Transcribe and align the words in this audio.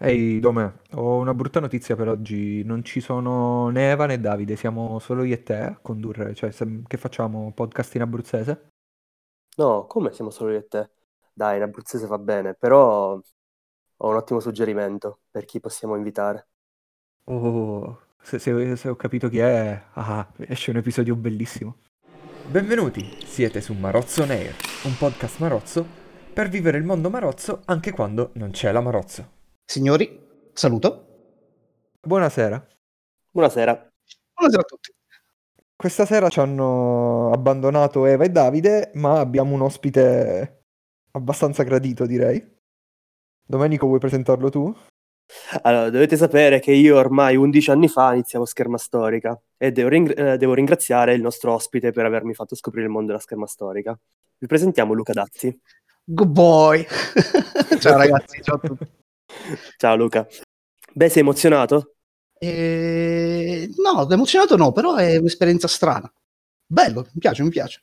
Ehi, 0.00 0.38
Dome, 0.40 0.80
ho 0.94 1.16
una 1.18 1.34
brutta 1.34 1.60
notizia 1.60 1.96
per 1.96 2.08
oggi. 2.08 2.62
Non 2.64 2.82
ci 2.84 3.00
sono 3.00 3.68
né 3.70 3.90
Eva 3.90 4.06
né 4.06 4.20
Davide, 4.20 4.56
siamo 4.56 4.98
solo 4.98 5.22
io 5.24 5.34
e 5.34 5.42
te 5.42 5.56
a 5.56 5.78
condurre. 5.80 6.34
Cioè, 6.34 6.50
se- 6.52 6.82
che 6.86 6.96
facciamo? 6.96 7.52
Podcast 7.52 7.94
in 7.96 8.02
abruzzese? 8.02 8.68
No, 9.58 9.86
come 9.86 10.12
siamo 10.12 10.30
solo 10.30 10.52
io 10.52 10.58
e 10.58 10.66
te? 10.68 10.90
Dai, 11.32 11.56
in 11.56 11.62
abruzzese 11.62 12.06
va 12.06 12.18
bene, 12.18 12.54
però 12.54 13.12
ho 13.14 14.08
un 14.08 14.16
ottimo 14.16 14.40
suggerimento 14.40 15.20
per 15.30 15.44
chi 15.44 15.60
possiamo 15.60 15.96
invitare. 15.96 16.48
Oh, 17.26 17.98
se, 18.22 18.38
se- 18.38 18.76
se 18.76 18.88
ho 18.88 18.96
capito 18.96 19.28
chi 19.28 19.38
è, 19.38 19.82
ah, 19.94 20.26
esce 20.38 20.70
un 20.70 20.78
episodio 20.78 21.14
bellissimo. 21.14 21.76
Benvenuti, 22.50 23.04
siete 23.24 23.60
su 23.60 23.74
Marozzo 23.74 24.22
On 24.22 24.30
Air, 24.30 24.54
un 24.84 24.96
podcast 24.98 25.38
marozzo 25.40 25.86
per 26.32 26.48
vivere 26.48 26.78
il 26.78 26.84
mondo 26.84 27.10
marozzo 27.10 27.62
anche 27.66 27.92
quando 27.92 28.30
non 28.34 28.50
c'è 28.50 28.72
la 28.72 28.80
marozzo. 28.80 29.36
Signori, 29.70 30.18
saluto. 30.54 31.04
Buonasera. 32.00 32.66
Buonasera. 33.30 33.92
Buonasera 34.32 34.62
a 34.62 34.64
tutti. 34.64 34.94
Questa 35.76 36.06
sera 36.06 36.30
ci 36.30 36.40
hanno 36.40 37.30
abbandonato 37.32 38.06
Eva 38.06 38.24
e 38.24 38.30
Davide, 38.30 38.92
ma 38.94 39.20
abbiamo 39.20 39.52
un 39.52 39.60
ospite 39.60 40.62
abbastanza 41.10 41.64
gradito, 41.64 42.06
direi. 42.06 42.42
Domenico, 43.44 43.86
vuoi 43.86 43.98
presentarlo 43.98 44.48
tu? 44.48 44.74
Allora, 45.60 45.90
dovete 45.90 46.16
sapere 46.16 46.60
che 46.60 46.72
io 46.72 46.96
ormai 46.96 47.36
11 47.36 47.70
anni 47.70 47.88
fa 47.88 48.14
iniziavo 48.14 48.46
Scherma 48.46 48.78
Storica 48.78 49.38
e 49.58 49.70
devo, 49.70 49.90
ring- 49.90 50.18
eh, 50.18 50.38
devo 50.38 50.54
ringraziare 50.54 51.12
il 51.12 51.20
nostro 51.20 51.52
ospite 51.52 51.92
per 51.92 52.06
avermi 52.06 52.32
fatto 52.32 52.54
scoprire 52.54 52.86
il 52.86 52.92
mondo 52.92 53.08
della 53.08 53.20
Scherma 53.20 53.46
Storica. 53.46 53.96
Vi 54.38 54.46
presentiamo 54.46 54.94
Luca 54.94 55.12
Dazzi. 55.12 55.60
Good 56.04 56.30
boy. 56.30 56.86
ciao 57.78 57.98
ragazzi, 57.98 58.40
ciao 58.42 58.56
a 58.56 58.60
tutti. 58.60 59.06
Ciao 59.76 59.96
Luca. 59.96 60.26
Beh, 60.92 61.08
sei 61.08 61.22
emozionato? 61.22 61.94
Eh, 62.38 63.68
no, 63.76 64.08
emozionato 64.08 64.56
no, 64.56 64.72
però 64.72 64.94
è 64.96 65.16
un'esperienza 65.16 65.68
strana. 65.68 66.10
Bello, 66.66 67.06
mi 67.12 67.20
piace, 67.20 67.42
mi 67.42 67.50
piace. 67.50 67.82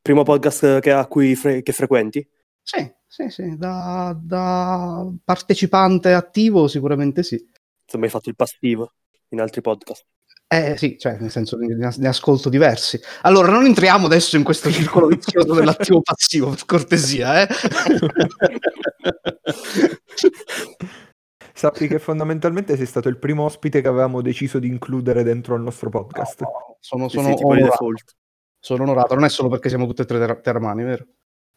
Primo 0.00 0.22
podcast 0.22 0.80
che, 0.80 0.92
a 0.92 1.06
cui 1.06 1.34
fre- 1.34 1.62
che 1.62 1.72
frequenti? 1.72 2.26
Sì, 2.62 2.92
sì, 3.06 3.28
sì, 3.28 3.56
da, 3.56 4.16
da 4.20 5.06
partecipante 5.24 6.12
attivo 6.12 6.68
sicuramente 6.68 7.22
sì. 7.22 7.42
Insomma, 7.84 8.04
hai 8.04 8.10
fatto 8.10 8.28
il 8.28 8.36
passivo 8.36 8.92
in 9.30 9.40
altri 9.40 9.60
podcast. 9.60 10.04
Eh 10.48 10.76
sì, 10.76 10.96
cioè, 10.96 11.16
nel 11.18 11.30
senso 11.32 11.56
ne, 11.56 11.74
ne 11.74 12.08
ascolto 12.08 12.48
diversi. 12.48 13.00
Allora, 13.22 13.50
non 13.50 13.64
entriamo 13.64 14.06
adesso 14.06 14.36
in 14.36 14.44
questo 14.44 14.70
circolo 14.70 15.08
vizioso 15.08 15.54
dell'attivo 15.54 16.02
passivo, 16.02 16.50
per 16.50 16.64
cortesia, 16.66 17.42
eh. 17.42 17.48
Sappi 21.54 21.88
che 21.88 21.98
fondamentalmente 21.98 22.76
sei 22.76 22.84
stato 22.86 23.08
il 23.08 23.16
primo 23.18 23.44
ospite 23.44 23.80
che 23.80 23.88
avevamo 23.88 24.20
deciso 24.20 24.58
di 24.58 24.68
includere 24.68 25.22
dentro 25.22 25.54
il 25.54 25.62
nostro 25.62 25.88
podcast. 25.88 26.42
No, 26.42 26.76
sono, 26.80 27.08
Sì, 27.08 27.16
sono 27.16 27.34
sì, 27.36 27.42
onorato, 27.42 27.70
default. 27.70 28.14
sono 28.58 28.82
onorato, 28.82 29.14
non 29.14 29.24
è 29.24 29.30
solo 29.30 29.48
perché 29.48 29.70
siamo 29.70 29.86
tutte 29.86 30.02
e 30.02 30.04
tre 30.04 30.18
ter- 30.18 30.40
terramani, 30.42 30.82
vero? 30.84 31.06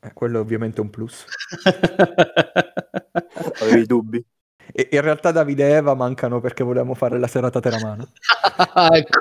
Eh, 0.02 0.14
quello 0.14 0.38
è 0.38 0.42
ovviamente 0.42 0.80
un 0.80 0.90
plus. 0.90 1.26
Avevi 3.62 3.86
dubbi? 3.86 4.26
E 4.72 4.88
in 4.92 5.02
realtà 5.02 5.32
Davide 5.32 5.68
e 5.68 5.72
Eva 5.72 5.96
mancano 5.96 6.40
perché 6.40 6.64
volevamo 6.64 6.94
fare 6.94 7.20
la 7.20 7.28
serata 7.28 7.60
teramana. 7.60 8.08
ecco. 8.94 9.20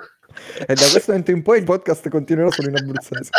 E 0.60 0.74
da 0.74 0.86
questo 0.90 1.04
momento 1.08 1.32
in 1.32 1.42
poi 1.42 1.58
il 1.58 1.64
podcast 1.64 2.08
continuerà 2.08 2.52
solo 2.52 2.68
in 2.68 2.76
abruzzese. 2.76 3.30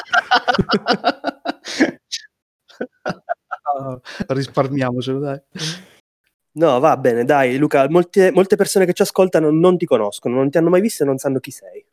Risparmiamocelo, 4.28 5.20
dai. 5.20 5.42
No, 6.52 6.80
va 6.80 6.98
bene, 6.98 7.24
dai, 7.26 7.58
Luca. 7.58 7.88
Molte, 7.90 8.32
molte 8.32 8.56
persone 8.56 8.86
che 8.86 8.94
ci 8.94 9.02
ascoltano 9.02 9.52
non 9.52 9.78
ti 9.78 9.86
conoscono, 9.86 10.36
non 10.36 10.50
ti 10.50 10.58
hanno 10.58 10.70
mai 10.70 10.82
visto 10.82 11.04
e 11.04 11.06
non 11.06 11.18
sanno 11.18 11.40
chi 11.40 11.52
sei. 11.52 11.86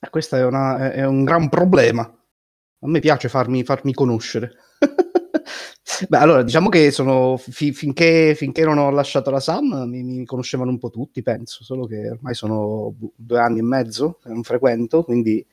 Eh, 0.00 0.10
Questo 0.10 0.36
è, 0.36 0.44
una- 0.44 0.92
è 0.92 1.04
un 1.04 1.24
gran 1.24 1.48
problema. 1.48 2.02
A 2.02 2.86
me 2.88 3.00
piace 3.00 3.28
farmi, 3.28 3.64
farmi 3.64 3.92
conoscere. 3.92 4.52
Beh, 6.08 6.18
allora, 6.18 6.42
diciamo 6.42 6.68
che 6.68 6.90
sono, 6.90 7.36
fi- 7.36 7.72
finché, 7.72 8.34
finché 8.34 8.64
non 8.64 8.78
ho 8.78 8.90
lasciato 8.90 9.30
la 9.30 9.38
SAM 9.40 9.84
mi, 9.88 10.02
mi 10.02 10.24
conoscevano 10.24 10.70
un 10.70 10.78
po' 10.78 10.90
tutti, 10.90 11.22
penso, 11.22 11.62
solo 11.62 11.86
che 11.86 12.10
ormai 12.10 12.34
sono 12.34 12.90
bu- 12.96 13.12
due 13.14 13.38
anni 13.38 13.58
e 13.60 13.62
mezzo 13.62 14.18
che 14.22 14.28
non 14.28 14.42
frequento, 14.42 15.04
quindi 15.04 15.44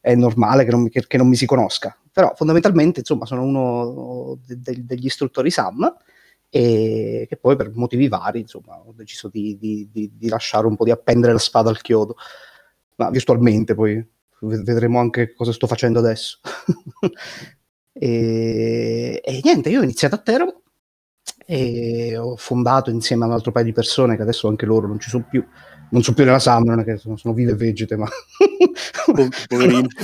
è 0.00 0.14
normale 0.14 0.64
che 0.64 0.70
non 0.70 0.88
che- 0.88 1.06
che 1.06 1.16
non 1.16 1.28
mi 1.28 1.36
si 1.36 1.46
conosca. 1.46 1.96
Però 2.16 2.32
fondamentalmente, 2.34 3.00
insomma, 3.00 3.26
sono 3.26 3.42
uno 3.42 4.38
de- 4.46 4.58
de- 4.58 4.86
degli 4.86 5.04
istruttori 5.04 5.50
SAM 5.50 5.94
e 6.48 7.26
che 7.28 7.36
poi 7.36 7.56
per 7.56 7.72
motivi 7.74 8.08
vari, 8.08 8.40
insomma, 8.40 8.78
ho 8.78 8.94
deciso 8.96 9.28
di, 9.28 9.58
di- 9.58 9.86
di- 9.92 10.10
di 10.16 10.28
lasciare 10.30 10.66
un 10.66 10.76
po' 10.76 10.84
di 10.84 10.90
appendere 10.92 11.34
la 11.34 11.38
spada 11.38 11.68
al 11.68 11.82
chiodo, 11.82 12.16
ma 12.96 13.10
virtualmente 13.10 13.74
poi 13.74 14.02
vedremo 14.40 14.98
anche 14.98 15.34
cosa 15.34 15.52
sto 15.52 15.66
facendo 15.66 15.98
adesso. 15.98 16.40
e, 17.92 19.20
e 19.22 19.40
niente, 19.44 19.68
io 19.68 19.80
ho 19.80 19.84
iniziato 19.84 20.14
a 20.14 20.18
Teramo 20.18 20.62
e 21.44 22.16
ho 22.16 22.34
fondato 22.36 22.88
insieme 22.88 23.24
a 23.24 23.26
un 23.26 23.32
altro 23.34 23.52
paio 23.52 23.66
di 23.66 23.72
persone 23.72 24.16
che 24.16 24.22
adesso 24.22 24.48
anche 24.48 24.64
loro 24.64 24.86
non 24.86 24.98
ci 24.98 25.10
sono 25.10 25.26
più, 25.28 25.44
non 25.90 26.02
sono 26.02 26.16
più 26.16 26.24
nella 26.24 26.38
SAM, 26.38 26.64
non 26.64 26.80
è 26.80 26.84
che 26.84 26.96
sono, 26.96 27.16
sono 27.16 27.34
vive 27.34 27.52
e 27.52 27.56
vegete, 27.56 27.96
ma 27.96 28.08
Po- 29.04 29.28
poverini. 29.48 29.86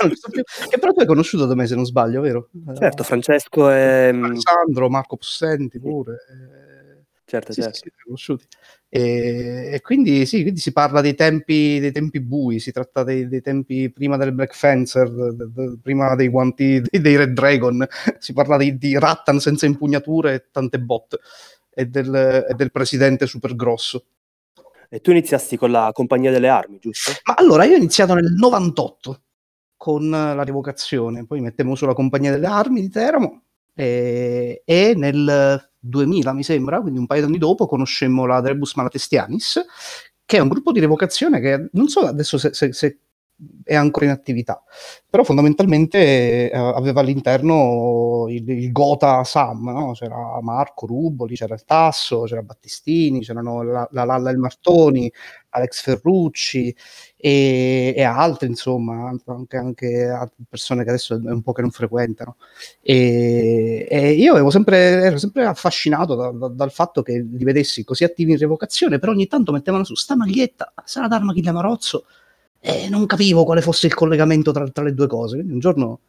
Non 0.00 0.10
ci 0.10 0.16
sono 0.16 0.32
più. 0.32 0.42
che 0.68 0.78
però 0.78 0.92
tu 0.92 1.00
hai 1.00 1.06
conosciuto 1.06 1.46
da 1.46 1.54
me 1.54 1.66
se 1.66 1.74
non 1.74 1.84
sbaglio, 1.84 2.20
vero? 2.20 2.50
Certo, 2.78 3.02
Francesco 3.02 3.68
è... 3.70 4.10
Alessandro, 4.12 4.88
Marco 4.88 5.16
Possenti 5.16 5.80
pure. 5.80 6.12
eh, 6.30 6.84
Certo, 7.26 7.52
sì, 7.52 7.62
certo. 7.62 7.76
sì, 7.76 7.82
sì, 7.84 8.02
conosciuti. 8.04 8.46
E, 8.88 9.70
e 9.72 9.80
quindi 9.80 10.26
sì, 10.26 10.42
quindi 10.42 10.60
si 10.60 10.72
parla 10.72 11.00
dei 11.00 11.14
tempi, 11.14 11.80
dei 11.80 11.90
tempi 11.90 12.20
bui, 12.20 12.60
si 12.60 12.70
tratta 12.70 13.02
dei, 13.02 13.26
dei 13.28 13.40
tempi 13.40 13.90
prima 13.90 14.16
del 14.16 14.32
Black 14.32 14.54
Fencer, 14.54 15.10
de- 15.10 15.34
de- 15.34 15.50
de- 15.52 15.78
prima 15.82 16.14
dei 16.14 16.28
guanti 16.28 16.80
dei, 16.86 17.00
dei 17.00 17.16
Red 17.16 17.32
Dragon, 17.32 17.84
si 18.18 18.32
parla 18.34 18.58
di, 18.58 18.76
di 18.76 18.96
Rattan 18.98 19.40
senza 19.40 19.66
impugnature 19.66 20.34
e 20.34 20.44
tante 20.52 20.78
botte 20.78 21.18
e 21.74 21.86
del, 21.86 22.46
e 22.48 22.54
del 22.54 22.70
presidente 22.70 23.26
super 23.26 23.56
grosso. 23.56 24.04
E 24.94 25.00
tu 25.00 25.10
iniziasti 25.10 25.56
con 25.56 25.72
la 25.72 25.90
compagnia 25.92 26.30
delle 26.30 26.48
armi, 26.48 26.78
giusto? 26.78 27.10
Ma 27.24 27.34
allora 27.34 27.64
io 27.64 27.74
ho 27.74 27.78
iniziato 27.78 28.14
nel 28.14 28.32
98 28.32 29.22
con 29.76 30.08
la 30.08 30.42
rivocazione, 30.42 31.26
poi 31.26 31.40
mettemmo 31.40 31.74
sulla 31.74 31.94
compagnia 31.94 32.30
delle 32.30 32.46
armi 32.46 32.80
di 32.80 32.88
Teramo 32.88 33.42
e, 33.74 34.62
e 34.64 34.94
nel 34.94 35.70
2000 35.80 36.32
mi 36.32 36.44
sembra, 36.44 36.80
quindi 36.80 37.00
un 37.00 37.06
paio 37.06 37.22
di 37.22 37.26
anni 37.26 37.38
dopo, 37.38 37.66
conoscemmo 37.66 38.24
la 38.24 38.40
Drebus 38.40 38.76
Malatestianis, 38.76 39.64
che 40.24 40.36
è 40.36 40.40
un 40.40 40.46
gruppo 40.46 40.70
di 40.70 40.78
revocazione 40.78 41.40
che 41.40 41.70
non 41.72 41.88
so 41.88 42.02
adesso 42.02 42.38
se, 42.38 42.54
se- 42.54 42.72
se 42.72 42.98
è 43.64 43.74
ancora 43.74 44.06
in 44.06 44.12
attività, 44.12 44.62
però 45.08 45.24
fondamentalmente 45.24 46.50
eh, 46.50 46.56
aveva 46.56 47.00
all'interno 47.00 48.26
il, 48.28 48.48
il 48.48 48.72
Gota 48.72 49.24
Sam, 49.24 49.70
no? 49.70 49.92
c'era 49.92 50.38
Marco 50.40 50.86
Ruboli, 50.86 51.34
c'era 51.34 51.54
il 51.54 51.64
Tasso, 51.64 52.22
c'era 52.22 52.42
Battistini, 52.42 53.20
c'erano 53.20 53.62
la, 53.62 53.88
la 53.90 54.04
Lalla 54.04 54.30
e 54.30 54.32
il 54.32 54.38
Martoni, 54.38 55.10
Alex 55.50 55.82
Ferrucci 55.82 56.74
e, 57.16 57.94
e 57.96 58.02
altri, 58.02 58.48
insomma, 58.48 59.12
anche, 59.26 59.56
anche 59.56 60.04
altre 60.04 60.44
persone 60.48 60.82
che 60.84 60.90
adesso 60.90 61.14
è 61.14 61.30
un 61.30 61.42
po' 61.42 61.52
che 61.52 61.62
non 61.62 61.70
frequentano. 61.70 62.36
E, 62.82 63.86
e 63.88 64.12
io 64.12 64.50
sempre, 64.50 64.76
ero 65.02 65.18
sempre 65.18 65.44
affascinato 65.46 66.14
da- 66.14 66.30
da- 66.30 66.48
dal 66.48 66.72
fatto 66.72 67.02
che 67.02 67.14
li 67.14 67.44
vedessi 67.44 67.84
così 67.84 68.04
attivi 68.04 68.32
in 68.32 68.38
revocazione, 68.38 68.98
però 68.98 69.12
ogni 69.12 69.26
tanto 69.26 69.52
mettevano 69.52 69.84
su 69.84 69.94
sta 69.94 70.16
maglietta, 70.16 70.72
sarà 70.84 71.08
d'arma 71.08 71.32
Chilla 71.32 71.52
Marozzo, 71.52 72.04
e 72.66 72.88
non 72.88 73.04
capivo 73.06 73.44
quale 73.44 73.60
fosse 73.60 73.86
il 73.86 73.94
collegamento 73.94 74.50
tra, 74.52 74.66
tra 74.70 74.84
le 74.84 74.94
due 74.94 75.06
cose. 75.06 75.34
Quindi 75.36 75.52
un 75.52 75.58
giorno, 75.58 76.00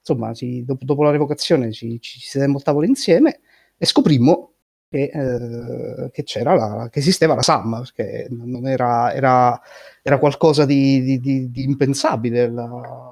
insomma, 0.00 0.32
ci- 0.34 0.64
dopo, 0.64 0.84
dopo 0.84 1.02
la 1.04 1.10
revocazione 1.10 1.70
ci, 1.72 2.00
ci 2.00 2.20
sedemmo 2.20 2.58
a 2.58 2.62
tavola 2.62 2.86
insieme 2.86 3.40
e 3.76 3.86
scoprimmo 3.86 4.52
che, 4.88 5.04
eh, 5.12 6.10
che 6.10 6.22
c'era 6.24 6.54
la, 6.54 6.88
che 6.90 6.98
esisteva 6.98 7.34
la 7.34 7.42
SAM, 7.42 7.80
perché 7.82 8.26
non 8.30 8.66
era, 8.66 9.12
era, 9.14 9.60
era 10.02 10.18
qualcosa 10.18 10.64
di, 10.66 11.00
di- 11.02 11.20
di- 11.20 11.50
di 11.50 11.62
impensabile 11.62 12.50
la- 12.50 13.04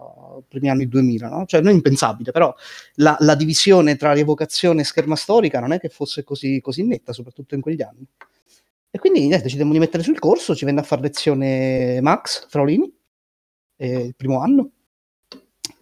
primi 0.49 0.71
anni 0.71 0.87
2000, 0.89 1.29
no? 1.29 1.45
Cioè 1.47 1.61
non 1.61 1.73
impensabile, 1.75 2.31
però 2.33 2.55
la, 2.97 3.17
la 3.21 3.35
divisione 3.35 3.97
tra 3.97 4.13
rievocazione 4.13 4.81
e 4.83 4.85
scherma 4.85 5.17
storica 5.17 5.61
non 5.61 5.73
è 5.73 5.79
che 5.81 5.89
fosse 5.89 6.25
così, 6.25 6.61
così 6.61 6.85
netta, 6.85 7.13
soprattutto 7.13 7.55
in 7.55 7.61
quegli 7.61 7.83
anni. 7.83 8.07
E 8.99 9.01
quindi 9.01 9.21
niente, 9.21 9.45
decidemmo 9.45 9.73
di 9.73 9.79
mettere 9.79 10.03
sul 10.03 10.19
corso, 10.19 10.57
ci 10.57 10.65
venne 10.65 10.81
a 10.81 10.83
fare 10.83 11.03
lezione 11.03 12.01
Max 12.01 12.49
Fraulini, 12.49 12.93
eh, 13.77 14.07
il 14.07 14.17
primo 14.17 14.41
anno, 14.41 14.73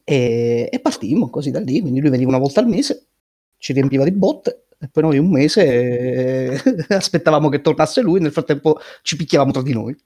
e, 0.04 0.68
e 0.70 0.80
partimmo 0.80 1.30
così 1.30 1.50
da 1.50 1.60
lì, 1.60 1.80
quindi 1.80 2.00
lui 2.00 2.10
veniva 2.10 2.28
una 2.28 2.38
volta 2.38 2.60
al 2.60 2.68
mese, 2.68 3.06
ci 3.56 3.72
riempiva 3.72 4.04
di 4.04 4.12
botte, 4.12 4.66
e 4.78 4.88
poi 4.88 5.02
noi 5.04 5.16
un 5.16 5.30
mese 5.30 5.64
eh, 5.64 6.60
aspettavamo 6.94 7.48
che 7.48 7.62
tornasse 7.62 8.02
lui, 8.02 8.20
nel 8.20 8.32
frattempo 8.32 8.78
ci 9.00 9.16
picchiavamo 9.16 9.50
tra 9.50 9.62
di 9.62 9.72
noi. 9.72 9.96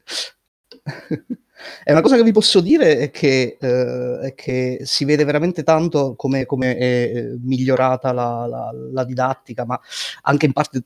E 1.85 1.93
una 1.93 2.01
cosa 2.01 2.17
che 2.17 2.23
vi 2.23 2.33
posso 2.33 2.61
dire 2.61 2.99
è 2.99 3.11
che, 3.11 3.57
eh, 3.61 4.19
è 4.21 4.35
che 4.35 4.81
si 4.83 5.05
vede 5.05 5.25
veramente 5.25 5.62
tanto 5.62 6.15
come, 6.17 6.47
come 6.47 6.77
è 6.77 7.12
eh, 7.15 7.37
migliorata 7.41 8.12
la, 8.12 8.47
la, 8.47 8.71
la, 8.93 9.05
didattica, 9.05 9.65
ma 9.65 9.81
anche 10.23 10.47
in 10.47 10.53
parte, 10.53 10.85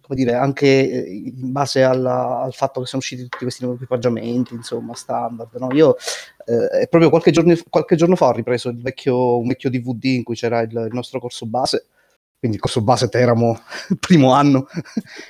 come 0.00 0.14
dire, 0.16 0.34
anche 0.34 0.66
in 0.66 1.52
base 1.52 1.82
alla, 1.82 2.40
al 2.40 2.54
fatto 2.54 2.80
che 2.80 2.86
sono 2.86 3.00
usciti 3.00 3.22
tutti 3.22 3.44
questi 3.44 3.62
nuovi 3.62 3.82
equipaggiamenti, 3.82 4.54
insomma, 4.54 4.94
standard. 4.94 5.54
No? 5.54 5.72
Io 5.72 5.96
eh, 6.46 6.86
proprio 6.88 7.10
qualche 7.10 7.30
giorno, 7.30 7.54
qualche 7.68 7.96
giorno, 7.96 8.16
fa 8.16 8.26
ho 8.26 8.32
ripreso 8.32 8.72
vecchio, 8.74 9.38
un 9.38 9.48
vecchio 9.48 9.70
DVD 9.70 10.04
in 10.04 10.22
cui 10.22 10.34
c'era 10.34 10.60
il, 10.60 10.70
il 10.70 10.92
nostro 10.92 11.20
corso 11.20 11.46
base 11.46 11.86
quindi 12.44 12.60
il 12.60 12.60
corso 12.62 12.82
base 12.82 13.08
Teramo 13.08 13.58
primo 13.98 14.34
anno 14.34 14.66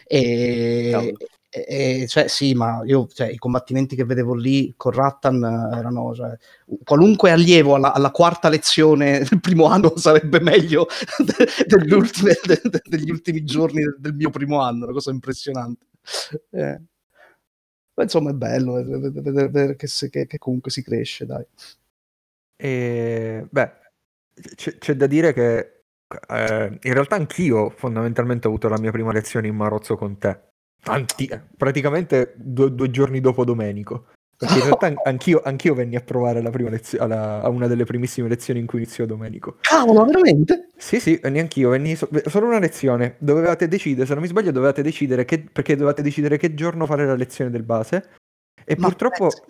e, 0.05 1.15
e, 1.57 2.07
cioè, 2.09 2.27
sì, 2.27 2.53
ma 2.55 2.81
io 2.85 3.07
cioè, 3.07 3.29
i 3.29 3.37
combattimenti 3.37 3.95
che 3.95 4.05
vedevo 4.05 4.35
lì 4.35 4.75
con 4.77 4.91
Rattan 4.91 5.45
erano 5.73 6.13
cioè, 6.13 6.37
qualunque 6.83 7.31
allievo 7.31 7.77
alla, 7.77 7.93
alla, 7.93 8.11
quarta 8.11 8.49
lezione 8.49 9.21
del 9.31 9.41
primo 9.41 9.67
anno 9.67 9.93
sarebbe 9.97 10.41
meglio 10.41 10.89
de, 11.25 11.47
degli, 11.67 11.93
ultimi, 11.93 12.33
de, 12.45 12.61
de, 12.65 12.81
degli, 12.85 13.11
ultimi, 13.11 13.45
giorni 13.45 13.83
del 13.99 14.15
mio 14.15 14.31
primo 14.31 14.61
anno, 14.61 14.85
una 14.85 14.93
cosa 14.93 15.13
impressionante. 15.13 15.87
Eh. 16.51 16.81
Ma 17.95 18.03
insomma 18.03 18.31
è 18.31 18.35
bello 18.35 18.73
vedere 18.73 19.77
che, 19.77 19.87
che, 20.11 20.27
che, 20.27 20.39
comunque 20.39 20.73
si 20.73 20.83
cresce, 20.83 21.25
dai. 21.25 21.47
E, 22.57 23.47
beh, 23.49 23.73
c'è, 24.57 24.79
c'è 24.79 24.97
da 24.97 25.07
dire 25.07 25.33
che 25.33 25.85
eh, 26.29 26.79
in 26.83 26.93
realtà 26.93 27.15
anch'io 27.15 27.71
fondamentalmente 27.71 28.49
ho 28.49 28.51
avuto 28.51 28.69
la 28.69 28.79
mia 28.81 28.91
prima 28.91 29.13
lezione 29.13 29.47
in 29.47 29.55
Marozzo 29.55 29.97
con 29.97 30.19
te. 30.19 30.54
Tanti, 30.85 31.29
praticamente 31.57 32.35
due, 32.37 32.73
due 32.73 32.91
giorni 32.91 33.21
dopo 33.21 33.45
Domenico. 33.45 34.09
Perché 34.37 34.59
in 34.59 34.65
realtà 34.65 34.93
anch'io, 35.05 35.41
anch'io 35.43 35.75
venni 35.75 35.97
a 35.97 36.01
provare 36.01 36.43
la 36.43 36.51
prima 36.51 36.69
lezio- 36.69 37.01
alla, 37.01 37.41
a 37.41 37.49
una 37.49 37.67
delle 37.67 37.85
primissime 37.85 38.29
lezioni 38.29 38.61
in 38.61 38.67
cui 38.67 38.81
iniziò 38.81 39.07
Domenico. 39.07 39.57
Cavolo, 39.61 40.05
veramente? 40.05 40.69
Sì, 40.77 41.01
sì, 41.01 41.19
venni 41.23 41.39
anch'io, 41.39 41.71
venni 41.71 41.95
so- 41.95 42.09
solo 42.27 42.47
una 42.47 42.59
lezione. 42.59 43.17
Dovevate 43.19 43.69
decidere, 43.69 44.07
se 44.07 44.13
non 44.13 44.23
mi 44.23 44.29
sbaglio, 44.29 44.51
dovevate 44.51 44.83
decidere 44.83 45.25
che, 45.25 45.39
perché 45.51 45.75
dovevate 45.75 46.03
decidere 46.03 46.37
che 46.37 46.53
giorno 46.55 46.85
fare 46.85 47.07
la 47.07 47.15
lezione 47.15 47.51
del 47.51 47.63
base. 47.63 48.11
E 48.65 48.77
Ma 48.77 48.89
purtroppo 48.89 49.29
penso. 49.29 49.45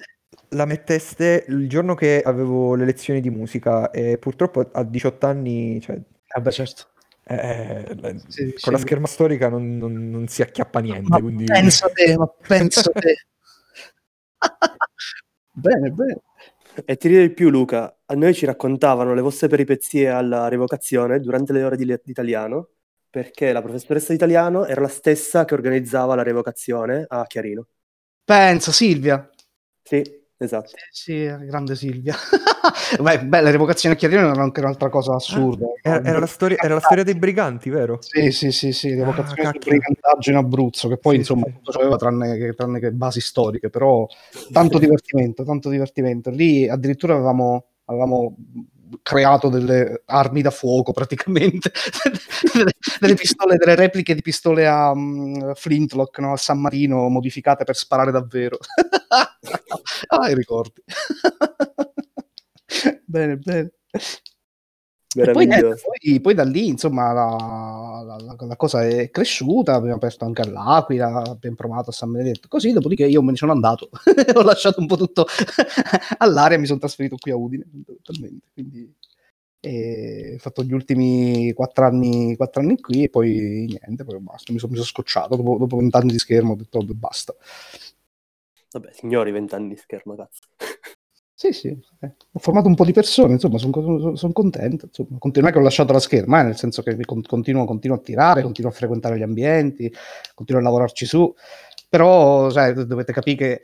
la 0.50 0.66
metteste 0.66 1.46
il 1.48 1.68
giorno 1.68 1.94
che 1.94 2.22
avevo 2.22 2.74
le 2.74 2.84
lezioni 2.84 3.20
di 3.20 3.30
musica 3.30 3.90
e 3.90 4.18
purtroppo 4.18 4.68
a 4.70 4.82
18 4.84 5.26
anni, 5.26 5.80
cioè... 5.80 5.98
Vabbè, 6.34 6.50
certo 6.52 6.92
eh, 7.26 7.96
sì, 8.28 8.44
con 8.44 8.54
sì. 8.56 8.70
la 8.70 8.78
scherma 8.78 9.06
storica 9.06 9.48
non, 9.48 9.78
non, 9.78 10.10
non, 10.10 10.28
si 10.28 10.42
acchiappa 10.42 10.80
niente. 10.80 11.08
Ma 11.08 11.20
quindi... 11.20 11.44
pensa 11.44 11.88
te, 11.88 12.16
ma 12.16 12.26
pensa 12.26 12.82
te. 12.82 13.26
bene, 15.52 15.90
bene. 15.90 16.20
E 16.84 16.96
ti 16.96 17.08
direi 17.08 17.28
di 17.28 17.34
più, 17.34 17.50
Luca, 17.50 18.00
a 18.04 18.14
noi 18.14 18.34
ci 18.34 18.46
raccontavano 18.46 19.14
le 19.14 19.20
vostre 19.20 19.48
peripezie 19.48 20.10
alla 20.10 20.48
revocazione 20.48 21.20
durante 21.20 21.52
le 21.52 21.62
ore 21.62 21.76
di, 21.76 21.86
di 21.86 21.98
italiano, 22.04 22.70
perché 23.08 23.52
la 23.52 23.62
professoressa 23.62 24.08
di 24.08 24.16
italiano 24.16 24.66
era 24.66 24.80
la 24.80 24.88
stessa 24.88 25.44
che 25.44 25.54
organizzava 25.54 26.14
la 26.14 26.22
revocazione 26.22 27.04
a 27.08 27.24
Chiarino. 27.26 27.68
Pensa, 28.24 28.72
Silvia. 28.72 29.30
Sì, 29.82 30.02
Esatto. 30.44 30.70
Sì, 30.90 31.12
sì, 31.12 31.46
grande 31.46 31.74
Silvia. 31.74 32.14
beh, 33.00 33.24
beh, 33.24 33.42
le 33.42 33.50
revocazioni 33.50 33.94
a 33.94 33.98
Chiarino 33.98 34.20
erano 34.20 34.42
anche 34.42 34.60
un'altra 34.60 34.88
cosa 34.88 35.14
assurda. 35.14 35.66
Ah, 35.66 35.90
era, 35.90 36.04
era, 36.04 36.18
la 36.18 36.26
storia, 36.26 36.56
era, 36.58 36.74
la 36.74 36.80
storia, 36.80 37.02
dei 37.02 37.14
briganti, 37.14 37.70
vero? 37.70 37.98
Sì, 38.00 38.30
sì, 38.30 38.52
sì, 38.52 38.72
sì, 38.72 38.94
revocazioni 38.94 39.48
ah, 39.48 39.50
del 39.52 39.60
brigantaggio 39.64 40.30
in 40.30 40.36
Abruzzo, 40.36 40.88
che 40.88 40.98
poi 40.98 41.14
sì, 41.14 41.18
insomma 41.20 41.46
sì. 41.46 41.52
tutto 41.62 41.78
aveva 41.78 41.96
tranne 41.96 42.36
che, 42.36 42.54
tranne 42.54 42.78
che 42.78 42.92
basi 42.92 43.20
storiche, 43.20 43.70
però 43.70 44.06
tanto 44.52 44.78
divertimento, 44.78 45.44
tanto 45.44 45.68
divertimento. 45.68 46.30
Lì 46.30 46.68
addirittura 46.68 47.14
avevamo, 47.14 47.66
avevamo 47.86 48.36
creato 49.02 49.48
delle 49.48 50.02
armi 50.06 50.42
da 50.42 50.50
fuoco 50.50 50.92
praticamente, 50.92 51.72
delle, 53.00 53.14
pistole, 53.14 53.56
delle 53.56 53.74
repliche 53.74 54.14
di 54.14 54.22
pistole 54.22 54.66
a 54.66 54.90
um, 54.90 55.54
flintlock 55.54 56.18
no? 56.18 56.32
a 56.32 56.36
San 56.36 56.60
Marino 56.60 57.08
modificate 57.08 57.64
per 57.64 57.76
sparare 57.76 58.10
davvero. 58.10 58.58
ah, 59.08 60.28
i 60.28 60.34
ricordi. 60.34 60.82
bene, 63.06 63.36
bene. 63.36 63.72
Poi, 65.14 65.46
eh, 65.46 65.62
poi, 65.62 66.20
poi, 66.20 66.34
da 66.34 66.42
lì, 66.42 66.66
insomma, 66.66 67.12
la, 67.12 68.16
la, 68.18 68.36
la, 68.46 68.56
cosa 68.56 68.84
è 68.84 69.10
cresciuta, 69.10 69.74
abbiamo 69.74 69.94
aperto 69.94 70.24
anche 70.24 70.42
all'Aquila, 70.42 71.22
abbiamo 71.22 71.54
provato 71.54 71.90
a 71.90 71.92
San 71.92 72.10
Benedetto, 72.10 72.48
così, 72.48 72.72
dopodiché 72.72 73.06
io 73.06 73.22
me 73.22 73.30
ne 73.30 73.36
sono 73.36 73.52
andato, 73.52 73.90
ho 74.34 74.42
lasciato 74.42 74.80
un 74.80 74.86
po' 74.86 74.96
tutto 74.96 75.24
all'aria 76.18 76.56
e 76.56 76.60
mi 76.60 76.66
sono 76.66 76.80
trasferito 76.80 77.16
qui 77.16 77.30
a 77.30 77.36
Udine, 77.36 77.64
totalmente, 78.02 78.46
quindi 78.52 78.92
ho 79.66 80.38
fatto 80.38 80.62
gli 80.62 80.72
ultimi 80.72 81.52
quattro 81.52 81.86
anni, 81.86 82.36
quattro 82.36 82.60
anni 82.60 82.80
qui 82.80 83.04
e 83.04 83.08
poi 83.08 83.66
niente, 83.66 84.04
poi 84.04 84.18
basta, 84.18 84.52
mi 84.52 84.58
sono, 84.58 84.72
mi 84.72 84.78
sono 84.78 84.88
scocciato, 84.88 85.36
dopo 85.36 85.76
vent'anni 85.76 86.10
di 86.10 86.18
schermo 86.18 86.52
ho 86.52 86.56
detto 86.56 86.84
basta. 86.94 87.34
Vabbè, 88.72 88.90
signori, 88.92 89.30
vent'anni 89.30 89.68
di 89.68 89.76
schermo, 89.76 90.16
cazzo. 90.16 90.40
Sì, 91.44 91.52
sì, 91.52 91.68
eh. 92.00 92.14
ho 92.32 92.38
formato 92.38 92.68
un 92.68 92.74
po' 92.74 92.86
di 92.86 92.92
persone, 92.92 93.34
insomma, 93.34 93.58
sono 93.58 94.16
son, 94.16 94.32
contento. 94.32 94.86
Insomma. 94.86 95.18
Non 95.20 95.46
è 95.46 95.52
che 95.52 95.58
ho 95.58 95.60
lasciato 95.60 95.92
la 95.92 96.00
scherma, 96.00 96.40
eh, 96.40 96.44
nel 96.44 96.56
senso 96.56 96.82
che 96.82 96.96
continuo, 97.04 97.66
continuo, 97.66 97.96
a 97.96 98.00
tirare, 98.00 98.40
continuo 98.40 98.70
a 98.70 98.74
frequentare 98.74 99.18
gli 99.18 99.22
ambienti, 99.22 99.92
continuo 100.34 100.62
a 100.62 100.64
lavorarci 100.64 101.04
su, 101.04 101.34
però 101.90 102.48
sai, 102.48 102.72
dovete 102.86 103.12
capire 103.12 103.36
che 103.36 103.60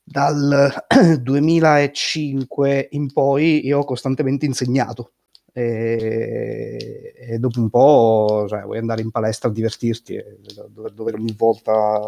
dal 0.00 0.72
2005 1.20 2.88
in 2.92 3.12
poi 3.12 3.66
io 3.66 3.78
ho 3.80 3.84
costantemente 3.84 4.46
insegnato 4.46 5.14
e, 5.58 7.14
e, 7.16 7.38
dopo 7.38 7.60
un 7.60 7.70
po' 7.70 8.44
cioè, 8.46 8.60
vuoi 8.60 8.76
andare 8.76 9.00
in 9.00 9.10
palestra 9.10 9.48
a 9.48 9.52
divertirti 9.52 10.14
e 10.14 10.38
dover, 10.68 10.92
dover 10.92 11.14
ogni 11.14 11.34
volta 11.34 11.98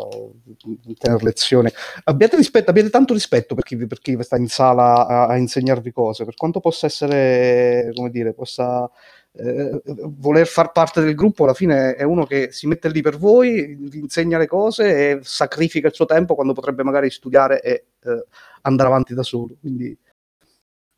tenere 0.98 1.24
lezione. 1.24 1.72
Abbiate, 2.04 2.36
rispetto, 2.36 2.68
abbiate 2.68 2.90
tanto 2.90 3.14
rispetto 3.14 3.54
per 3.54 3.64
chi, 3.64 3.76
per 3.86 4.00
chi, 4.00 4.18
sta 4.20 4.36
in 4.36 4.48
sala 4.48 5.06
a, 5.06 5.28
a, 5.28 5.36
insegnarvi 5.38 5.92
cose 5.92 6.26
per 6.26 6.34
quanto 6.34 6.60
possa 6.60 6.84
essere 6.84 7.90
come 7.94 8.10
dire 8.10 8.34
possa 8.34 8.90
eh, 9.32 9.82
voler 9.84 10.46
far 10.46 10.70
parte 10.70 11.00
del 11.00 11.14
gruppo 11.14 11.44
alla 11.44 11.54
fine 11.54 11.94
è 11.94 12.02
uno 12.02 12.26
che 12.26 12.52
si 12.52 12.66
mette 12.66 12.90
lì 12.90 13.00
per 13.00 13.16
voi 13.16 13.76
vi 13.80 13.98
insegna 13.98 14.36
le 14.36 14.46
cose 14.46 15.12
e 15.12 15.18
sacrifica 15.22 15.88
il 15.88 15.94
suo 15.94 16.04
tempo 16.04 16.34
quando 16.34 16.52
potrebbe 16.52 16.82
magari 16.82 17.08
studiare 17.10 17.62
e 17.62 17.86
eh, 18.02 18.24
andare 18.62 18.88
avanti 18.88 19.14
da 19.14 19.22
solo. 19.22 19.56
Quindi 19.58 19.96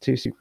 sì 0.00 0.16
sì 0.16 0.34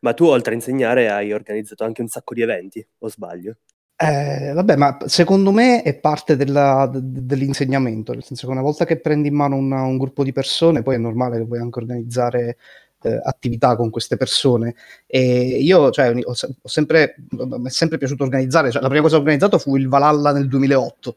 ma 0.00 0.12
tu 0.14 0.24
oltre 0.24 0.52
a 0.52 0.54
insegnare 0.54 1.10
hai 1.10 1.32
organizzato 1.32 1.84
anche 1.84 2.02
un 2.02 2.08
sacco 2.08 2.34
di 2.34 2.42
eventi, 2.42 2.86
o 2.98 3.08
sbaglio? 3.08 3.56
Eh, 3.98 4.52
vabbè, 4.52 4.76
ma 4.76 4.98
secondo 5.06 5.52
me 5.52 5.82
è 5.82 5.98
parte 5.98 6.36
della, 6.36 6.88
de, 6.92 7.00
dell'insegnamento, 7.24 8.12
nel 8.12 8.24
senso 8.24 8.46
che 8.46 8.52
una 8.52 8.60
volta 8.60 8.84
che 8.84 9.00
prendi 9.00 9.28
in 9.28 9.34
mano 9.34 9.56
una, 9.56 9.82
un 9.82 9.96
gruppo 9.96 10.22
di 10.22 10.32
persone, 10.32 10.82
poi 10.82 10.96
è 10.96 10.98
normale 10.98 11.38
che 11.38 11.46
puoi 11.46 11.60
anche 11.60 11.78
organizzare 11.78 12.56
eh, 13.02 13.20
attività 13.22 13.74
con 13.74 13.88
queste 13.90 14.16
persone. 14.16 14.74
E 15.06 15.58
io, 15.62 15.90
cioè, 15.90 16.14
ho, 16.14 16.30
ho 16.30 16.68
sempre, 16.68 17.16
mi 17.30 17.66
è 17.66 17.70
sempre 17.70 17.96
piaciuto 17.96 18.24
organizzare, 18.24 18.70
cioè, 18.70 18.82
la 18.82 18.88
prima 18.88 19.02
cosa 19.02 19.14
che 19.14 19.20
ho 19.20 19.24
organizzato 19.24 19.58
fu 19.58 19.76
il 19.76 19.88
Valhalla 19.88 20.32
nel 20.32 20.48
2008 20.48 21.16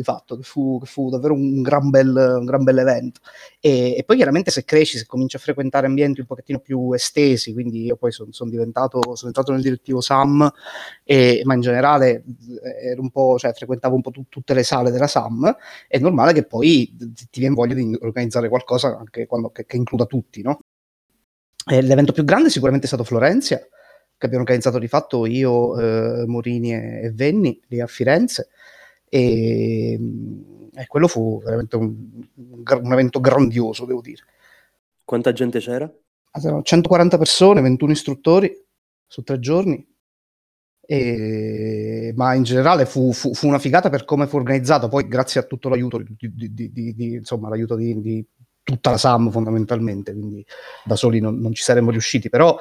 di 0.00 0.02
fatto, 0.02 0.36
che 0.36 0.42
fu, 0.42 0.78
che 0.80 0.86
fu 0.86 1.10
davvero 1.10 1.34
un 1.34 1.60
gran 1.62 1.90
bel, 1.90 2.36
un 2.38 2.44
gran 2.44 2.64
bel 2.64 2.78
evento. 2.78 3.20
E, 3.60 3.94
e, 3.96 4.04
poi 4.04 4.16
chiaramente 4.16 4.50
se 4.50 4.64
cresci, 4.64 4.98
se 4.98 5.06
cominci 5.06 5.36
a 5.36 5.38
frequentare 5.38 5.86
ambienti 5.86 6.20
un 6.20 6.26
pochettino 6.26 6.58
più 6.58 6.92
estesi, 6.92 7.52
quindi 7.52 7.84
io 7.84 7.96
poi 7.96 8.12
sono 8.12 8.32
son 8.32 8.48
diventato, 8.48 9.14
son 9.14 9.28
entrato 9.28 9.52
nel 9.52 9.62
direttivo 9.62 10.00
SAM, 10.00 10.50
e, 11.04 11.42
ma 11.44 11.54
in 11.54 11.60
generale 11.60 12.24
eh, 12.62 12.88
ero 12.90 13.02
un 13.02 13.10
po', 13.10 13.38
cioè, 13.38 13.52
frequentavo 13.52 13.94
un 13.94 14.00
po' 14.00 14.10
tu, 14.10 14.24
tutte 14.28 14.54
le 14.54 14.62
sale 14.62 14.90
della 14.90 15.06
SAM, 15.06 15.54
è 15.86 15.98
normale 15.98 16.32
che 16.32 16.44
poi 16.44 16.96
ti 17.30 17.40
viene 17.40 17.54
voglia 17.54 17.74
di 17.74 17.96
organizzare 18.00 18.48
qualcosa 18.48 18.96
anche 18.98 19.26
quando, 19.26 19.50
che, 19.50 19.66
che 19.66 19.76
includa 19.76 20.06
tutti, 20.06 20.42
no? 20.42 20.60
E 21.70 21.82
l'evento 21.82 22.12
più 22.12 22.24
grande 22.24 22.48
sicuramente 22.48 22.86
è 22.86 22.88
stato 22.88 23.04
Florenzia, 23.04 23.58
che 23.58 24.26
abbiamo 24.26 24.44
organizzato 24.44 24.78
di 24.78 24.88
fatto 24.88 25.26
io, 25.26 25.78
eh, 25.78 26.26
Morini 26.26 26.74
e 26.74 27.12
Venni 27.14 27.60
lì 27.68 27.80
a 27.80 27.86
Firenze 27.86 28.48
e, 29.10 30.00
e 30.72 30.86
quello 30.86 31.08
fu 31.08 31.42
veramente 31.44 31.76
un, 31.76 31.94
un, 32.36 32.92
evento 32.92 33.20
grandioso, 33.20 33.84
devo 33.84 34.00
dire. 34.00 34.22
Quanta 35.04 35.32
gente 35.32 35.58
c'era? 35.58 35.92
140 36.62 37.18
persone, 37.18 37.60
21 37.60 37.90
istruttori 37.90 38.64
su 39.06 39.22
tre 39.22 39.40
giorni. 39.40 39.84
E, 40.80 42.12
ma 42.16 42.34
in 42.34 42.44
generale 42.44 42.86
fu, 42.86 43.12
fu, 43.12 43.34
fu, 43.34 43.46
una 43.46 43.58
figata 43.58 43.90
per 43.90 44.04
come 44.04 44.26
fu 44.26 44.36
organizzato, 44.36 44.88
poi 44.88 45.06
grazie 45.06 45.40
a 45.40 45.44
tutto 45.44 45.68
l'aiuto 45.68 45.98
di, 45.98 46.16
di, 46.32 46.72
di, 46.72 46.94
di 46.94 47.12
insomma, 47.14 47.48
l'aiuto 47.48 47.76
di, 47.76 48.24
tutta 48.62 48.90
la 48.90 48.96
SAM 48.98 49.30
fondamentalmente, 49.30 50.12
quindi 50.12 50.44
da 50.84 50.96
soli 50.96 51.20
non, 51.20 51.38
non 51.38 51.52
ci 51.52 51.62
saremmo 51.62 51.90
riusciti, 51.90 52.28
però 52.28 52.56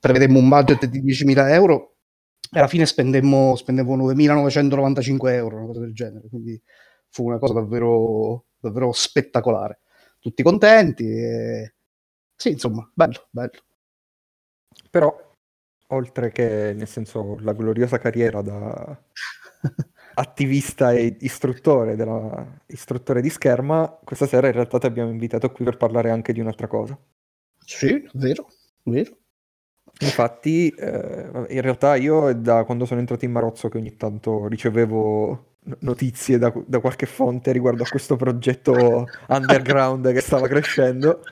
prevedemmo 0.00 0.38
un 0.38 0.48
budget 0.48 0.86
di 0.86 1.02
10.000 1.02 1.50
euro 1.52 1.95
alla 2.50 2.68
fine 2.68 2.86
spendemmo, 2.86 3.56
spendemmo 3.56 3.96
9.995 3.96 5.28
euro, 5.32 5.56
una 5.56 5.66
cosa 5.66 5.80
del 5.80 5.94
genere, 5.94 6.28
quindi 6.28 6.60
fu 7.08 7.24
una 7.24 7.38
cosa 7.38 7.54
davvero, 7.54 8.46
davvero 8.58 8.92
spettacolare. 8.92 9.80
tutti 10.18 10.42
contenti. 10.42 11.04
E... 11.04 11.74
Sì, 12.34 12.50
insomma, 12.50 12.88
bello, 12.92 13.28
bello. 13.30 13.64
Però, 14.90 15.32
oltre 15.88 16.30
che, 16.30 16.74
nel 16.74 16.88
senso, 16.88 17.38
la 17.40 17.52
gloriosa 17.52 17.98
carriera 17.98 18.42
da 18.42 19.02
attivista 20.14 20.92
e 20.92 21.16
istruttore, 21.20 21.96
della, 21.96 22.60
istruttore 22.66 23.20
di 23.20 23.30
scherma, 23.30 23.98
questa 24.04 24.26
sera 24.26 24.48
in 24.48 24.52
realtà 24.52 24.78
ti 24.78 24.86
abbiamo 24.86 25.10
invitato 25.10 25.50
qui 25.50 25.64
per 25.64 25.76
parlare 25.76 26.10
anche 26.10 26.32
di 26.32 26.40
un'altra 26.40 26.66
cosa. 26.66 26.98
Sì, 27.64 28.08
vero, 28.14 28.48
vero. 28.84 29.16
Infatti, 30.00 30.68
eh, 30.68 31.46
in 31.48 31.60
realtà 31.62 31.96
io 31.96 32.34
da 32.34 32.64
quando 32.64 32.84
sono 32.84 33.00
entrato 33.00 33.24
in 33.24 33.32
Marozzo 33.32 33.68
che 33.68 33.78
ogni 33.78 33.96
tanto 33.96 34.46
ricevevo 34.46 35.54
notizie 35.80 36.38
da, 36.38 36.52
da 36.66 36.80
qualche 36.80 37.06
fonte 37.06 37.50
riguardo 37.52 37.82
a 37.82 37.88
questo 37.88 38.16
progetto 38.16 39.06
underground 39.28 40.12
che 40.12 40.20
stava 40.20 40.48
crescendo. 40.48 41.22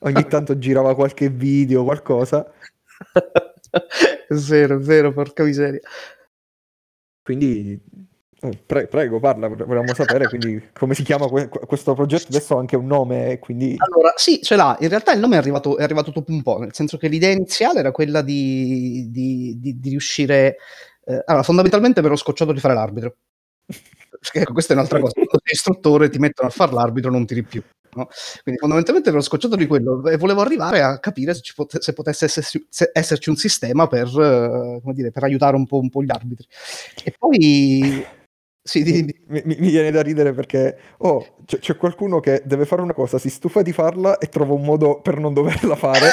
Ogni 0.00 0.26
tanto 0.26 0.58
girava 0.58 0.94
qualche 0.94 1.28
video, 1.28 1.84
qualcosa. 1.84 2.50
è 3.70 4.34
vero, 4.34 4.76
è 4.76 4.78
vero, 4.78 5.12
porca 5.12 5.44
miseria. 5.44 5.80
Quindi 7.22 7.80
Pre- 8.64 8.86
prego, 8.86 9.20
parla, 9.20 9.48
volevamo 9.48 9.92
sapere 9.92 10.26
quindi 10.26 10.70
come 10.72 10.94
si 10.94 11.02
chiama 11.02 11.26
que- 11.26 11.48
questo 11.48 11.92
progetto, 11.92 12.28
adesso 12.28 12.56
ha 12.56 12.58
anche 12.58 12.74
un 12.74 12.86
nome, 12.86 13.38
quindi... 13.38 13.76
Allora, 13.76 14.14
sì, 14.16 14.40
ce 14.42 14.56
l'ha, 14.56 14.78
in 14.80 14.88
realtà 14.88 15.12
il 15.12 15.20
nome 15.20 15.34
è 15.34 15.38
arrivato, 15.38 15.76
è 15.76 15.82
arrivato 15.82 16.10
dopo 16.10 16.32
un 16.32 16.42
po', 16.42 16.58
nel 16.58 16.72
senso 16.72 16.96
che 16.96 17.08
l'idea 17.08 17.30
iniziale 17.30 17.80
era 17.80 17.92
quella 17.92 18.22
di, 18.22 19.08
di, 19.10 19.58
di, 19.60 19.78
di 19.78 19.88
riuscire... 19.90 20.56
Eh, 21.04 21.22
allora, 21.26 21.42
fondamentalmente 21.42 22.00
mi 22.00 22.06
ero 22.06 22.16
scocciato 22.16 22.52
di 22.52 22.60
fare 22.60 22.72
l'arbitro, 22.72 23.16
ecco, 24.32 24.52
questa 24.54 24.72
è 24.72 24.76
un'altra 24.76 25.00
cosa, 25.00 25.12
quando 25.12 25.40
sei 25.42 25.52
istruttore 25.52 26.08
ti 26.08 26.18
mettono 26.18 26.48
a 26.48 26.50
fare 26.50 26.72
l'arbitro, 26.72 27.10
non 27.10 27.26
tiri 27.26 27.42
più. 27.42 27.62
No? 27.92 28.08
Quindi 28.42 28.60
fondamentalmente 28.60 29.10
ero 29.10 29.20
scocciato 29.20 29.56
di 29.56 29.66
quello 29.66 30.06
e 30.06 30.16
volevo 30.16 30.40
arrivare 30.42 30.80
a 30.80 30.98
capire 30.98 31.34
se, 31.34 31.42
pot- 31.54 31.78
se 31.78 31.92
potesse 31.92 32.26
esserci, 32.26 32.64
se 32.70 32.90
esserci, 32.94 33.28
un 33.30 33.36
sistema 33.36 33.86
per, 33.88 34.06
uh, 34.06 34.92
dire, 34.92 35.10
per 35.10 35.24
aiutare 35.24 35.56
un 35.56 35.66
po', 35.66 35.78
un 35.78 35.90
po', 35.90 36.02
gli 36.02 36.10
arbitri. 36.10 36.46
E 37.02 37.12
poi 37.18 38.06
sì, 38.70 38.84
di, 38.84 39.04
di. 39.04 39.20
Mi, 39.26 39.42
mi, 39.44 39.56
viene 39.56 39.90
da 39.90 40.00
ridere 40.00 40.32
perché 40.32 40.78
oh, 40.98 41.38
c'è, 41.44 41.58
c'è, 41.58 41.76
qualcuno 41.76 42.20
che 42.20 42.42
deve 42.44 42.66
fare 42.66 42.82
una 42.82 42.92
cosa, 42.92 43.18
si 43.18 43.28
stufa 43.28 43.62
di 43.62 43.72
farla 43.72 44.18
e 44.18 44.28
trova 44.28 44.52
un 44.52 44.62
modo 44.62 45.00
per 45.00 45.18
non 45.18 45.34
doverla 45.34 45.74
fare. 45.74 46.10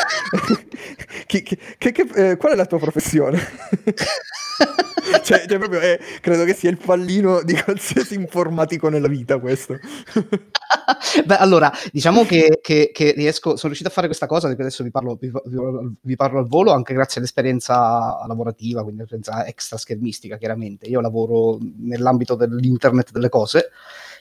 chi, 1.28 1.44
che, 1.44 1.58
che, 1.78 2.08
eh, 2.16 2.36
qual 2.38 2.54
è 2.54 2.56
la 2.56 2.66
tua 2.66 2.80
professione? 2.80 3.38
cioè, 5.24 5.46
cioè 5.48 5.58
proprio, 5.58 5.80
eh, 5.80 6.00
credo 6.22 6.44
che 6.44 6.54
sia 6.54 6.70
il 6.70 6.78
pallino 6.78 7.44
di 7.44 7.54
qualsiasi 7.62 8.16
informatico 8.16 8.90
nella 8.90 9.08
vita 9.08 9.40
questo. 9.40 9.78
Beh, 11.26 11.38
allora, 11.38 11.72
diciamo 11.92 12.26
che, 12.26 12.60
che, 12.62 12.92
che, 12.94 13.14
riesco, 13.16 13.50
sono 13.52 13.68
riuscito 13.68 13.90
a 13.90 13.92
fare 13.92 14.08
questa 14.08 14.26
cosa, 14.26 14.48
adesso 14.48 14.84
vi 14.84 14.92
parlo, 14.92 15.18
vi, 15.20 15.32
vi 16.02 16.16
parlo, 16.16 16.40
al 16.40 16.48
volo, 16.48 16.72
anche 16.72 16.94
grazie 16.94 17.20
all'esperienza 17.20 18.26
lavorativa, 18.28 18.82
quindi 18.82 19.02
l'esperienza 19.02 19.46
extra 19.46 19.78
schermistica, 19.78 20.38
chiaramente. 20.38 20.88
Io 20.88 21.02
lavoro 21.02 21.58
nell'ambito 21.80 22.36
dell'internet 22.48 23.12
delle 23.12 23.30
cose, 23.30 23.70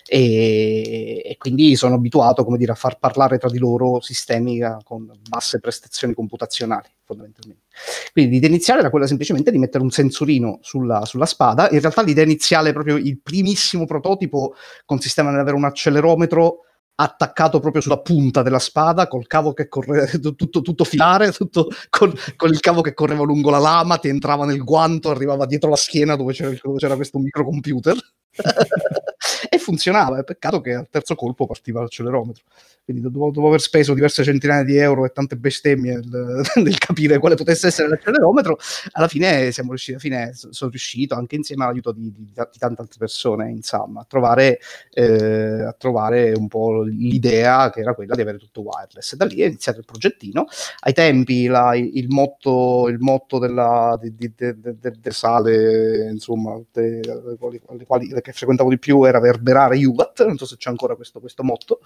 e, 0.08 1.22
e, 1.24 1.36
quindi 1.36 1.74
sono 1.74 1.96
abituato 1.96 2.44
come 2.44 2.58
dire, 2.58 2.72
a 2.72 2.76
far 2.76 2.98
parlare 2.98 3.38
tra 3.38 3.50
di 3.50 3.58
loro 3.58 4.00
sistemi 4.00 4.60
con 4.84 5.10
basse 5.28 5.58
prestazioni 5.58 6.14
computazionali 6.14 6.88
fondamentalmente. 7.04 7.64
Quindi 8.12 8.32
l'idea 8.32 8.48
iniziale 8.48 8.80
era 8.80 8.90
quella 8.90 9.06
semplicemente 9.06 9.50
di 9.50 9.58
mettere 9.58 9.82
un 9.82 9.90
sensorino 9.90 10.58
sulla, 10.62 11.04
sulla 11.04 11.26
spada, 11.26 11.68
in 11.70 11.80
realtà 11.80 12.02
l'idea 12.02 12.24
iniziale, 12.24 12.72
proprio 12.72 12.96
il 12.96 13.18
primissimo 13.20 13.84
prototipo, 13.84 14.54
consisteva 14.84 15.30
nell'avere 15.30 15.56
un 15.56 15.64
accelerometro 15.64 16.60
attaccato 16.96 17.60
proprio 17.60 17.82
sulla 17.82 18.00
punta 18.00 18.42
della 18.42 18.58
spada, 18.58 19.06
col 19.06 19.26
cavo 19.26 19.52
che 19.52 19.68
correva, 19.68 20.06
tutto, 20.34 20.62
tutto 20.62 20.84
filare, 20.84 21.30
tutto 21.32 21.68
con, 21.90 22.12
con, 22.36 22.50
il 22.50 22.60
cavo 22.60 22.80
che 22.80 22.94
correva 22.94 23.24
lungo 23.24 23.50
la 23.50 23.58
lama, 23.58 23.98
ti 23.98 24.08
entrava 24.08 24.44
nel 24.44 24.64
guanto, 24.64 25.10
arrivava 25.10 25.46
dietro 25.46 25.70
la 25.70 25.76
schiena 25.76 26.16
dove 26.16 26.32
c'era, 26.32 26.54
dove 26.62 26.78
c'era 26.78 26.96
questo 26.96 27.18
microcomputer. 27.18 27.96
e 29.48 29.58
funzionava. 29.58 30.22
Peccato 30.22 30.60
che 30.60 30.74
al 30.74 30.88
terzo 30.90 31.14
colpo 31.14 31.46
partiva 31.46 31.80
l'accelerometro. 31.80 32.44
Quindi 32.86 33.02
dopo, 33.02 33.32
dopo 33.32 33.48
aver 33.48 33.60
speso 33.60 33.94
diverse 33.94 34.22
centinaia 34.22 34.62
di 34.62 34.76
euro 34.76 35.04
e 35.04 35.10
tante 35.10 35.34
bestemmie 35.34 35.94
nel, 35.94 36.42
nel, 36.62 36.78
capire 36.78 37.18
quale 37.18 37.34
potesse 37.34 37.66
essere 37.66 37.88
l'accelerometro, 37.88 38.56
alla 38.92 39.08
fine 39.08 39.50
siamo 39.50 39.70
riusciti, 39.70 39.94
alla 39.94 40.00
fine 40.00 40.30
sono 40.34 40.70
riuscito, 40.70 41.16
anche 41.16 41.34
insieme 41.34 41.64
all'aiuto 41.64 41.90
di, 41.90 42.12
di, 42.12 42.26
di 42.26 42.58
tante 42.58 42.80
altre 42.80 42.96
persone, 42.96 43.50
insomma, 43.50 44.02
a 44.02 44.04
trovare, 44.08 44.60
eh, 44.92 45.64
a 45.64 45.74
trovare 45.76 46.32
un 46.36 46.46
po' 46.46 46.82
l'idea 46.82 47.70
che 47.70 47.80
era 47.80 47.92
quella 47.92 48.14
di 48.14 48.20
avere 48.20 48.38
tutto 48.38 48.60
wireless. 48.60 49.16
Da 49.16 49.24
lì 49.24 49.40
è 49.40 49.46
iniziato 49.46 49.80
il 49.80 49.84
progettino. 49.84 50.46
Ai 50.80 50.92
tempi 50.92 51.46
la, 51.46 51.74
il, 51.74 52.06
motto, 52.08 52.86
il 52.88 52.98
motto 53.00 53.40
della, 53.40 53.98
di, 54.00 54.14
di, 54.14 54.32
de, 54.32 54.60
de, 54.60 54.78
de 54.78 55.10
sale, 55.10 56.08
insomma, 56.08 56.56
le 56.72 57.36
quali, 57.36 57.60
quali, 57.84 58.20
che 58.22 58.30
frequentavo 58.30 58.70
di 58.70 58.78
più 58.78 59.02
era 59.02 59.18
verberare 59.26 59.76
Juvat, 59.76 60.24
non 60.24 60.36
so 60.36 60.46
se 60.46 60.56
c'è 60.56 60.70
ancora 60.70 60.94
questo, 60.94 61.20
questo 61.20 61.42
motto, 61.42 61.80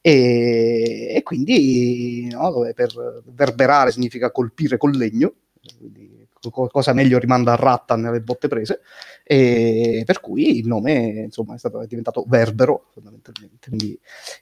e, 0.00 1.14
e 1.16 1.22
quindi 1.22 2.28
no, 2.30 2.70
per 2.74 3.22
verberare 3.24 3.90
significa 3.90 4.30
colpire 4.30 4.76
col 4.76 4.96
legno, 4.96 5.32
quindi 5.78 6.11
cosa 6.50 6.92
meglio 6.92 7.18
rimanda 7.18 7.52
a 7.52 7.56
Rattan 7.56 8.00
nelle 8.00 8.20
botte 8.20 8.48
prese, 8.48 8.80
e 9.24 10.02
per 10.04 10.20
cui 10.20 10.58
il 10.58 10.66
nome 10.66 10.92
insomma, 11.24 11.54
è, 11.54 11.58
stato, 11.58 11.80
è 11.80 11.86
diventato 11.86 12.24
Verbero 12.26 12.88
fondamentalmente. 12.92 13.68
Quindi, 13.68 13.98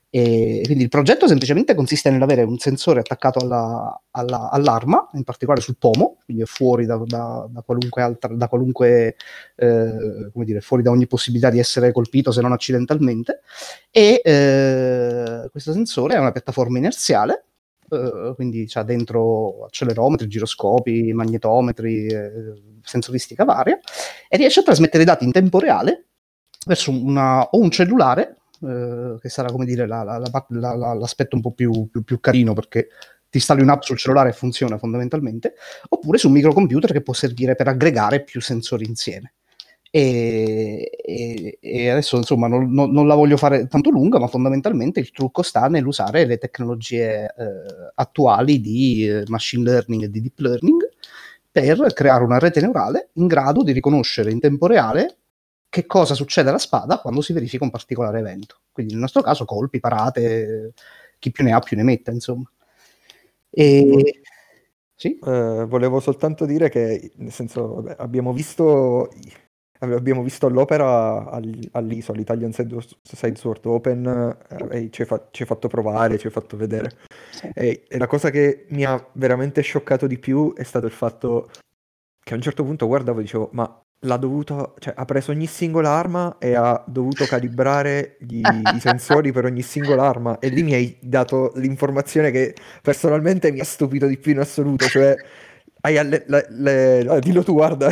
e, 0.09 0.63
quindi, 0.65 0.85
il 0.85 0.89
progetto 0.89 1.27
semplicemente 1.29 1.75
consiste 1.75 2.11
nell'avere 2.11 2.43
un 2.43 2.59
sensore 2.59 3.01
attaccato 3.01 3.41
alla, 3.41 4.03
alla, 4.11 4.51
all'arma, 4.51 5.09
in 5.13 5.25
particolare 5.25 5.61
sul 5.61 5.77
pomo, 5.79 6.19
quindi 6.25 6.43
è 6.43 6.47
fuori 6.47 6.87
da, 6.87 7.01
da, 7.05 7.47
da 7.51 7.63
qualunque 7.63 8.03
altra, 8.03 8.35
da 8.35 8.49
qualunque, 8.49 9.17
eh, 9.57 10.31
come 10.33 10.45
dire, 10.45 10.61
fuori 10.61 10.83
da 10.83 10.91
ogni 10.91 11.07
possibilità 11.07 11.51
di 11.51 11.59
essere 11.59 11.93
colpito 11.93 12.33
se 12.33 12.41
non 12.41 12.53
accidentalmente, 12.53 13.41
e 13.91 14.21
eh, 14.25 15.49
questo 15.51 15.73
sensore 15.73 16.15
è 16.15 16.19
una 16.19 16.33
piattaforma 16.33 16.79
inerziale 16.79 17.45
Uh, 17.91 18.37
quindi 18.37 18.67
c'ha 18.69 18.85
dentro 18.85 19.65
accelerometri, 19.65 20.29
giroscopi, 20.29 21.13
magnetometri, 21.13 22.07
eh, 22.07 22.33
sensoristica 22.85 23.45
varia, 23.45 23.81
e 24.29 24.37
riesce 24.37 24.61
a 24.61 24.63
trasmettere 24.63 25.03
i 25.03 25.07
dati 25.07 25.25
in 25.25 25.33
tempo 25.33 25.59
reale 25.59 26.05
verso 26.65 26.93
una, 26.93 27.43
o 27.43 27.59
un 27.59 27.69
cellulare, 27.71 28.37
uh, 28.61 29.19
che 29.19 29.29
sarà 29.29 29.51
come 29.51 29.65
dire 29.65 29.89
la, 29.89 30.05
la, 30.05 30.23
la, 30.51 30.95
l'aspetto 30.95 31.35
un 31.35 31.43
po' 31.43 31.51
più, 31.51 31.89
più, 31.91 32.05
più 32.05 32.21
carino 32.21 32.53
perché 32.53 32.91
ti 33.29 33.39
installi 33.39 33.63
un'app 33.63 33.83
sul 33.83 33.99
cellulare 33.99 34.29
e 34.29 34.35
funziona 34.35 34.79
fondamentalmente, 34.79 35.55
oppure 35.89 36.19
su 36.19 36.29
un 36.29 36.35
microcomputer 36.35 36.93
che 36.93 37.03
può 37.03 37.13
servire 37.13 37.57
per 37.57 37.67
aggregare 37.67 38.23
più 38.23 38.41
sensori 38.41 38.87
insieme. 38.87 39.35
E, 39.93 40.89
e, 41.05 41.59
e, 41.61 41.91
adesso 41.91 42.17
insomma 42.17 42.47
non, 42.47 42.73
non, 42.73 42.93
non, 42.93 43.09
la 43.09 43.17
voglio 43.17 43.37
fare 43.37 43.67
tanto 43.67 43.91
lunga, 43.91 44.21
ma 44.21 44.29
fondamentalmente 44.29 45.01
il 45.01 45.11
trucco 45.11 45.43
sta 45.43 45.67
nell'usare 45.67 46.27
le 46.27 46.39
tecnologie 46.39 47.25
eh, 47.25 47.91
attuali 47.97 48.61
di 48.61 49.09
eh, 49.09 49.25
machine 49.27 49.65
learning 49.65 50.05
e 50.05 50.11
di 50.11 50.21
deep 50.21 50.39
learning 50.39 50.89
per 51.51 51.93
creare 51.93 52.23
una 52.23 52.39
rete 52.39 52.61
neurale 52.61 53.11
in 53.15 53.27
grado 53.27 53.65
di 53.65 53.73
riconoscere 53.73 54.31
in 54.31 54.39
tempo 54.39 54.69
reale 54.69 55.17
che 55.69 55.87
cosa 55.87 56.15
succede 56.15 56.51
alla 56.51 56.59
spada 56.59 57.01
quando 57.01 57.21
si 57.21 57.33
verifica 57.33 57.65
un 57.65 57.71
particolare 57.71 58.21
evento. 58.21 58.61
Quindi 58.71 58.93
nel 58.93 59.03
nostro 59.03 59.23
caso 59.23 59.45
colpi, 59.45 59.81
parate, 59.81 60.73
chi 61.19 61.31
più 61.33 61.45
ne 61.45 61.53
ha 61.53 61.59
più 61.61 61.77
ne 61.77 61.83
metta, 61.83 62.11
insomma. 62.13 62.49
E... 63.51 64.21
Sì? 64.95 65.19
Uh, 65.23 65.67
volevo 65.67 65.99
soltanto 65.99 66.45
dire 66.45 66.69
che, 66.69 67.13
nel 67.17 67.33
senso, 67.33 67.75
vabbè, 67.77 67.97
abbiamo 67.99 68.33
visto 68.35 69.09
abbiamo 69.81 70.23
visto 70.23 70.49
l'opera 70.49 71.31
all'ISO, 71.31 72.13
all'Italian 72.13 72.53
Side 72.53 73.37
Sword 73.37 73.65
Open, 73.65 74.37
eh, 74.71 74.77
e 74.77 74.91
ci 74.91 75.03
hai, 75.03 75.09
ci 75.31 75.43
hai, 75.43 75.49
fatto 75.49 75.69
provare, 75.69 76.19
ci 76.19 76.27
hai 76.27 76.33
fatto 76.33 76.57
vedere. 76.57 76.93
E, 77.55 77.85
e, 77.89 77.99
la 77.99 78.07
cosa 78.07 78.31
che 78.31 78.67
mi 78.69 78.85
ha 78.85 79.03
veramente 79.13 79.63
scioccato 79.63 80.07
di 80.07 80.19
più 80.19 80.53
è 80.55 80.63
stato 80.63 80.87
il 80.87 80.93
fatto 80.93 81.51
che 82.23 82.33
a 82.35 82.37
un 82.37 82.43
certo 82.43 82.63
punto 82.63 82.87
guardavo 82.87 83.21
e 83.21 83.23
dicevo, 83.23 83.49
ma 83.53 83.83
l'ha 84.05 84.17
dovuto, 84.17 84.75
cioè 84.79 84.95
ha 84.97 85.05
preso 85.05 85.31
ogni 85.31 85.47
singola 85.47 85.91
arma 85.91 86.37
e 86.39 86.55
ha 86.55 86.83
dovuto 86.87 87.25
calibrare 87.27 88.17
gli, 88.21 88.41
i 88.41 88.81
sensori 88.81 89.33
per 89.33 89.47
ogni 89.47 89.63
singola 89.63 90.07
arma. 90.07 90.39
E 90.39 90.49
lì 90.49 90.63
mi 90.63 90.75
hai 90.75 90.97
dato 91.01 91.53
l'informazione 91.57 92.31
che 92.31 92.55
personalmente 92.83 93.51
mi 93.51 93.61
ha 93.61 93.65
stupito 93.65 94.07
di 94.07 94.19
più 94.19 94.33
in 94.33 94.39
assoluto, 94.39 94.87
cioè 94.87 95.15
hai 95.83 95.97
alle, 95.97 96.25
le, 96.27 96.47
le, 97.03 97.21
dillo 97.21 97.43
tu 97.43 97.55
guarda 97.55 97.89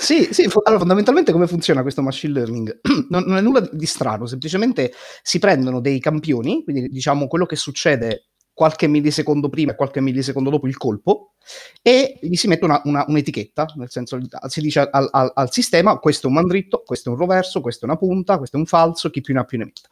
sì, 0.00 0.28
sì, 0.32 0.48
allora 0.64 0.78
fondamentalmente 0.78 1.32
come 1.32 1.46
funziona 1.46 1.82
questo 1.82 2.02
machine 2.02 2.32
learning? 2.32 2.80
non, 3.10 3.24
non, 3.26 3.36
è 3.36 3.40
nulla 3.40 3.68
di 3.72 3.86
strano, 3.86 4.26
semplicemente 4.26 4.92
si 5.22 5.38
prendono 5.38 5.80
dei 5.80 6.00
campioni, 6.00 6.62
quindi 6.64 6.88
diciamo 6.88 7.26
quello 7.26 7.46
che 7.46 7.56
succede 7.56 8.28
qualche 8.54 8.86
millisecondo 8.86 9.48
prima 9.48 9.72
e 9.72 9.74
qualche 9.74 10.00
millisecondo 10.00 10.48
dopo 10.48 10.68
il 10.68 10.76
colpo, 10.76 11.34
e 11.82 12.18
gli 12.20 12.36
si 12.36 12.46
mette 12.46 12.64
una, 12.64 12.80
una, 12.84 13.04
un'etichetta, 13.06 13.66
nel 13.76 13.90
senso 13.90 14.18
si 14.46 14.60
dice 14.60 14.80
al, 14.80 15.08
al, 15.10 15.32
al, 15.34 15.52
sistema 15.52 15.98
questo 15.98 16.26
è 16.26 16.30
un 16.30 16.36
mandritto, 16.36 16.82
questo 16.84 17.10
è 17.10 17.12
un 17.12 17.18
roverso, 17.18 17.60
questo 17.60 17.84
è 17.84 17.88
una 17.88 17.98
punta, 17.98 18.38
questo 18.38 18.56
è 18.56 18.60
un 18.60 18.66
falso, 18.66 19.10
chi 19.10 19.20
più 19.20 19.34
ne 19.34 19.40
ha 19.40 19.44
più 19.44 19.58
ne 19.58 19.64
metta. 19.64 19.88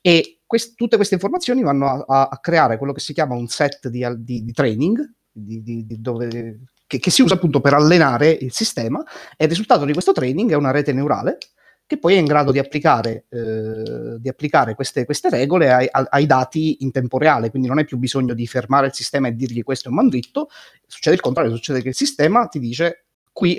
E 0.00 0.40
quest- 0.46 0.74
tutte 0.76 0.96
queste 0.96 1.14
informazioni 1.14 1.62
vanno 1.62 2.04
a, 2.06 2.28
a, 2.28 2.38
creare 2.38 2.78
quello 2.78 2.92
che 2.92 3.00
si 3.00 3.12
chiama 3.12 3.34
un 3.34 3.48
set 3.48 3.88
di, 3.88 4.06
di, 4.18 4.44
di 4.44 4.52
training, 4.52 4.98
di, 5.30 5.84
dove, 5.98 6.60
che, 6.94 6.98
che, 6.98 7.10
si 7.10 7.22
usa 7.22 7.34
appunto 7.34 7.60
per 7.60 7.74
allenare 7.74 8.30
il 8.30 8.52
sistema 8.52 9.02
e 9.36 9.44
il 9.44 9.50
risultato 9.50 9.84
di 9.84 9.92
questo 9.92 10.12
training 10.12 10.50
è 10.50 10.54
una 10.54 10.70
rete 10.70 10.92
neurale 10.92 11.38
che 11.86 11.98
poi 11.98 12.14
è 12.14 12.18
in 12.18 12.24
grado 12.24 12.50
di 12.50 12.58
applicare, 12.58 13.26
eh, 13.28 14.16
di 14.18 14.28
applicare 14.28 14.74
queste, 14.74 15.04
queste, 15.04 15.28
regole 15.28 15.70
ai, 15.70 15.86
ai, 15.90 16.24
dati 16.24 16.78
in 16.80 16.90
tempo 16.90 17.18
reale, 17.18 17.50
quindi 17.50 17.68
non 17.68 17.76
hai 17.76 17.84
più 17.84 17.98
bisogno 17.98 18.32
di 18.32 18.46
fermare 18.46 18.86
il 18.86 18.94
sistema 18.94 19.28
e 19.28 19.34
dirgli 19.34 19.62
questo 19.62 19.88
è 19.88 19.90
un 19.90 19.96
mandritto, 19.96 20.48
succede 20.86 21.16
il 21.16 21.20
contrario, 21.20 21.54
succede 21.54 21.82
che 21.82 21.88
il 21.88 21.94
sistema 21.94 22.46
ti 22.46 22.58
dice 22.58 23.04
qui 23.32 23.54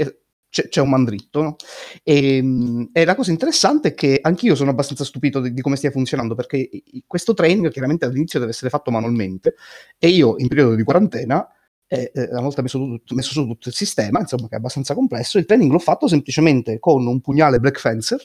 c'è, 0.50 0.70
c'è 0.70 0.82
un 0.82 0.90
mandritto. 0.90 1.42
No? 1.42 1.56
E, 2.02 2.38
ehm, 2.38 2.90
e, 2.94 3.06
la 3.06 3.14
cosa 3.14 3.30
interessante 3.30 3.90
è 3.90 3.94
che 3.94 4.20
anch'io 4.22 4.56
sono 4.56 4.72
abbastanza 4.72 5.04
stupito 5.04 5.40
di, 5.40 5.54
di, 5.54 5.62
come 5.62 5.76
stia 5.76 5.92
funzionando, 5.92 6.34
perché 6.34 6.68
questo 7.06 7.36
training 7.36 7.70
chiaramente 7.70 8.06
all'inizio 8.06 8.40
deve 8.40 8.52
essere 8.52 8.72
fatto 8.72 8.90
manualmente 8.90 9.54
e 10.00 10.08
io 10.08 10.36
in 10.38 10.48
periodo 10.48 10.74
di 10.74 10.84
quarantena 10.84 11.48
e 11.88 12.12
una 12.32 12.42
volta 12.42 12.62
messo, 12.62 12.80
tutto, 12.80 13.16
messo, 13.16 13.32
su 13.32 13.46
tutto 13.46 13.70
il 13.70 13.76
sistema, 13.76 14.20
insomma, 14.20 14.48
che 14.48 14.56
è 14.56 14.58
abbastanza 14.58 14.94
complesso, 14.94 15.38
il 15.38 15.46
training 15.46 15.72
l'ho 15.72 15.80
fatto 15.80 16.08
semplicemente 16.08 16.80
con 16.80 17.06
un 17.06 17.22
pugnale 17.22 17.60
Black 17.60 17.80
Fencer, 17.80 18.20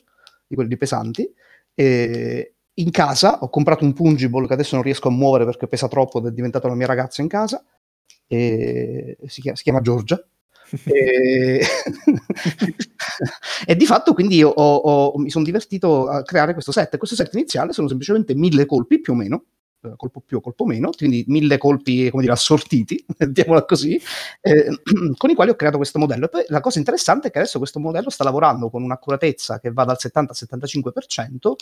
di 0.46 0.54
quelli 0.54 0.76
pesanti, 0.76 1.30
e 1.74 2.54
in 2.74 2.90
casa 2.90 3.38
ho 3.40 3.50
comprato 3.50 3.84
un 3.84 3.92
pungible 3.92 4.46
che 4.46 4.54
adesso 4.54 4.74
non 4.74 4.84
riesco 4.84 5.08
a 5.08 5.12
muovere 5.12 5.44
perché 5.44 5.66
pesa 5.66 5.88
troppo 5.88 6.18
ed 6.18 6.26
è 6.26 6.30
diventata 6.32 6.68
la 6.68 6.74
mia 6.74 6.86
ragazza 6.86 7.20
in 7.22 7.28
casa, 7.28 7.62
e 8.26 9.18
si 9.26 9.40
chiama, 9.40 9.56
si 9.56 9.62
chiama 9.62 9.80
Giorgia. 9.80 10.24
e... 10.84 11.60
di 13.76 13.86
fatto 13.86 14.14
quindi 14.14 14.42
ho, 14.42 14.50
ho, 14.50 15.18
mi 15.18 15.30
sono 15.30 15.44
divertito 15.44 16.06
a 16.06 16.22
creare 16.22 16.52
questo 16.52 16.72
set. 16.72 16.96
Questo 16.96 17.16
set 17.16 17.34
iniziale 17.34 17.72
sono 17.72 17.88
semplicemente 17.88 18.34
mille 18.34 18.66
colpi 18.66 19.00
più 19.00 19.12
o 19.12 19.16
meno, 19.16 19.44
colpo 19.96 20.20
più 20.20 20.38
o 20.38 20.40
colpo 20.40 20.64
meno, 20.64 20.90
quindi 20.90 21.24
mille 21.28 21.58
colpi, 21.58 22.10
come 22.10 22.22
dire, 22.22 22.34
assortiti, 22.34 23.02
mettiamola 23.18 23.64
così, 23.64 24.00
eh, 24.40 24.68
con 25.16 25.30
i 25.30 25.34
quali 25.34 25.50
ho 25.50 25.56
creato 25.56 25.76
questo 25.76 25.98
modello. 25.98 26.26
E 26.26 26.28
poi 26.28 26.44
la 26.48 26.60
cosa 26.60 26.78
interessante 26.78 27.28
è 27.28 27.30
che 27.30 27.38
adesso 27.38 27.58
questo 27.58 27.80
modello 27.80 28.10
sta 28.10 28.24
lavorando 28.24 28.70
con 28.70 28.82
un'accuratezza 28.82 29.60
che 29.60 29.72
va 29.72 29.84
dal 29.84 29.98
70 29.98 30.32
al 30.32 30.58
75%, 30.60 31.54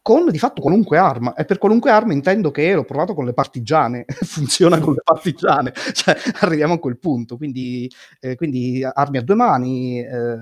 con 0.00 0.30
di 0.30 0.38
fatto 0.38 0.62
qualunque 0.62 0.98
arma. 0.98 1.34
E 1.34 1.44
per 1.44 1.58
qualunque 1.58 1.90
arma 1.90 2.12
intendo 2.12 2.50
che 2.50 2.72
l'ho 2.72 2.84
provato 2.84 3.14
con 3.14 3.24
le 3.24 3.34
partigiane, 3.34 4.04
funziona 4.24 4.78
con 4.78 4.94
le 4.94 5.02
partigiane, 5.04 5.72
cioè 5.92 6.16
arriviamo 6.40 6.74
a 6.74 6.78
quel 6.78 6.98
punto. 6.98 7.36
Quindi, 7.36 7.90
eh, 8.20 8.36
quindi 8.36 8.84
armi 8.84 9.18
a 9.18 9.22
due 9.22 9.34
mani, 9.34 10.00
eh, 10.00 10.38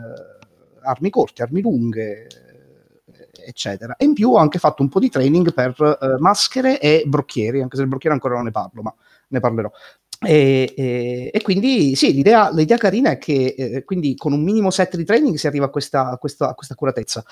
armi 0.82 1.10
corte, 1.10 1.42
armi 1.42 1.62
lunghe 1.62 2.26
eccetera. 3.44 3.96
E 3.96 4.04
in 4.04 4.12
più 4.14 4.30
ho 4.32 4.36
anche 4.36 4.58
fatto 4.58 4.82
un 4.82 4.88
po' 4.88 5.00
di 5.00 5.10
training 5.10 5.52
per 5.52 5.74
uh, 5.78 6.20
maschere 6.20 6.80
e 6.80 7.04
brocchieri, 7.06 7.62
anche 7.62 7.76
se 7.76 7.82
il 7.82 7.88
brocchiere 7.88 8.14
ancora 8.14 8.34
non 8.34 8.44
ne 8.44 8.50
parlo, 8.50 8.82
ma 8.82 8.94
ne 9.28 9.40
parlerò. 9.40 9.70
E, 10.24 10.72
e, 10.74 11.30
e, 11.32 11.42
quindi 11.42 11.94
sì, 11.94 12.14
l'idea, 12.14 12.50
l'idea 12.50 12.78
carina 12.78 13.10
è 13.10 13.18
che 13.18 13.54
eh, 13.56 13.84
quindi 13.84 14.14
con 14.16 14.32
un 14.32 14.42
minimo 14.42 14.70
set 14.70 14.96
di 14.96 15.04
training 15.04 15.36
si 15.36 15.46
arriva 15.46 15.66
a 15.66 15.68
questa, 15.68 16.10
a 16.10 16.16
questa, 16.16 16.48
a 16.50 16.54
questa 16.54 16.72
accuratezza. 16.74 17.24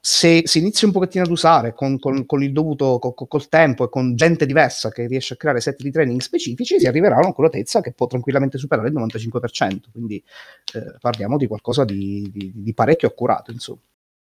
Se 0.00 0.42
si 0.44 0.58
inizia 0.60 0.86
un 0.86 0.92
pochettino 0.92 1.24
ad 1.24 1.30
usare 1.30 1.74
con, 1.74 1.98
con, 1.98 2.24
con 2.26 2.42
il 2.42 2.52
dovuto, 2.52 2.98
con, 3.00 3.26
col 3.26 3.48
tempo 3.48 3.84
e 3.84 3.88
con 3.88 4.14
gente 4.14 4.46
diversa 4.46 4.90
che 4.90 5.06
riesce 5.08 5.34
a 5.34 5.36
creare 5.36 5.60
set 5.60 5.82
di 5.82 5.90
training 5.90 6.20
specifici, 6.20 6.78
si 6.78 6.86
arriverà 6.86 7.16
a 7.16 7.18
un'accuratezza 7.18 7.80
che 7.80 7.92
può 7.92 8.06
tranquillamente 8.06 8.56
superare 8.56 8.88
il 8.88 8.94
95%. 8.94 9.90
Quindi 9.92 10.22
eh, 10.74 10.96
parliamo 11.00 11.36
di 11.36 11.48
qualcosa 11.48 11.84
di, 11.84 12.30
di, 12.32 12.52
di 12.54 12.72
parecchio 12.72 13.08
accurato, 13.08 13.50
insomma. 13.50 13.80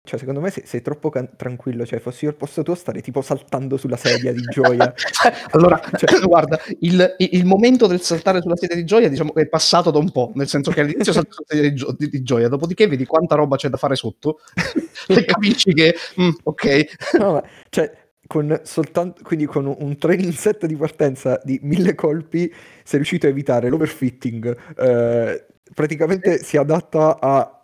Cioè, 0.05 0.19
secondo 0.19 0.41
me 0.41 0.49
sei, 0.49 0.63
sei 0.65 0.81
troppo 0.81 1.09
can- 1.09 1.29
tranquillo. 1.37 1.85
Cioè, 1.85 1.99
fossi 1.99 2.25
io 2.25 2.31
al 2.31 2.35
posto 2.35 2.61
tuo, 2.61 2.75
starei 2.75 3.01
tipo 3.01 3.21
saltando 3.21 3.77
sulla 3.77 3.95
sedia 3.95 4.33
di 4.33 4.41
gioia. 4.41 4.93
allora, 5.51 5.79
cioè, 5.95 6.19
guarda, 6.27 6.59
il, 6.81 7.15
il, 7.19 7.45
momento 7.45 7.87
del 7.87 8.01
saltare 8.01 8.41
sulla 8.41 8.57
sedia 8.57 8.75
di 8.75 8.83
gioia, 8.83 9.07
diciamo, 9.07 9.33
è 9.33 9.47
passato 9.47 9.91
da 9.91 9.99
un 9.99 10.11
po'. 10.11 10.33
Nel 10.35 10.49
senso 10.49 10.71
che 10.71 10.81
all'inizio 10.81 11.13
salto 11.13 11.31
sulla 11.31 11.45
sedia 11.47 11.69
di, 11.69 11.75
gio- 11.75 11.95
di, 11.97 12.09
di, 12.09 12.21
gioia, 12.21 12.49
dopodiché 12.49 12.85
vedi 12.87 13.05
quanta 13.05 13.35
roba 13.35 13.55
c'è 13.55 13.69
da 13.69 13.77
fare 13.77 13.95
sotto 13.95 14.41
e 15.07 15.23
capisci 15.23 15.73
che, 15.73 15.95
mm, 16.19 16.29
ok. 16.43 16.85
No, 17.19 17.31
ma, 17.31 17.43
cioè, 17.69 17.89
con 18.27 18.59
soltanto, 18.63 19.21
quindi 19.23 19.45
con 19.45 19.65
un 19.65 19.97
training 19.97 20.33
set 20.33 20.65
di 20.65 20.75
partenza 20.75 21.39
di 21.45 21.61
mille 21.63 21.95
colpi, 21.95 22.53
sei 22.83 22.97
riuscito 22.97 23.25
a 23.27 23.29
evitare 23.29 23.69
l'overfitting. 23.69 24.75
Eh, 24.77 25.45
praticamente 25.73 26.43
si 26.43 26.57
adatta 26.57 27.19
a 27.21 27.63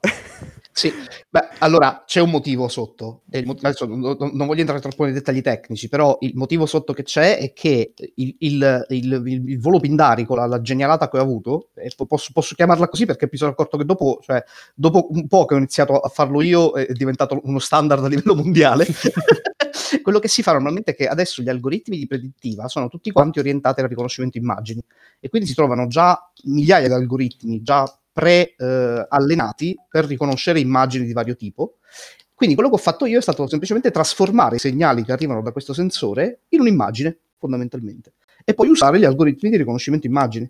sì, 0.80 0.94
beh, 1.30 1.50
allora 1.58 2.04
c'è 2.06 2.22
un 2.22 2.30
motivo 2.30 2.70
sotto. 2.70 3.24
Mot- 3.44 3.66
adesso 3.66 3.86
non, 3.86 4.00
non, 4.00 4.48
voglio 4.48 4.62
entrare 4.62 4.80
troppo 4.80 5.04
nei 5.04 5.12
dettagli 5.12 5.42
tecnici, 5.42 5.90
però 5.90 6.18
il 6.22 6.32
motivo 6.36 6.66
sotto 6.66 6.94
che 6.94 7.04
c'è 7.04 7.38
è 7.38 7.52
che 7.52 7.94
il, 8.16 8.36
il, 8.40 8.86
il, 8.88 9.24
il 9.26 9.60
volo 9.60 9.82
pindarico, 9.82 10.36
la, 10.36 10.46
la, 10.46 10.62
genialata 10.62 11.10
che 11.10 11.18
ho 11.18 11.22
avuto, 11.22 11.72
posso, 12.08 12.32
posso, 12.32 12.56
chiamarla 12.56 12.88
così 12.88 13.06
perché 13.06 13.28
mi 13.30 13.38
sono 13.38 13.52
accorto 13.52 13.76
che 13.76 13.84
dopo, 13.84 14.20
cioè, 14.22 14.42
dopo 14.74 15.08
un 15.12 15.28
po' 15.28 15.44
che 15.44 15.56
ho 15.56 15.58
iniziato 15.58 16.00
a 16.00 16.08
farlo 16.08 16.42
io, 16.42 16.72
è 16.72 16.94
diventato 16.94 17.38
uno 17.44 17.60
standard 17.60 18.06
a 18.06 18.08
livello 18.08 18.36
mondiale. 18.36 18.86
Quello 20.02 20.20
che 20.20 20.30
si 20.30 20.42
fa 20.42 20.54
normalmente 20.54 20.92
è 20.92 20.96
che 20.96 21.08
adesso 21.08 21.42
gli 21.42 21.50
algoritmi 21.50 21.98
di 21.98 22.08
predittiva 22.08 22.70
sono 22.70 22.88
tutti 22.88 23.12
quanti 23.12 23.40
orientati 23.40 23.82
al 23.82 23.90
riconoscimento 23.90 24.38
immagini 24.38 24.82
e 25.20 25.28
quindi 25.28 25.46
si 25.46 25.56
trovano 25.56 25.88
già 25.88 26.32
migliaia 26.44 26.88
di 26.88 26.94
algoritmi 26.94 27.62
già 27.62 27.84
pre-allenati 28.20 29.72
eh, 29.72 29.76
per 29.88 30.06
riconoscere 30.06 30.60
immagini 30.60 31.06
di 31.06 31.14
vario 31.14 31.36
tipo. 31.36 31.78
Quindi 32.34 32.56
quello 32.56 32.70
che 32.70 32.76
ho 32.76 32.80
fatto 32.80 33.06
io 33.06 33.18
è 33.18 33.22
stato 33.22 33.48
semplicemente 33.48 33.92
trasformare 33.92 34.58
i 34.58 34.60
segnali 34.60 35.04
che 35.04 35.12
arrivano 35.12 35.42
da 35.42 35.52
questo 35.52 35.74
sensore 35.74 36.42
in 36.50 36.62
un'immagine, 36.62 37.18
fondamentalmente, 37.38 38.14
e 38.44 38.54
poi 38.54 38.70
usare 38.70 39.00
gli 39.00 39.06
algoritmi 39.06 39.50
di 39.50 39.58
riconoscimento 39.58 40.08
immagini. 40.08 40.50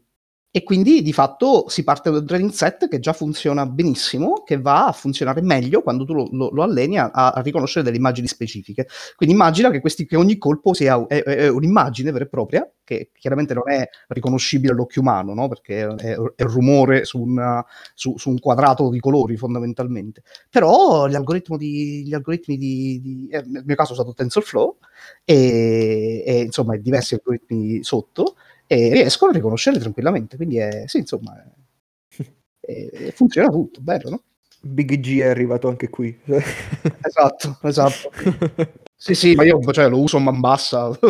E 0.52 0.64
quindi 0.64 1.04
di 1.04 1.14
fatto 1.14 1.70
si 1.70 1.84
parte 1.84 2.10
da 2.10 2.18
un 2.18 2.26
training 2.26 2.52
set 2.52 2.88
che 2.88 2.98
già 2.98 3.14
funziona 3.14 3.68
benissimo, 3.68 4.42
che 4.44 4.60
va 4.60 4.88
a 4.88 4.92
funzionare 4.92 5.42
meglio 5.42 5.84
quando 5.84 6.06
tu 6.06 6.14
lo, 6.16 6.28
lo, 6.32 6.50
lo 6.52 6.64
alleni 6.64 6.98
a, 6.98 7.12
a, 7.12 7.40
riconoscere 7.42 7.86
delle 7.86 7.98
immagini 7.98 8.26
specifiche. 8.26 8.88
Quindi 9.16 9.36
immagina 9.36 9.70
che, 9.70 9.80
questi, 9.80 10.08
che 10.08 10.16
ogni 10.16 10.40
colpo 10.40 10.74
sia 10.74 11.06
è, 11.06 11.22
è 11.22 11.48
un'immagine 11.50 12.12
vera 12.12 12.26
e 12.26 12.30
propria, 12.30 12.68
che 12.84 13.12
chiaramente 13.14 13.54
non 13.54 13.70
è 13.70 13.88
riconoscibile 14.08 14.74
all'occhio 14.74 15.02
umano, 15.02 15.36
no? 15.36 15.48
perché 15.48 15.86
è, 15.86 16.16
è 16.36 16.44
rumore 16.46 17.06
su, 17.06 17.22
una, 17.22 17.64
su, 17.94 18.18
su, 18.18 18.32
un 18.32 18.40
quadrato 18.40 18.90
di 18.90 19.00
colori 19.00 19.38
fondamentalmente. 19.38 20.24
Però 20.50 21.08
gli 21.08 21.14
algoritmi 21.14 21.58
di, 21.58 22.08
gli 22.08 22.14
algoritmi 22.16 22.58
di, 22.58 23.00
di 23.00 23.28
eh, 23.30 23.44
nel 23.46 23.66
mio 23.68 23.76
caso 23.76 23.92
ho 23.92 23.94
usato 23.94 24.16
TensorFlow 24.16 24.78
e, 25.24 26.24
e 26.26 26.40
insomma 26.42 26.76
diversi 26.76 27.14
algoritmi 27.14 27.84
sotto 27.84 28.34
e 28.72 28.94
riescono 28.94 29.32
a 29.32 29.34
riconoscerli 29.34 29.80
tranquillamente. 29.80 30.36
Quindi 30.36 30.58
è, 30.58 30.84
sì, 30.86 31.00
insomma, 31.00 31.44
è, 32.60 32.88
è, 32.88 33.12
funziona 33.14 33.48
tutto, 33.50 33.82
bello, 33.82 34.10
no? 34.12 34.24
Big 34.62 35.00
G 35.00 35.22
è 35.22 35.28
arrivato 35.28 35.68
anche 35.68 35.90
qui. 35.90 36.16
esatto, 37.02 37.58
esatto. 37.64 38.12
sì, 38.96 39.16
sì, 39.16 39.34
ma 39.34 39.44
io 39.44 39.60
cioè, 39.72 39.90
lo 39.90 40.00
uso 40.00 40.18
a 40.18 40.20
man 40.20 40.40
bassa. 40.40 40.90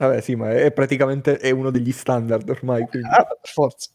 Vabbè, 0.00 0.20
sì, 0.20 0.34
ma 0.34 0.50
è 0.50 0.72
praticamente 0.72 1.36
è 1.36 1.50
uno 1.50 1.70
degli 1.70 1.92
standard 1.92 2.48
ormai. 2.48 2.84
Quindi. 2.88 3.06
Ah, 3.08 3.22
per 3.22 3.38
forza. 3.52 3.90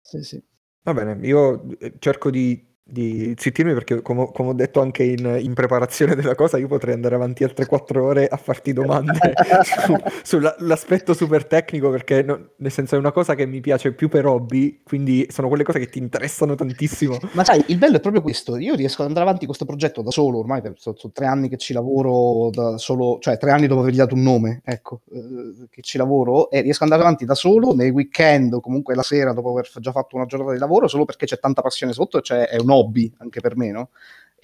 Sì, 0.00 0.22
sì. 0.22 0.42
Va 0.84 0.94
bene, 0.94 1.18
io 1.26 1.66
cerco 1.98 2.30
di 2.30 2.71
di 2.84 3.32
zittirmi 3.38 3.72
perché 3.72 4.02
come, 4.02 4.30
come, 4.32 4.48
ho 4.50 4.52
detto 4.52 4.80
anche 4.80 5.04
in, 5.04 5.38
in, 5.40 5.54
preparazione 5.54 6.16
della 6.16 6.34
cosa 6.34 6.58
io 6.58 6.66
potrei 6.66 6.94
andare 6.94 7.14
avanti 7.14 7.44
altre 7.44 7.64
quattro 7.66 8.04
ore 8.04 8.26
a 8.26 8.36
farti 8.36 8.72
domande 8.72 9.32
su, 9.62 9.96
sull'aspetto 10.24 11.14
super 11.14 11.46
tecnico 11.46 11.90
perché 11.90 12.22
no, 12.22 12.48
nel 12.56 12.72
senso 12.72 12.96
è 12.96 12.98
una 12.98 13.12
cosa 13.12 13.36
che 13.36 13.46
mi 13.46 13.60
piace 13.60 13.92
più 13.92 14.08
per 14.08 14.26
hobby 14.26 14.80
quindi 14.82 15.26
sono 15.30 15.46
quelle 15.46 15.62
cose 15.62 15.78
che 15.78 15.88
ti 15.88 15.98
interessano 15.98 16.56
tantissimo. 16.56 17.18
Ma 17.32 17.44
sai 17.44 17.62
il 17.68 17.78
bello 17.78 17.96
è 17.96 18.00
proprio 18.00 18.20
questo 18.20 18.56
io 18.56 18.74
riesco 18.74 19.02
ad 19.02 19.08
andare 19.08 19.26
avanti 19.26 19.46
con 19.46 19.54
questo 19.54 19.64
progetto 19.64 20.02
da 20.02 20.10
solo 20.10 20.38
ormai 20.38 20.60
sono, 20.74 20.96
sono 20.98 21.12
tre 21.12 21.26
anni 21.26 21.48
che 21.48 21.58
ci 21.58 21.72
lavoro 21.72 22.50
da 22.50 22.78
solo 22.78 23.18
cioè 23.20 23.38
tre 23.38 23.52
anni 23.52 23.68
dopo 23.68 23.82
avergli 23.82 23.96
dato 23.96 24.16
un 24.16 24.22
nome 24.22 24.60
ecco 24.64 25.02
eh, 25.12 25.68
che 25.70 25.82
ci 25.82 25.98
lavoro 25.98 26.50
e 26.50 26.60
riesco 26.62 26.82
ad 26.82 26.90
andare 26.90 27.06
avanti 27.06 27.24
da 27.24 27.34
solo 27.34 27.74
nei 27.74 27.90
weekend 27.90 28.54
o 28.54 28.60
comunque 28.60 28.96
la 28.96 29.04
sera 29.04 29.32
dopo 29.32 29.50
aver 29.50 29.70
già 29.76 29.92
fatto 29.92 30.16
una 30.16 30.26
giornata 30.26 30.52
di 30.52 30.58
lavoro 30.58 30.88
solo 30.88 31.04
perché 31.04 31.26
c'è 31.26 31.38
tanta 31.38 31.62
passione 31.62 31.92
sotto 31.92 32.18
e 32.18 32.22
cioè 32.22 32.48
è 32.48 32.58
un 32.58 32.70
hobby 32.72 33.12
anche 33.18 33.40
per 33.40 33.56
me, 33.56 33.70
no? 33.70 33.90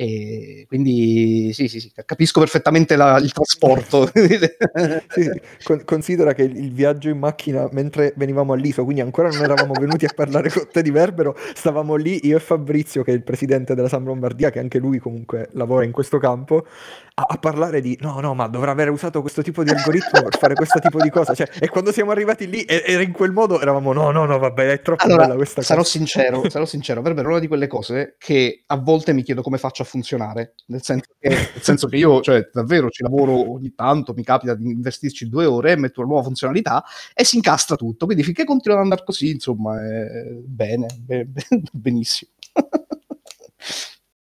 E 0.01 0.65
quindi 0.69 1.51
sì, 1.53 1.67
sì, 1.67 1.81
sì, 1.81 1.91
capisco 2.07 2.39
perfettamente 2.39 2.95
la, 2.95 3.17
il 3.17 3.33
trasporto. 3.33 4.09
sì, 5.09 5.29
con, 5.65 5.83
considera 5.85 6.35
che 6.35 6.43
il 6.43 6.73
viaggio 6.73 7.09
in 7.09 7.19
macchina 7.19 7.69
mentre 7.73 8.13
venivamo 8.15 8.53
all'ISO, 8.53 8.85
quindi 8.85 9.03
ancora 9.03 9.29
non 9.29 9.43
eravamo 9.43 9.73
venuti 9.73 10.05
a 10.05 10.13
parlare 10.15 10.51
con 10.51 10.69
te 10.71 10.83
di 10.83 10.93
Verbero, 10.93 11.37
stavamo 11.53 11.97
lì 11.97 12.29
io 12.29 12.37
e 12.37 12.41
Fabrizio, 12.41 13.03
che 13.03 13.11
è 13.11 13.15
il 13.15 13.25
presidente 13.25 13.75
della 13.75 13.89
Sam 13.89 14.05
Lombardia, 14.05 14.51
che 14.51 14.61
anche 14.61 14.79
lui 14.79 15.01
comunque 15.01 15.49
lavora 15.55 15.85
in 15.85 15.91
questo 15.91 16.19
campo, 16.19 16.65
a, 17.15 17.27
a, 17.31 17.37
parlare 17.39 17.81
di 17.81 17.99
no, 18.01 18.21
no, 18.21 18.35
ma 18.35 18.47
dovrà 18.47 18.71
aver 18.71 18.91
usato 18.91 19.21
questo 19.21 19.43
tipo 19.43 19.65
di 19.65 19.71
algoritmo 19.71 20.23
per 20.23 20.39
fare 20.39 20.55
questo 20.55 20.79
tipo 20.79 21.01
di 21.03 21.11
cosa. 21.11 21.35
Cioè, 21.35 21.49
e 21.59 21.69
quando 21.69 21.91
siamo 21.91 22.13
arrivati 22.13 22.49
lì, 22.49 22.65
era 22.69 23.03
in 23.03 23.11
quel 23.11 23.33
modo, 23.33 23.61
eravamo 23.61 23.93
no, 23.93 24.13
no, 24.13 24.27
no, 24.27 24.39
vabbè, 24.39 24.71
è 24.71 24.81
troppo 24.81 25.03
allora, 25.03 25.23
bella 25.23 25.35
questa 25.35 25.63
sarò 25.63 25.81
cosa. 25.81 25.91
Sincero, 25.91 26.49
sarò 26.49 26.65
sincero, 26.65 27.03
Verbero 27.03 27.27
è 27.27 27.31
una 27.33 27.41
di 27.41 27.49
quelle 27.49 27.67
cose 27.67 28.15
che 28.17 28.63
a 28.65 28.77
volte 28.77 29.13
mi 29.13 29.25
chiedo 29.25 29.43
come 29.43 29.59
faccio 29.59 29.83
a 29.83 29.87
funzionare, 29.89 30.55
nel 30.67 30.83
senso 30.83 31.11
che, 31.19 31.29
nel 31.55 31.63
senso 31.63 31.89
che 31.89 31.97
io 31.97 32.21
cioè, 32.21 32.49
davvero 32.53 32.91
ci 32.91 33.03
lavoro 33.03 33.53
ogni 33.53 33.75
tanto, 33.75 34.15
mi 34.15 34.23
capita 34.23 34.55
di 34.55 34.71
investirci 34.71 35.29
due 35.29 35.45
ore, 35.45 35.77
metto 35.77 36.01
una 36.01 36.11
nuova 36.11 36.25
funzionalità 36.25 36.85
e 37.15 37.25
si 37.25 37.37
incastra 37.37 37.77
tutto, 37.77 38.05
quindi 38.07 38.23
finché 38.23 38.45
continua 38.45 38.77
ad 38.79 38.85
andare 38.85 39.05
così, 39.05 39.31
insomma, 39.31 39.81
è 39.83 40.31
bene, 40.45 40.87
be- 41.01 41.29
benissimo. 41.73 42.31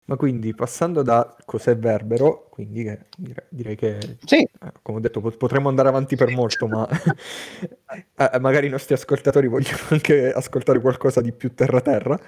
Ma 0.10 0.16
quindi 0.16 0.56
passando 0.56 1.04
da 1.04 1.36
cos'è 1.46 1.78
Verbero, 1.78 2.48
quindi 2.50 2.84
che, 2.84 3.06
direi, 3.48 3.76
che, 3.76 4.18
sì. 4.26 4.38
eh, 4.38 4.72
come 4.82 4.98
ho 4.98 5.02
detto, 5.02 5.22
potremmo 5.22 5.70
andare 5.70 5.90
avanti 5.90 6.16
per 6.16 6.32
molto, 6.32 6.66
ma 6.68 6.88
eh, 8.18 8.40
magari 8.40 8.66
i 8.66 8.72
nostri 8.72 8.96
ascoltatori 8.96 9.48
vogliono 9.48 9.78
anche 9.90 10.32
ascoltare 10.32 10.82
qualcosa 10.82 11.22
di 11.22 11.32
più 11.32 11.54
terra-terra. 11.54 12.20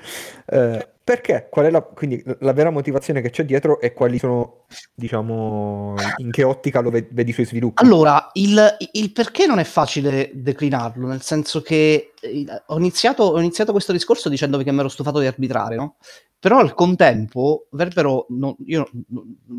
Eh, 0.45 0.89
perché? 1.11 1.47
Qual 1.49 1.65
è 1.65 1.69
la, 1.69 1.81
quindi, 1.81 2.23
la 2.39 2.53
vera 2.53 2.69
motivazione 2.69 3.19
che 3.19 3.31
c'è 3.31 3.43
dietro 3.43 3.81
e 3.81 3.91
quali 3.91 4.17
sono, 4.17 4.63
diciamo, 4.93 5.95
in 6.19 6.31
che 6.31 6.43
ottica 6.43 6.79
lo 6.79 6.89
vedi 6.89 7.31
i 7.31 7.33
suoi 7.33 7.45
sviluppi? 7.45 7.83
Allora, 7.83 8.29
il, 8.35 8.77
il, 8.93 9.11
perché 9.11 9.45
non 9.45 9.59
è 9.59 9.65
facile 9.65 10.31
declinarlo, 10.33 11.07
nel 11.07 11.21
senso 11.21 11.61
che 11.61 12.13
ho 12.65 12.77
iniziato, 12.77 13.23
ho 13.23 13.39
iniziato 13.39 13.73
questo 13.73 13.91
discorso 13.91 14.29
dicendovi 14.29 14.63
che 14.63 14.71
mi 14.71 14.79
ero 14.79 14.87
stufato 14.87 15.19
di 15.19 15.25
arbitrare, 15.25 15.75
no? 15.75 15.97
Però 16.39 16.59
al 16.59 16.73
contempo, 16.73 17.67
Verbero, 17.71 18.27
non, 18.29 18.55
io 18.65 18.89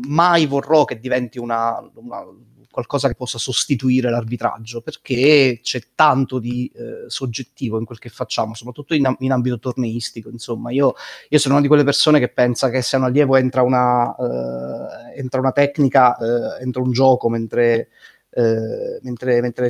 mai 0.07 0.47
vorrò 0.47 0.85
che 0.85 0.99
diventi 0.99 1.37
una, 1.37 1.79
una, 1.93 2.25
qualcosa 2.73 3.07
che 3.07 3.13
possa 3.13 3.37
sostituire 3.37 4.09
l'arbitraggio, 4.09 4.81
perché 4.81 5.59
c'è 5.61 5.81
tanto 5.93 6.39
di 6.39 6.69
eh, 6.73 7.07
soggettivo 7.07 7.77
in 7.77 7.85
quel 7.85 7.99
che 7.99 8.09
facciamo, 8.09 8.55
soprattutto 8.55 8.95
in, 8.95 9.15
in 9.19 9.31
ambito 9.31 9.59
torneistico. 9.59 10.29
Insomma, 10.29 10.71
io, 10.71 10.95
io, 11.29 11.37
sono 11.37 11.53
una 11.53 11.61
di 11.61 11.69
quelle 11.69 11.83
persone 11.83 12.17
che 12.17 12.29
pensa 12.29 12.71
che 12.71 12.81
se 12.81 12.97
un 12.97 13.03
allievo 13.03 13.35
entra 13.35 13.61
una, 13.61 14.15
eh, 14.15 15.19
entra 15.19 15.39
una 15.39 15.51
tecnica, 15.51 16.17
eh, 16.17 16.63
entra 16.63 16.81
un 16.81 16.91
gioco 16.91 17.29
mentre 17.29 17.89
eh, 18.35 18.99
mentre, 19.03 19.41
mentre, 19.41 19.69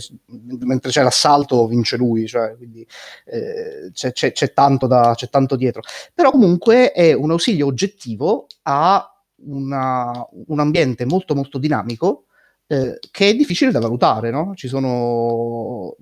mentre, 0.61 0.89
c'è 0.89 1.03
l'assalto 1.03 1.67
vince 1.67 1.97
lui, 1.97 2.25
cioè, 2.25 2.55
quindi 2.55 2.87
eh, 3.25 3.91
c'è, 3.91 4.13
c'è, 4.13 4.31
c'è, 4.31 4.53
tanto 4.53 4.87
da, 4.87 5.11
c'è 5.13 5.27
tanto 5.27 5.57
dietro. 5.57 5.81
Però 6.13 6.31
comunque 6.31 6.93
è 6.93 7.11
un 7.11 7.31
ausilio 7.31 7.67
oggettivo 7.67 8.47
a 8.61 9.05
una, 9.45 10.25
un 10.47 10.59
ambiente 10.59 11.03
molto 11.03 11.35
molto 11.35 11.57
dinamico 11.57 12.27
eh, 12.67 12.99
che 13.11 13.29
è 13.29 13.35
difficile 13.35 13.71
da 13.71 13.79
valutare, 13.79 14.31
no? 14.31 14.53
Ci 14.55 14.67
sono 14.67 15.95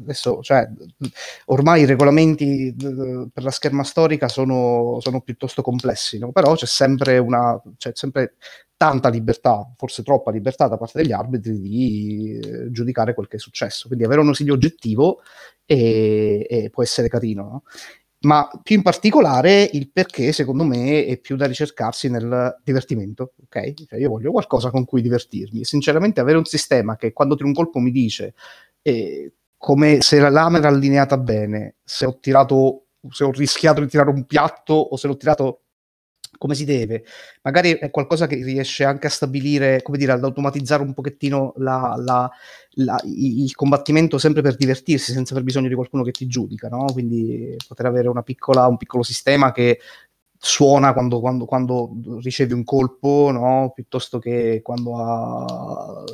adesso, 0.00 0.40
cioè, 0.42 0.68
ormai 1.46 1.82
i 1.82 1.86
regolamenti 1.86 2.74
per 2.76 3.42
la 3.42 3.50
scherma 3.50 3.84
storica 3.84 4.28
sono, 4.28 4.98
sono 5.00 5.20
piuttosto 5.20 5.62
complessi, 5.62 6.18
no? 6.18 6.32
però 6.32 6.54
c'è 6.54 6.66
sempre, 6.66 7.18
una, 7.18 7.60
c'è 7.76 7.92
sempre 7.94 8.34
tanta 8.76 9.08
libertà, 9.08 9.72
forse 9.76 10.02
troppa 10.02 10.30
libertà 10.30 10.68
da 10.68 10.76
parte 10.76 11.00
degli 11.00 11.12
arbitri 11.12 11.60
di 11.60 12.40
eh, 12.42 12.70
giudicare 12.70 13.14
quel 13.14 13.28
che 13.28 13.36
è 13.36 13.40
successo. 13.40 13.86
Quindi 13.86 14.04
avere 14.04 14.20
un 14.20 14.28
ausilio 14.28 14.54
oggettivo 14.54 15.20
e, 15.64 16.46
e 16.48 16.70
può 16.70 16.82
essere 16.82 17.08
carino. 17.08 17.42
No? 17.42 17.62
Ma 18.24 18.48
più 18.62 18.76
in 18.76 18.82
particolare 18.82 19.68
il 19.72 19.90
perché 19.90 20.32
secondo 20.32 20.64
me 20.64 21.04
è 21.06 21.18
più 21.18 21.36
da 21.36 21.46
ricercarsi 21.46 22.10
nel 22.10 22.60
divertimento, 22.62 23.34
ok? 23.44 23.86
Cioè 23.88 23.98
io 23.98 24.08
voglio 24.08 24.32
qualcosa 24.32 24.70
con 24.70 24.84
cui 24.84 25.02
divertirmi. 25.02 25.64
Sinceramente 25.64 26.20
avere 26.20 26.38
un 26.38 26.44
sistema 26.44 26.96
che 26.96 27.12
quando 27.12 27.34
tiro 27.36 27.48
un 27.48 27.54
colpo 27.54 27.78
mi 27.78 27.90
dice 27.90 28.34
eh, 28.82 29.32
come 29.56 30.00
se 30.02 30.18
la 30.18 30.28
lama 30.28 30.58
era 30.58 30.68
allineata 30.68 31.16
bene, 31.16 31.76
se 31.82 32.04
ho 32.06 32.18
tirato, 32.18 32.86
se 33.08 33.24
ho 33.24 33.30
rischiato 33.30 33.80
di 33.80 33.88
tirare 33.88 34.10
un 34.10 34.24
piatto 34.26 34.74
o 34.74 34.96
se 34.96 35.06
l'ho 35.06 35.16
tirato 35.16 35.63
come 36.38 36.54
si 36.54 36.64
deve. 36.64 37.04
Magari 37.42 37.72
è 37.72 37.90
qualcosa 37.90 38.26
che 38.26 38.36
riesce 38.36 38.84
anche 38.84 39.06
a 39.06 39.10
stabilire, 39.10 39.82
come 39.82 39.98
dire, 39.98 40.12
ad 40.12 40.24
automatizzare 40.24 40.82
un 40.82 40.94
pochettino 40.94 41.54
la, 41.58 41.94
la, 41.98 42.30
la, 42.76 43.00
il 43.04 43.54
combattimento 43.54 44.18
sempre 44.18 44.42
per 44.42 44.56
divertirsi, 44.56 45.12
senza 45.12 45.32
aver 45.32 45.44
bisogno 45.44 45.68
di 45.68 45.74
qualcuno 45.74 46.02
che 46.02 46.12
ti 46.12 46.26
giudica, 46.26 46.68
no? 46.68 46.86
Quindi 46.92 47.56
poter 47.66 47.86
avere 47.86 48.10
piccola, 48.22 48.66
un 48.66 48.76
piccolo 48.76 49.02
sistema 49.02 49.52
che 49.52 49.78
suona 50.44 50.92
quando, 50.92 51.20
quando, 51.20 51.46
quando 51.46 51.90
ricevi 52.22 52.52
un 52.52 52.64
colpo, 52.64 53.30
no? 53.32 53.72
piuttosto 53.74 54.18
che 54.18 54.60
quando 54.62 54.96
ha 54.98 56.04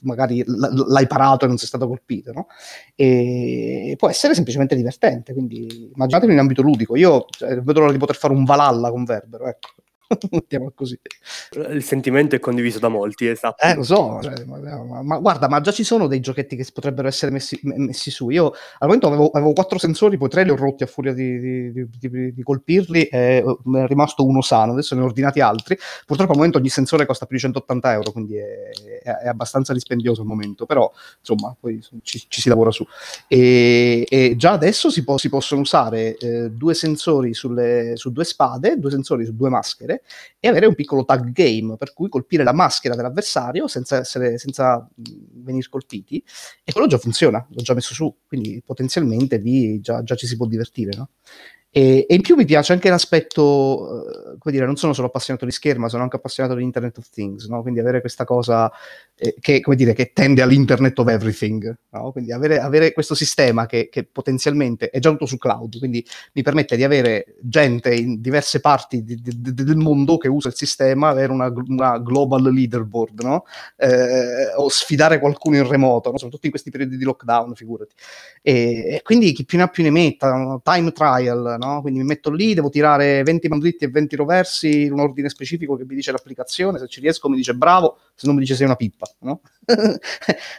magari 0.00 0.42
l'hai 0.46 1.06
parato 1.06 1.44
e 1.44 1.48
non 1.48 1.56
sei 1.56 1.68
stato 1.68 1.86
colpito, 1.86 2.32
no? 2.32 2.46
E 2.94 3.94
può 3.98 4.08
essere 4.08 4.34
semplicemente 4.34 4.76
divertente, 4.76 5.32
quindi 5.32 5.90
immaginatelo 5.94 6.32
in 6.32 6.38
ambito 6.38 6.62
ludico. 6.62 6.96
Io 6.96 7.26
cioè, 7.30 7.60
vedo 7.60 7.80
l'ora 7.80 7.92
di 7.92 7.98
poter 7.98 8.16
fare 8.16 8.34
un 8.34 8.44
Valhalla 8.44 8.90
con 8.90 9.04
Verbero, 9.04 9.46
ecco. 9.46 9.68
Mettiamola 10.30 10.72
così. 10.74 10.98
Il 11.70 11.84
sentimento 11.84 12.34
è 12.34 12.40
condiviso 12.40 12.78
da 12.78 12.88
molti, 12.88 13.26
esatto. 13.26 13.64
Eh, 13.64 13.76
lo 13.76 13.82
so, 13.84 14.18
cioè, 14.22 14.44
ma, 14.44 15.02
ma, 15.02 15.18
guarda, 15.18 15.48
ma 15.48 15.60
già 15.60 15.70
ci 15.70 15.84
sono 15.84 16.08
dei 16.08 16.20
giochetti 16.20 16.56
che 16.56 16.66
potrebbero 16.72 17.06
essere 17.06 17.30
messi, 17.30 17.58
messi 17.62 18.10
su. 18.10 18.28
Io 18.30 18.46
al 18.46 18.86
momento 18.88 19.06
avevo, 19.06 19.30
avevo, 19.30 19.52
quattro 19.52 19.78
sensori, 19.78 20.16
poi 20.16 20.28
tre 20.28 20.42
li 20.42 20.50
ho 20.50 20.56
rotti 20.56 20.82
a 20.82 20.86
furia 20.86 21.12
di, 21.12 21.70
di, 21.70 21.88
di, 21.98 22.34
di 22.34 22.42
colpirli 22.42 23.04
e 23.04 23.44
mi 23.64 23.80
è 23.80 23.86
rimasto 23.86 24.24
uno 24.26 24.40
sano, 24.40 24.72
adesso 24.72 24.94
ne 24.96 25.02
ho 25.02 25.04
ordinati 25.04 25.40
altri. 25.40 25.78
Purtroppo 26.04 26.32
al 26.32 26.38
momento 26.38 26.58
ogni 26.58 26.68
sensore 26.68 27.06
costa 27.06 27.26
più 27.26 27.36
di 27.36 27.42
180 27.42 27.92
euro, 27.92 28.10
quindi 28.10 28.36
è, 28.36 28.70
è, 29.02 29.10
è 29.10 29.28
abbastanza 29.28 29.72
dispendioso 29.72 30.22
al 30.22 30.26
momento, 30.26 30.66
però 30.66 30.90
insomma, 31.20 31.54
poi 31.58 31.80
ci, 32.02 32.24
ci 32.26 32.40
si 32.40 32.48
lavora 32.48 32.72
su. 32.72 32.84
E, 33.28 34.06
e 34.08 34.34
già 34.36 34.52
adesso 34.52 34.90
si, 34.90 35.04
po- 35.04 35.18
si 35.18 35.28
possono 35.28 35.60
usare 35.60 36.16
eh, 36.16 36.50
due 36.50 36.74
sensori 36.74 37.32
sulle, 37.32 37.92
su 37.94 38.10
due 38.10 38.24
spade, 38.24 38.76
due 38.76 38.90
sensori 38.90 39.24
su 39.24 39.36
due 39.36 39.48
maschere 39.48 39.99
e 40.38 40.48
avere 40.48 40.66
un 40.66 40.74
piccolo 40.74 41.04
tag 41.04 41.32
game, 41.32 41.76
per 41.76 41.92
cui 41.92 42.08
colpire 42.08 42.42
la 42.42 42.52
maschera 42.52 42.94
dell'avversario 42.94 43.66
senza, 43.68 43.98
essere, 43.98 44.38
senza 44.38 44.88
venire 44.94 45.68
colpiti, 45.68 46.22
e 46.64 46.72
quello 46.72 46.86
già 46.86 46.98
funziona, 46.98 47.46
l'ho 47.50 47.62
già 47.62 47.74
messo 47.74 47.94
su, 47.94 48.14
quindi 48.26 48.62
potenzialmente 48.64 49.36
lì 49.36 49.80
già, 49.80 50.02
già 50.02 50.14
ci 50.14 50.26
si 50.26 50.36
può 50.36 50.46
divertire, 50.46 50.96
no? 50.96 51.10
E, 51.72 52.04
e, 52.08 52.14
in 52.16 52.20
più 52.20 52.34
mi 52.34 52.44
piace 52.44 52.72
anche 52.72 52.88
l'aspetto, 52.88 53.42
uh, 53.42 54.38
come 54.38 54.52
dire, 54.52 54.66
non 54.66 54.76
sono 54.76 54.92
solo 54.92 55.06
appassionato 55.06 55.44
di 55.44 55.52
scherma, 55.52 55.88
sono 55.88 56.02
anche 56.02 56.16
appassionato 56.16 56.56
di 56.56 56.64
Internet 56.64 56.98
of 56.98 57.08
Things, 57.10 57.46
no? 57.46 57.62
quindi 57.62 57.78
avere 57.78 58.00
questa 58.00 58.24
cosa 58.24 58.68
eh, 59.14 59.36
che, 59.38 59.60
come 59.60 59.76
dire, 59.76 59.92
che 59.92 60.12
tende 60.12 60.42
all'Internet 60.42 60.98
of 60.98 61.06
Everything, 61.06 61.72
no? 61.90 62.10
quindi 62.10 62.32
avere, 62.32 62.58
avere, 62.58 62.92
questo 62.92 63.14
sistema 63.14 63.66
che, 63.66 63.88
che, 63.88 64.02
potenzialmente 64.02 64.90
è 64.90 64.98
già 64.98 65.10
tutto 65.10 65.26
su 65.26 65.36
cloud, 65.38 65.78
quindi 65.78 66.04
mi 66.32 66.42
permette 66.42 66.74
di 66.74 66.82
avere 66.82 67.36
gente 67.40 67.94
in 67.94 68.20
diverse 68.20 68.58
parti 68.58 69.04
di, 69.04 69.20
di, 69.22 69.54
del 69.54 69.76
mondo 69.76 70.18
che 70.18 70.26
usa 70.26 70.48
il 70.48 70.56
sistema, 70.56 71.08
avere 71.08 71.30
una, 71.30 71.52
una 71.68 71.98
global 71.98 72.52
leaderboard, 72.52 73.22
no? 73.22 73.44
eh, 73.76 74.52
o 74.56 74.68
sfidare 74.68 75.20
qualcuno 75.20 75.58
in 75.58 75.68
remoto, 75.68 76.10
soprattutto 76.14 76.46
in 76.46 76.50
questi 76.50 76.70
periodi 76.70 76.96
di 76.96 77.04
lockdown, 77.04 77.54
figurati. 77.54 77.94
E, 78.42 78.94
e 78.94 79.02
quindi 79.04 79.30
chi 79.32 79.44
più 79.44 79.56
ne 79.56 79.64
ha 79.64 79.68
più 79.68 79.84
ne 79.84 79.90
metta, 79.90 80.60
time 80.64 80.90
trial, 80.90 81.58
no? 81.60 81.80
Quindi 81.82 82.00
mi 82.00 82.06
metto 82.06 82.30
lì, 82.30 82.54
devo 82.54 82.70
tirare 82.70 83.22
20 83.22 83.48
mandritti 83.48 83.84
e 83.84 83.88
20 83.88 84.16
roversi 84.16 84.84
in 84.84 84.92
un 84.92 85.00
ordine 85.00 85.28
specifico 85.28 85.76
che 85.76 85.84
mi 85.84 85.94
dice 85.94 86.10
l'applicazione, 86.10 86.78
se 86.78 86.88
ci 86.88 87.00
riesco 87.00 87.28
mi 87.28 87.36
dice 87.36 87.54
bravo, 87.54 87.98
se 88.14 88.26
non 88.26 88.34
mi 88.34 88.40
dice 88.40 88.54
sei 88.54 88.66
una 88.66 88.76
pippa, 88.76 89.06
no? 89.20 89.42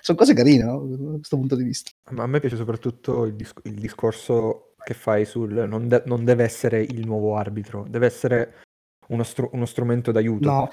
Sono 0.01 0.17
cose 0.17 0.33
carine, 0.33 0.63
no? 0.63 0.85
Da 0.85 1.17
questo 1.17 1.37
punto 1.37 1.55
di 1.55 1.63
vista. 1.63 1.91
Ma 2.11 2.23
a 2.23 2.27
me 2.27 2.39
piace 2.39 2.55
soprattutto 2.55 3.25
il, 3.25 3.33
dis- 3.33 3.53
il 3.63 3.75
discorso 3.75 4.73
che 4.83 4.93
fai 4.93 5.25
sul 5.25 5.53
non, 5.67 5.87
de- 5.87 6.03
non, 6.05 6.23
deve 6.23 6.43
essere 6.43 6.81
il 6.81 7.05
nuovo 7.05 7.35
arbitro, 7.35 7.85
deve 7.89 8.05
essere 8.05 8.61
uno, 9.07 9.23
str- 9.23 9.49
uno 9.51 9.65
strumento 9.65 10.11
d'aiuto. 10.11 10.47
No, 10.47 10.69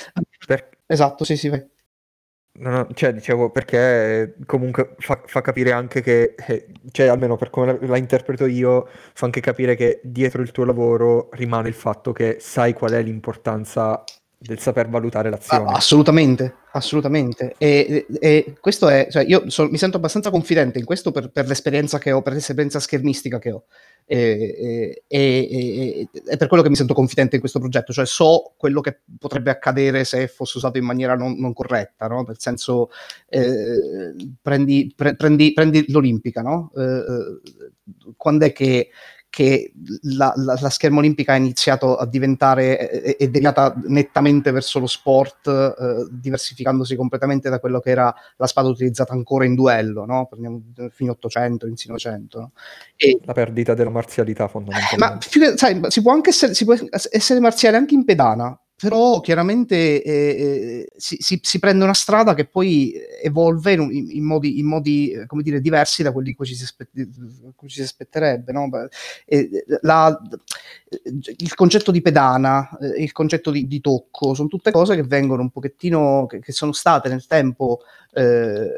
per... 0.46 0.68
esatto, 0.86 1.24
sì, 1.24 1.36
sì, 1.36 1.48
vai. 1.48 1.64
No, 2.60 2.88
cioè, 2.94 3.12
dicevo, 3.12 3.50
perché 3.50 4.34
comunque 4.44 4.94
fa, 4.98 5.22
fa 5.24 5.40
capire 5.40 5.70
anche 5.70 6.00
che, 6.00 6.34
eh, 6.48 6.66
cioè, 6.90 7.06
almeno 7.06 7.36
per 7.36 7.50
come 7.50 7.66
la, 7.66 7.78
la, 7.86 7.96
interpreto 7.96 8.46
io, 8.46 8.88
fa 9.12 9.26
anche 9.26 9.40
capire 9.40 9.76
che 9.76 10.00
dietro 10.02 10.42
il 10.42 10.50
tuo 10.50 10.64
lavoro 10.64 11.28
rimane 11.32 11.68
il 11.68 11.74
fatto 11.74 12.12
che 12.12 12.38
sai 12.40 12.72
qual 12.72 12.92
è 12.92 13.02
l'importanza 13.02 14.02
del 14.36 14.58
saper 14.58 14.88
valutare 14.88 15.30
l'azione. 15.30 15.70
Ah, 15.70 15.76
assolutamente, 15.76 16.54
assolutamente. 16.72 17.54
E, 17.58 18.06
e 18.20 18.54
questo 18.60 18.88
è, 18.88 19.06
cioè, 19.10 19.24
io 19.24 19.48
so, 19.50 19.68
mi 19.68 19.78
sento 19.78 19.96
abbastanza 19.96 20.30
confidente 20.30 20.78
in 20.78 20.84
questo 20.84 21.12
per, 21.12 21.30
per, 21.30 21.46
l'esperienza 21.46 21.98
che 21.98 22.10
ho, 22.10 22.22
per 22.22 22.32
l'esperienza 22.32 22.80
schermistica 22.80 23.38
che 23.38 23.52
ho. 23.52 23.64
E, 24.10 25.02
e, 25.06 26.08
e, 26.26 26.36
per 26.38 26.46
quello 26.46 26.62
che 26.62 26.70
mi 26.70 26.76
sento 26.76 26.94
confidente 26.94 27.34
in 27.34 27.40
questo 27.40 27.58
progetto, 27.58 27.92
cioè 27.92 28.06
so 28.06 28.54
quello 28.56 28.80
che 28.80 29.00
potrebbe 29.18 29.50
accadere 29.50 30.04
se 30.04 30.28
fosse 30.28 30.56
usato 30.56 30.78
in 30.78 30.86
maniera 30.86 31.14
non, 31.14 31.38
non 31.38 31.52
corretta, 31.52 32.06
no? 32.06 32.24
nel 32.26 32.38
senso 32.38 32.88
eh, 33.28 34.14
prendi, 34.40 34.90
pre, 34.96 35.14
prendi, 35.14 35.52
prendi, 35.52 35.84
l'Olimpica, 35.88 36.40
no? 36.40 36.72
eh, 36.74 36.82
eh 36.82 37.72
quando 38.16 38.46
è 38.46 38.52
che 38.52 38.88
che 39.38 39.72
la, 40.16 40.32
la, 40.34 40.58
la, 40.60 40.68
scherma 40.68 40.98
olimpica 40.98 41.32
ha 41.32 41.36
iniziato 41.36 41.96
a 41.96 42.04
diventare, 42.06 42.76
è, 42.76 43.16
è 43.16 43.28
deviata 43.28 43.72
nettamente 43.84 44.50
verso 44.50 44.80
lo 44.80 44.88
sport, 44.88 45.46
eh, 45.46 46.08
diversificandosi 46.10 46.96
completamente 46.96 47.48
da 47.48 47.60
quello 47.60 47.78
che 47.78 47.90
era 47.90 48.12
la 48.36 48.46
spada 48.48 48.66
utilizzata 48.66 49.12
ancora 49.12 49.44
in 49.44 49.54
duello, 49.54 50.04
no? 50.04 50.26
Prendiamo 50.26 50.60
fino 50.90 51.12
800, 51.12 51.66
inizio 51.66 51.90
900. 51.90 52.38
No? 52.40 52.50
E, 52.96 53.20
la 53.22 53.32
perdita 53.32 53.74
della 53.74 53.90
marzialità 53.90 54.48
fondamentalmente. 54.48 55.52
Ma 55.52 55.54
sai, 55.56 55.80
si 55.86 56.02
può 56.02 56.10
anche 56.10 56.30
essere, 56.30 56.54
si 56.54 56.64
può 56.64 56.74
essere 56.90 57.38
marziale 57.38 57.76
anche 57.76 57.94
in 57.94 58.04
pedana, 58.04 58.60
però 58.80 59.18
chiaramente 59.18 60.04
eh, 60.04 60.12
eh, 60.12 60.88
si, 60.96 61.16
si, 61.18 61.40
si, 61.42 61.58
prende 61.58 61.82
una 61.82 61.94
strada 61.94 62.34
che 62.34 62.44
poi 62.44 62.94
evolve 63.20 63.72
in, 63.72 63.90
in, 63.90 64.22
modi, 64.22 64.60
in 64.60 64.66
modi, 64.66 65.24
come 65.26 65.42
dire, 65.42 65.60
diversi 65.60 66.04
da 66.04 66.12
quelli 66.12 66.32
cui 66.32 66.46
ci 66.46 66.54
si, 66.54 66.62
aspetti, 66.62 67.10
cui 67.56 67.68
ci 67.68 67.78
si 67.78 67.82
aspetterebbe. 67.82 68.52
No? 68.52 68.68
La, 69.80 70.16
il 71.38 71.54
concetto 71.56 71.90
di 71.90 72.00
pedana, 72.00 72.70
eh, 72.80 73.02
il 73.02 73.10
concetto 73.10 73.50
di, 73.50 73.66
di, 73.66 73.80
tocco, 73.80 74.34
sono 74.34 74.46
tutte 74.46 74.70
cose 74.70 74.94
che 74.94 75.02
vengono 75.02 75.42
un 75.42 75.50
pochettino, 75.50 76.26
che, 76.28 76.38
che 76.38 76.52
sono 76.52 76.70
state 76.70 77.08
nel 77.08 77.26
tempo 77.26 77.80
eh, 78.12 78.70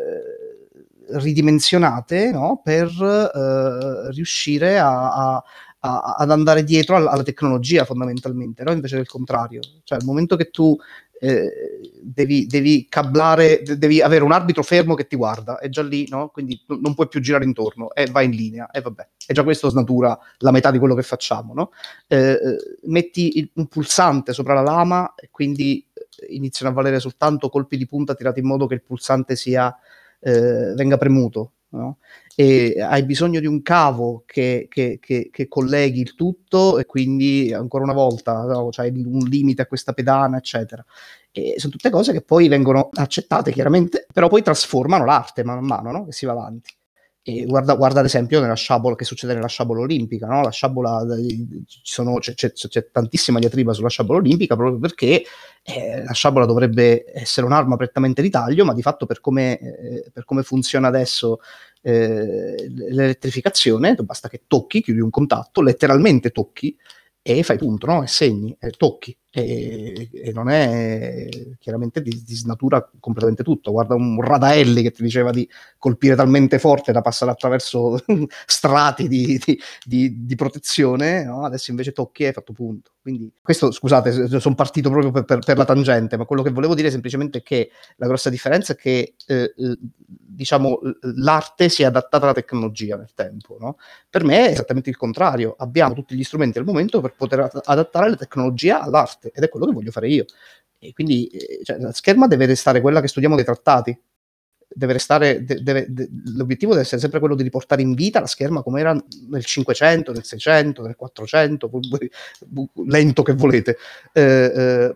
ridimensionate 1.09 2.31
no? 2.31 2.63
per 2.65 2.89
eh, 2.89 4.11
riuscire 4.13 4.79
a, 4.79 5.35
a 5.35 5.45
a, 5.81 6.17
ad 6.19 6.31
andare 6.31 6.65
dietro 6.65 6.97
alla, 6.97 7.11
alla 7.11 7.23
tecnologia 7.23 7.85
fondamentalmente, 7.85 8.63
no? 8.63 8.73
invece 8.73 8.97
del 8.97 9.09
contrario. 9.09 9.61
Cioè, 9.83 9.99
al 9.99 10.05
momento 10.05 10.37
che 10.37 10.51
tu 10.51 10.77
eh, 11.23 11.51
devi, 12.01 12.47
devi, 12.47 12.87
cablare, 12.89 13.63
devi 13.63 14.01
avere 14.01 14.25
un 14.25 14.33
arbitro 14.33 14.63
fermo 14.63 14.95
che 14.95 15.07
ti 15.07 15.17
guarda, 15.17 15.59
è 15.59 15.69
già 15.69 15.83
lì, 15.83 16.09
no? 16.09 16.29
quindi 16.29 16.63
n- 16.69 16.81
non 16.81 16.95
puoi 16.95 17.09
più 17.09 17.21
girare 17.21 17.45
intorno 17.45 17.93
e 17.93 18.07
vai 18.07 18.25
in 18.25 18.33
linea, 18.33 18.71
e 18.71 18.81
vabbè, 18.81 19.09
è 19.27 19.33
già 19.33 19.43
questo 19.43 19.69
snatura 19.69 20.19
la 20.39 20.51
metà 20.51 20.71
di 20.71 20.79
quello 20.79 20.95
che 20.95 21.03
facciamo. 21.03 21.53
No? 21.55 21.73
Eh, 22.07 22.31
eh 22.31 22.57
metti 22.85 23.39
il, 23.39 23.51
un 23.55 23.67
pulsante 23.67 24.33
sopra 24.33 24.55
la 24.55 24.63
lama 24.63 25.15
e 25.15 25.29
quindi 25.31 25.87
eh, 25.93 26.35
iniziano 26.35 26.73
a 26.73 26.75
valere 26.75 27.01
soltanto 27.01 27.49
colpi 27.49 27.77
di 27.77 27.87
punta 27.87 28.15
tirati 28.15 28.41
in 28.41 28.47
modo 28.47 28.67
che 28.67 28.75
il 28.75 28.83
pulsante 28.83 29.37
sia, 29.37 29.75
eh, 30.21 30.73
venga 30.75 30.97
premuto. 30.97 31.53
No? 31.73 31.99
E 32.41 32.81
hai 32.81 33.05
bisogno 33.05 33.39
di 33.39 33.45
un 33.45 33.61
cavo 33.61 34.23
che, 34.25 34.67
che, 34.71 34.97
che, 34.99 35.29
che, 35.31 35.47
colleghi 35.47 36.01
il 36.01 36.15
tutto 36.15 36.79
e 36.79 36.87
quindi 36.87 37.53
ancora 37.53 37.85
una 37.85 37.93
volta 37.93 38.33
no, 38.45 38.69
c'hai 38.71 38.89
un 39.05 39.29
limite 39.29 39.61
a 39.61 39.67
questa 39.67 39.93
pedana, 39.93 40.39
eccetera. 40.39 40.83
E 41.31 41.57
sono 41.59 41.71
tutte 41.71 41.91
cose 41.91 42.13
che 42.13 42.23
poi 42.23 42.49
vengono 42.49 42.89
accettate 42.95 43.53
chiaramente, 43.53 44.07
però 44.11 44.29
poi 44.29 44.41
trasformano 44.41 45.05
l'arte 45.05 45.45
mano 45.45 45.59
a 45.59 45.63
mano 45.63 45.93
no? 45.93 46.07
che 46.07 46.13
si 46.13 46.25
va 46.25 46.33
avanti. 46.33 46.73
E 47.23 47.45
guarda, 47.45 47.75
guarda, 47.75 48.01
ad 48.01 48.07
esempio 48.07 48.41
nella 48.41 48.55
sciabola 48.55 48.97
che 48.97 49.05
succede 49.05 49.35
nella 49.35 49.47
sciabola 49.47 49.81
olimpica, 49.81 50.27
no? 50.27 50.41
la 50.41 50.51
sciabola, 50.51 51.07
sono, 51.67 52.19
c'è, 52.19 52.33
c'è, 52.33 52.51
c'è, 52.51 52.91
tantissima 52.91 53.39
diatriba 53.39 53.75
sulla 53.75 53.91
sciabola 53.91 54.21
olimpica 54.21 54.57
proprio 54.57 54.79
perché 54.79 55.25
eh, 55.63 56.03
la 56.03 56.13
sciabola 56.13 56.47
dovrebbe 56.47 57.05
essere 57.13 57.45
un'arma 57.45 57.77
prettamente 57.77 58.23
di 58.23 58.31
taglio, 58.31 58.65
ma 58.65 58.73
di 58.73 58.81
fatto 58.81 59.05
per 59.05 59.21
come, 59.21 59.59
eh, 59.59 60.11
per 60.11 60.25
come 60.25 60.43
funziona 60.43 60.89
adesso 60.89 61.41
eh, 61.83 62.71
l'elettrificazione, 62.89 63.95
basta 63.97 64.31
che 64.31 64.45
tocchi, 64.47 64.81
chiudi 64.81 65.01
un 65.01 65.11
contatto, 65.11 65.61
letteralmente 65.61 66.31
tocchi 66.31 66.75
e 67.21 67.43
fai 67.43 67.59
punto, 67.59 67.85
no? 67.85 68.03
e 68.03 68.07
segni, 68.07 68.57
tocchi 68.79 69.15
e, 69.33 70.09
e, 70.13 70.33
non 70.33 70.51
è 70.51 71.29
chiaramente 71.61 72.03
di, 72.03 72.23
di, 72.25 72.35
snatura 72.35 72.89
completamente 72.99 73.45
tutto. 73.45 73.71
Guarda 73.71 73.95
un 73.95 74.21
Radaelli 74.21 74.83
che 74.83 74.91
ti 74.91 75.05
diceva 75.05 75.31
di 75.31 75.49
colpire 75.79 76.17
talmente 76.17 76.59
forte 76.59 76.91
da 76.91 77.01
passare 77.01 77.31
attraverso 77.31 77.97
strati 78.47 79.07
di, 79.07 79.41
di, 79.85 80.27
di 80.27 80.35
protezione, 80.35 81.25
no? 81.25 81.45
adesso 81.45 81.71
invece 81.71 81.93
tocchi 81.93 82.25
e 82.25 82.27
hai 82.29 82.33
fatto 82.33 82.53
punto. 82.53 82.91
Quindi 83.01 83.33
questo, 83.41 83.71
scusate, 83.71 84.41
sono 84.41 84.55
partito 84.55 84.91
proprio 84.91 85.11
per, 85.13 85.25
per, 85.25 85.39
per, 85.39 85.57
la 85.57 85.65
tangente, 85.65 86.17
ma 86.17 86.25
quello 86.25 86.43
che 86.43 86.51
volevo 86.51 86.75
dire 86.75 86.91
semplicemente 86.91 87.39
è 87.39 87.43
che 87.43 87.71
la 87.97 88.07
grossa 88.07 88.31
differenza 88.31 88.73
è 88.73 88.77
che 88.77 89.15
eh, 89.27 89.55
diciamo 90.41 90.81
l'arte 91.17 91.69
si 91.69 91.83
è 91.83 91.87
adattata 91.87 92.25
alla 92.25 92.35
tecnologia 92.35 92.97
nel 92.97 93.13
tempo. 93.15 93.57
No? 93.61 93.77
Per 94.09 94.25
me 94.25 94.49
è 94.49 94.51
esattamente 94.51 94.91
il 94.91 94.97
contrario, 94.97 95.55
abbiamo 95.57 95.95
tutti 95.95 96.15
gli 96.15 96.25
strumenti 96.25 96.59
al 96.59 96.65
momento 96.65 97.01
per 97.01 97.15
poter 97.17 97.49
adattare 97.65 98.11
la 98.11 98.17
tecnologia 98.17 98.83
all'arte 98.83 99.20
parte 99.21 99.31
ed 99.35 99.43
è 99.43 99.49
quello 99.49 99.67
che 99.67 99.73
voglio 99.73 99.91
fare 99.91 100.09
io. 100.09 100.25
E 100.79 100.93
quindi 100.93 101.27
eh, 101.27 101.61
cioè, 101.63 101.79
la 101.79 101.93
scherma 101.93 102.27
deve 102.27 102.47
restare 102.47 102.81
quella 102.81 103.01
che 103.01 103.09
studiamo 103.09 103.37
dei 103.37 103.45
trattati. 103.45 103.97
Deve 104.73 104.93
restare, 104.93 105.45
de- 105.45 105.63
deve, 105.63 105.87
de- 105.89 106.09
l'obiettivo 106.37 106.71
deve 106.71 106.85
essere 106.85 107.01
sempre 107.01 107.19
quello 107.19 107.35
di 107.35 107.43
riportare 107.43 107.83
in 107.83 107.95
vita 107.95 108.21
la 108.21 108.27
scherma 108.27 108.63
come 108.63 108.81
era 108.81 108.93
nel 109.29 109.45
500, 109.45 110.13
nel 110.13 110.25
600, 110.25 110.83
nel 110.83 110.97
400, 110.97 111.71
lento 112.87 113.23
che 113.23 113.33
volete. 113.35 113.77
Eh, 114.13 114.23
eh, 114.23 114.95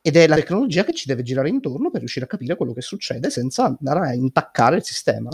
ed 0.00 0.16
è 0.16 0.26
la 0.26 0.36
tecnologia 0.36 0.84
che 0.84 0.94
ci 0.94 1.06
deve 1.06 1.22
girare 1.22 1.48
intorno 1.48 1.90
per 1.90 2.00
riuscire 2.00 2.24
a 2.24 2.28
capire 2.28 2.56
quello 2.56 2.72
che 2.72 2.80
succede 2.80 3.28
senza 3.30 3.64
andare 3.64 4.08
a 4.08 4.14
intaccare 4.14 4.76
il 4.76 4.84
sistema. 4.84 5.30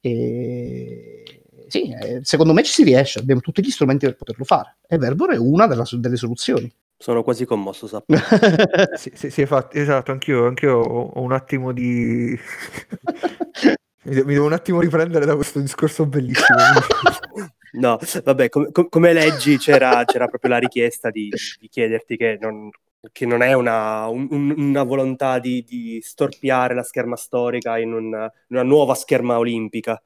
E 0.00 1.44
sì, 1.68 1.90
eh, 1.90 2.20
secondo 2.22 2.52
me 2.52 2.62
ci 2.62 2.72
si 2.72 2.84
riesce, 2.84 3.18
abbiamo 3.18 3.40
tutti 3.40 3.64
gli 3.64 3.70
strumenti 3.70 4.06
per 4.06 4.16
poterlo 4.16 4.44
fare. 4.44 4.76
E 4.86 4.98
Verbor 4.98 5.32
è 5.32 5.36
una 5.36 5.66
della, 5.66 5.84
delle 5.92 6.16
soluzioni. 6.16 6.72
Sono 6.96 7.22
quasi 7.22 7.44
commosso, 7.44 7.86
sappi. 7.86 8.14
sì, 8.96 9.10
sì, 9.14 9.30
sì, 9.30 9.40
infatti, 9.42 9.78
esatto, 9.78 10.12
anch'io, 10.12 10.46
anch'io 10.46 10.78
ho, 10.78 11.10
ho 11.14 11.20
un 11.20 11.32
attimo 11.32 11.72
di... 11.72 12.38
mi, 14.04 14.22
devo 14.22 14.46
un 14.46 14.52
attimo 14.52 14.80
riprendere 14.80 15.24
da 15.24 15.34
questo 15.34 15.60
discorso 15.60 16.06
bellissimo. 16.06 16.58
no, 17.72 17.98
vabbè, 18.22 18.48
com- 18.48 18.70
com- 18.70 18.88
come 18.88 19.12
leggi 19.12 19.58
c'era, 19.58 20.04
c'era, 20.04 20.26
proprio 20.26 20.52
la 20.52 20.58
richiesta 20.58 21.10
di, 21.10 21.30
di 21.60 21.68
chiederti 21.68 22.16
che 22.16 22.38
non, 22.40 22.70
che 23.12 23.26
non 23.26 23.42
è 23.42 23.52
una, 23.52 24.06
un, 24.08 24.54
una 24.56 24.82
volontà 24.82 25.38
di, 25.38 25.64
di, 25.66 26.00
storpiare 26.02 26.74
la 26.74 26.82
scherma 26.82 27.16
storica 27.16 27.78
in, 27.78 27.92
un, 27.92 28.04
in 28.04 28.56
una 28.56 28.62
nuova 28.62 28.94
scherma 28.94 29.38
olimpica. 29.38 30.00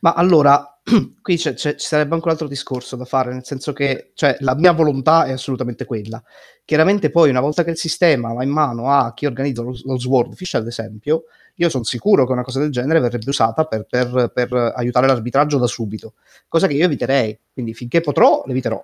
Ma 0.00 0.12
allora, 0.12 0.80
qui 1.22 1.36
c'è, 1.36 1.54
c'è, 1.54 1.74
ci 1.76 1.86
sarebbe 1.86 2.14
anche 2.14 2.26
un 2.26 2.32
altro 2.32 2.48
discorso 2.48 2.96
da 2.96 3.04
fare, 3.04 3.32
nel 3.32 3.44
senso 3.44 3.72
che 3.72 4.12
cioè, 4.14 4.36
la 4.40 4.54
mia 4.54 4.72
volontà 4.72 5.24
è 5.24 5.32
assolutamente 5.32 5.84
quella. 5.84 6.22
Chiaramente 6.64 7.10
poi 7.10 7.30
una 7.30 7.40
volta 7.40 7.64
che 7.64 7.70
il 7.70 7.76
sistema 7.76 8.32
va 8.32 8.42
in 8.42 8.50
mano 8.50 8.90
a 8.90 9.12
chi 9.14 9.26
organizza 9.26 9.62
lo, 9.62 9.74
lo 9.84 9.98
Swordfish, 9.98 10.54
ad 10.54 10.66
esempio, 10.66 11.24
io 11.56 11.68
sono 11.68 11.84
sicuro 11.84 12.26
che 12.26 12.32
una 12.32 12.42
cosa 12.42 12.58
del 12.60 12.70
genere 12.70 13.00
verrebbe 13.00 13.28
usata 13.28 13.64
per, 13.64 13.86
per, 13.88 14.30
per 14.32 14.72
aiutare 14.74 15.06
l'arbitraggio 15.06 15.58
da 15.58 15.66
subito, 15.66 16.14
cosa 16.48 16.66
che 16.66 16.74
io 16.74 16.84
eviterei, 16.84 17.38
quindi 17.52 17.74
finché 17.74 18.00
potrò 18.00 18.42
l'eviterò. 18.46 18.82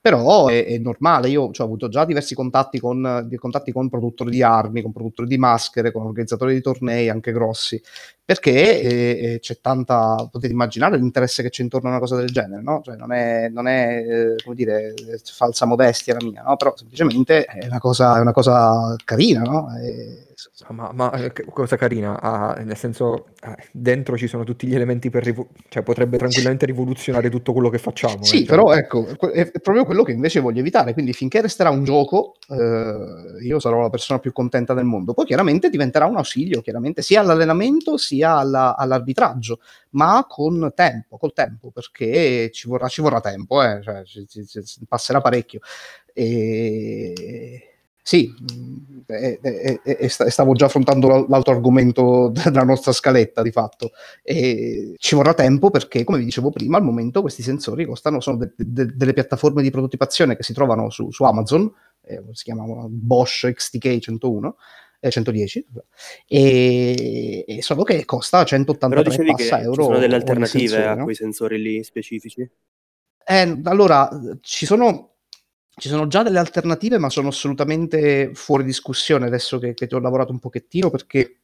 Però 0.00 0.46
è, 0.46 0.64
è 0.66 0.78
normale, 0.78 1.28
io 1.30 1.50
cioè, 1.50 1.66
ho 1.66 1.68
avuto 1.68 1.88
già 1.88 2.04
diversi 2.04 2.36
contatti 2.36 2.78
con, 2.78 3.28
contatti 3.36 3.72
con 3.72 3.88
produttori 3.88 4.30
di 4.30 4.40
armi, 4.40 4.80
con 4.80 4.92
produttori 4.92 5.26
di 5.26 5.36
maschere, 5.36 5.90
con 5.90 6.06
organizzatori 6.06 6.54
di 6.54 6.60
tornei 6.60 7.08
anche 7.08 7.32
grossi, 7.32 7.82
perché 8.26 8.80
eh, 8.80 9.34
eh, 9.34 9.38
c'è 9.38 9.60
tanta, 9.60 10.28
potete 10.28 10.52
immaginare 10.52 10.96
l'interesse 10.96 11.44
che 11.44 11.48
c'è 11.48 11.62
intorno 11.62 11.88
a 11.88 11.92
una 11.92 12.00
cosa 12.00 12.16
del 12.16 12.32
genere, 12.32 12.60
no? 12.60 12.80
Cioè 12.82 12.96
non 12.96 13.12
è, 13.12 13.48
non 13.48 13.68
è 13.68 14.04
eh, 14.04 14.34
come 14.42 14.56
dire, 14.56 14.94
falsa 15.32 15.64
modestia 15.64 16.16
la 16.18 16.26
mia, 16.26 16.42
no? 16.42 16.56
Però 16.56 16.76
semplicemente 16.76 17.44
è 17.44 17.66
una 17.66 17.78
cosa, 17.78 18.16
è 18.16 18.20
una 18.20 18.32
cosa 18.32 18.96
carina, 19.04 19.42
no? 19.42 19.68
È, 19.72 20.24
ma, 20.70 20.90
ma, 20.92 21.12
eh, 21.12 21.32
cosa 21.50 21.76
carina, 21.76 22.20
ah, 22.20 22.54
nel 22.64 22.76
senso, 22.76 23.28
eh, 23.42 23.56
dentro 23.70 24.16
ci 24.18 24.26
sono 24.26 24.44
tutti 24.44 24.66
gli 24.66 24.74
elementi 24.74 25.08
per 25.08 25.22
rivo- 25.22 25.48
cioè 25.68 25.82
potrebbe 25.82 26.18
tranquillamente 26.18 26.66
rivoluzionare 26.66 27.30
tutto 27.30 27.52
quello 27.52 27.70
che 27.70 27.78
facciamo. 27.78 28.22
Sì, 28.22 28.42
eh, 28.42 28.46
però 28.46 28.72
ecco, 28.72 29.06
è 29.32 29.50
proprio 29.62 29.84
quello 29.84 30.02
che 30.02 30.12
invece 30.12 30.40
voglio 30.40 30.60
evitare, 30.60 30.94
quindi 30.94 31.12
finché 31.12 31.40
resterà 31.40 31.70
un 31.70 31.84
gioco, 31.84 32.34
eh, 32.48 33.44
io 33.44 33.60
sarò 33.60 33.80
la 33.80 33.90
persona 33.90 34.18
più 34.18 34.32
contenta 34.32 34.74
del 34.74 34.84
mondo, 34.84 35.14
poi 35.14 35.26
chiaramente 35.26 35.70
diventerà 35.70 36.06
un 36.06 36.16
ausilio, 36.16 36.60
chiaramente, 36.60 37.02
sia 37.02 37.20
all'allenamento 37.20 37.96
sia 37.96 38.15
alla, 38.22 38.76
all'arbitraggio, 38.76 39.60
ma 39.90 40.24
con 40.28 40.72
tempo, 40.74 41.16
col 41.18 41.32
tempo, 41.32 41.70
perché 41.70 42.50
ci 42.52 42.68
vorrà, 42.68 42.88
ci 42.88 43.00
vorrà 43.00 43.20
tempo, 43.20 43.62
eh, 43.62 43.80
cioè, 43.82 44.04
ci, 44.04 44.26
ci, 44.26 44.46
ci 44.46 44.86
passerà 44.86 45.20
parecchio. 45.20 45.60
E 46.12 47.76
sì, 48.06 48.32
e, 49.06 49.40
e, 49.42 49.80
e, 49.82 50.08
stavo 50.08 50.52
già 50.52 50.66
affrontando 50.66 51.26
l'altro 51.28 51.52
argomento 51.52 52.28
della 52.44 52.62
nostra 52.62 52.92
scaletta 52.92 53.42
di 53.42 53.50
fatto. 53.50 53.90
E 54.22 54.94
ci 54.98 55.16
vorrà 55.16 55.34
tempo 55.34 55.70
perché, 55.70 56.04
come 56.04 56.18
vi 56.18 56.24
dicevo 56.24 56.50
prima, 56.50 56.76
al 56.76 56.84
momento 56.84 57.20
questi 57.20 57.42
sensori 57.42 57.84
costano, 57.84 58.20
sono 58.20 58.36
de, 58.36 58.52
de, 58.56 58.94
delle 58.94 59.12
piattaforme 59.12 59.60
di 59.60 59.72
prototipazione 59.72 60.36
che 60.36 60.44
si 60.44 60.52
trovano 60.52 60.88
su, 60.88 61.10
su 61.10 61.24
Amazon, 61.24 61.68
eh, 62.02 62.22
si 62.30 62.44
chiamano 62.44 62.86
Bosch 62.88 63.52
XTK 63.52 63.98
101. 63.98 64.56
Eh, 65.00 65.10
110 65.10 65.66
e, 66.26 67.44
e 67.46 67.62
solo 67.62 67.82
che 67.82 68.04
costa 68.04 68.44
183 68.44 69.62
euro. 69.62 69.74
Ci 69.74 69.82
sono 69.82 69.98
delle 69.98 70.14
alternative 70.14 70.86
a 70.86 70.94
no? 70.94 71.04
quei 71.04 71.14
sensori 71.14 71.60
lì 71.60 71.82
specifici? 71.84 72.48
Eh, 73.28 73.60
allora, 73.64 74.08
ci 74.40 74.66
sono 74.66 75.16
ci 75.78 75.88
sono 75.88 76.06
già 76.06 76.22
delle 76.22 76.38
alternative, 76.38 76.96
ma 76.96 77.10
sono 77.10 77.28
assolutamente 77.28 78.30
fuori 78.32 78.64
discussione 78.64 79.26
adesso 79.26 79.58
che, 79.58 79.74
che 79.74 79.88
ho 79.90 79.98
lavorato 79.98 80.32
un 80.32 80.38
pochettino 80.38 80.88
perché 80.88 81.40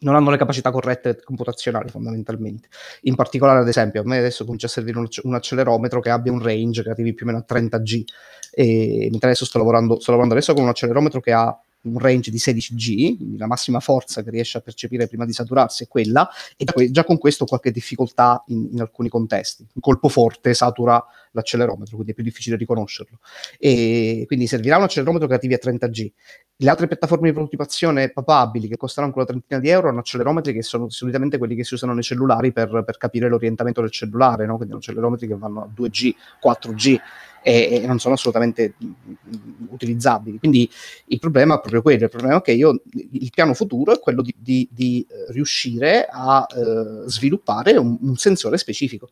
non 0.00 0.14
hanno 0.14 0.30
le 0.30 0.38
capacità 0.38 0.70
corrette 0.70 1.22
computazionali 1.22 1.90
fondamentalmente. 1.90 2.68
In 3.02 3.14
particolare, 3.14 3.60
ad 3.60 3.68
esempio, 3.68 4.00
a 4.00 4.04
me 4.04 4.18
adesso 4.18 4.44
comincia 4.44 4.66
a 4.66 4.70
servire 4.70 4.98
un, 4.98 5.06
un 5.22 5.34
accelerometro 5.34 6.00
che 6.00 6.10
abbia 6.10 6.32
un 6.32 6.42
range 6.42 6.82
che 6.82 6.90
arrivi 6.90 7.14
più 7.14 7.26
o 7.26 7.30
meno 7.30 7.44
a 7.46 7.54
30G, 7.54 8.04
e 8.52 9.08
mentre 9.10 9.28
adesso 9.28 9.44
sto 9.44 9.58
lavorando, 9.58 10.00
sto 10.00 10.10
lavorando 10.12 10.34
adesso 10.34 10.54
con 10.54 10.62
un 10.62 10.68
accelerometro 10.70 11.20
che 11.20 11.32
ha 11.32 11.60
un 11.82 11.98
range 11.98 12.30
di 12.30 12.38
16G, 12.38 13.16
quindi 13.16 13.36
la 13.36 13.46
massima 13.46 13.80
forza 13.80 14.22
che 14.22 14.30
riesce 14.30 14.58
a 14.58 14.60
percepire 14.60 15.06
prima 15.06 15.24
di 15.24 15.32
saturarsi 15.32 15.84
è 15.84 15.88
quella, 15.88 16.28
e 16.56 16.90
già, 16.90 17.04
con 17.04 17.18
questo 17.18 17.44
qualche 17.44 17.70
difficoltà 17.70 18.42
in, 18.48 18.68
in, 18.72 18.80
alcuni 18.80 19.08
contesti. 19.08 19.66
Un 19.74 19.80
colpo 19.80 20.08
forte 20.08 20.54
satura 20.54 21.02
l'accelerometro, 21.32 21.94
quindi 21.94 22.12
è 22.12 22.14
più 22.14 22.24
difficile 22.24 22.56
riconoscerlo. 22.56 23.18
E 23.58 24.24
quindi 24.26 24.46
servirà 24.46 24.76
un 24.76 24.84
accelerometro 24.84 25.28
che 25.28 25.34
attivi 25.34 25.54
a 25.54 25.58
30G. 25.62 26.10
Le 26.56 26.70
altre 26.70 26.88
piattaforme 26.88 27.28
di 27.28 27.34
prototipazione 27.34 28.10
papabili 28.10 28.66
che 28.66 28.76
costano 28.76 29.06
anche 29.06 29.18
una 29.18 29.28
trentina 29.28 29.60
di 29.60 29.68
euro 29.68 29.88
hanno 29.88 30.00
accelerometri 30.00 30.52
che 30.52 30.62
sono 30.62 30.88
solitamente 30.88 31.38
quelli 31.38 31.54
che 31.54 31.62
si 31.62 31.74
usano 31.74 31.92
nei 31.94 32.02
cellulari 32.02 32.52
per, 32.52 32.82
per 32.84 32.96
capire 32.96 33.28
l'orientamento 33.28 33.80
del 33.80 33.90
cellulare, 33.90 34.46
no? 34.46 34.56
quindi 34.56 34.74
accelerometri 34.74 35.28
che 35.28 35.36
vanno 35.36 35.62
a 35.62 35.68
2G, 35.72 36.14
4G 36.44 36.98
e, 37.42 37.80
e 37.82 37.86
non 37.86 37.98
sono 37.98 38.14
assolutamente 38.14 38.74
utilizzabili. 39.68 40.38
Quindi 40.38 40.70
il 41.06 41.18
problema 41.18 41.56
è 41.56 41.60
proprio 41.60 41.82
quello, 41.82 42.04
il 42.04 42.10
problema 42.10 42.38
è 42.38 42.40
che 42.40 42.52
io, 42.52 42.82
il 42.92 43.30
piano 43.32 43.54
futuro 43.54 43.92
è 43.92 44.00
quello 44.00 44.22
di, 44.22 44.34
di, 44.38 44.68
di 44.70 45.06
eh, 45.08 45.32
riuscire 45.32 46.06
a 46.10 46.46
uh, 46.48 47.08
sviluppare 47.08 47.76
un, 47.76 47.96
un 48.00 48.16
sensore 48.16 48.58
specifico. 48.58 49.10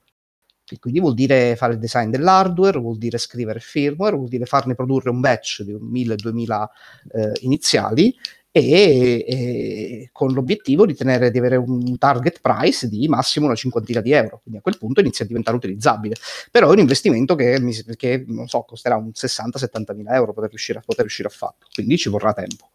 E 0.69 0.79
quindi 0.81 0.99
vuol 0.99 1.15
dire 1.15 1.55
fare 1.55 1.75
il 1.75 1.79
design 1.79 2.11
dell'hardware, 2.11 2.81
vuol 2.81 2.99
dire 2.99 3.19
scrivere 3.19 3.61
firmware, 3.61 4.17
vuol 4.17 4.29
dire 4.29 4.47
farne 4.47 4.75
produrre 4.75 5.11
un 5.11 5.21
batch 5.21 5.63
di 5.63 5.73
1000-2000 5.73 6.65
eh, 7.13 7.33
iniziali 7.43 8.13
e, 8.59 9.25
e, 9.29 10.09
con 10.13 10.33
l'obiettivo 10.33 10.87
di, 10.87 10.95
tenere, 10.95 11.31
di 11.31 11.37
avere 11.37 11.57
un 11.57 11.99
target 11.99 12.41
price 12.41 12.89
di 12.89 13.07
massimo 13.07 13.45
una 13.45 13.55
cinquantina 13.55 14.01
di 14.01 14.13
euro. 14.13 14.41
Quindi 14.41 14.61
a 14.61 14.63
quel 14.63 14.79
punto 14.79 15.01
inizia 15.01 15.27
a 15.27 15.29
diventare 15.29 15.57
utilizzabile. 15.57 16.15
Però 16.51 16.71
è 16.71 16.73
un 16.73 16.79
investimento 16.79 17.35
che, 17.35 17.61
che 17.97 18.25
non 18.27 18.49
so, 18.49 18.63
costerà 18.63 18.97
un 18.97 19.11
60-70 19.15 19.95
mila 19.95 20.15
euro 20.15 20.33
poter 20.33 20.49
riuscire, 20.49 20.79
a, 20.79 20.83
poter 20.83 21.03
riuscire 21.03 21.29
a 21.29 21.31
farlo. 21.31 21.67
Quindi 21.71 21.99
ci 21.99 22.09
vorrà 22.09 22.33
tempo. 22.33 22.71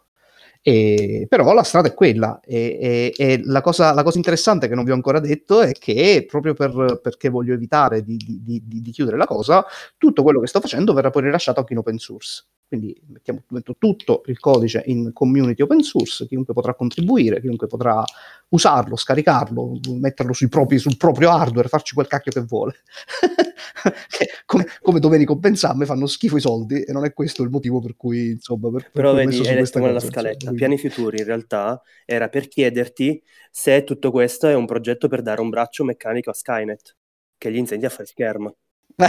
E, 0.62 1.26
però 1.28 1.52
la 1.54 1.64
strada 1.64 1.88
è 1.88 1.94
quella 1.96 2.40
e, 2.46 2.78
e, 2.80 3.14
e 3.18 3.42
la, 3.46 3.62
cosa, 3.62 3.92
la, 3.94 4.04
cosa, 4.04 4.18
interessante 4.18 4.68
che 4.68 4.76
non 4.76 4.84
vi 4.84 4.92
ho 4.92 4.94
ancora 4.94 5.20
detto 5.20 5.62
è 5.62 5.72
che 5.72 6.24
proprio 6.30 6.54
per, 6.54 7.00
perché 7.02 7.30
voglio 7.30 7.56
evitare 7.56 8.04
di, 8.04 8.16
di, 8.18 8.62
di, 8.64 8.82
di, 8.82 8.92
chiudere 8.92 9.18
la 9.18 9.26
cosa, 9.26 9.66
tutto 9.98 10.22
quello 10.22 10.40
che 10.40 10.46
sto 10.46 10.60
facendo 10.60 10.94
verrà 10.94 11.10
poi 11.10 11.24
rilasciato 11.24 11.60
anche 11.60 11.74
in 11.74 11.80
open 11.80 11.98
source. 11.98 12.46
Quindi 12.72 12.98
mettiamo, 13.08 13.44
metto 13.50 13.76
tutto 13.78 14.22
il 14.28 14.40
codice 14.40 14.82
in 14.86 15.12
community 15.12 15.62
open 15.62 15.82
source, 15.82 16.26
chiunque 16.26 16.54
potrà 16.54 16.74
contribuire, 16.74 17.42
chiunque 17.42 17.68
potrà 17.68 18.02
usarlo, 18.48 18.96
scaricarlo, 18.96 19.78
metterlo 20.00 20.32
propri, 20.48 20.78
sul 20.78 20.96
proprio 20.96 21.32
hardware, 21.32 21.68
farci 21.68 21.94
quel 21.94 22.08
cacchio 22.08 22.32
che 22.32 22.40
vuole. 22.40 22.76
come, 24.46 24.68
come 24.82 25.00
Domenico 25.02 25.38
a 25.42 25.76
me 25.76 25.86
fanno 25.86 26.06
schifo 26.06 26.38
i 26.38 26.40
soldi 26.40 26.82
e 26.82 26.94
non 26.94 27.04
è 27.04 27.12
questo 27.12 27.44
il 27.44 27.50
motivo 27.50 27.82
per 27.82 27.98
cui, 27.98 28.30
insomma, 28.30 28.72
per, 28.72 28.90
Però 28.90 29.14
per 29.14 29.26
vedi, 29.26 29.46
hai 29.50 29.56
detto 29.56 29.80
nella 29.80 30.00
scaletta, 30.00 30.50
insomma, 30.50 30.56
piani 30.56 30.78
futuri 30.78 31.18
in 31.20 31.26
realtà 31.26 31.82
era 32.06 32.30
per 32.30 32.48
chiederti 32.48 33.22
se 33.52 33.84
tutto 33.84 34.12
questo 34.12 34.48
è 34.48 34.54
un 34.54 34.66
progetto 34.66 35.10
per 35.10 35.22
dare 35.22 35.42
un 35.42 35.50
braccio 35.50 35.84
meccanico 35.84 36.30
a 36.30 36.34
Skynet, 36.34 36.96
che 37.38 37.52
gli 37.52 37.58
insegni 37.58 37.84
a 37.84 37.90
fare 37.90 38.06
schermo. 38.06 38.56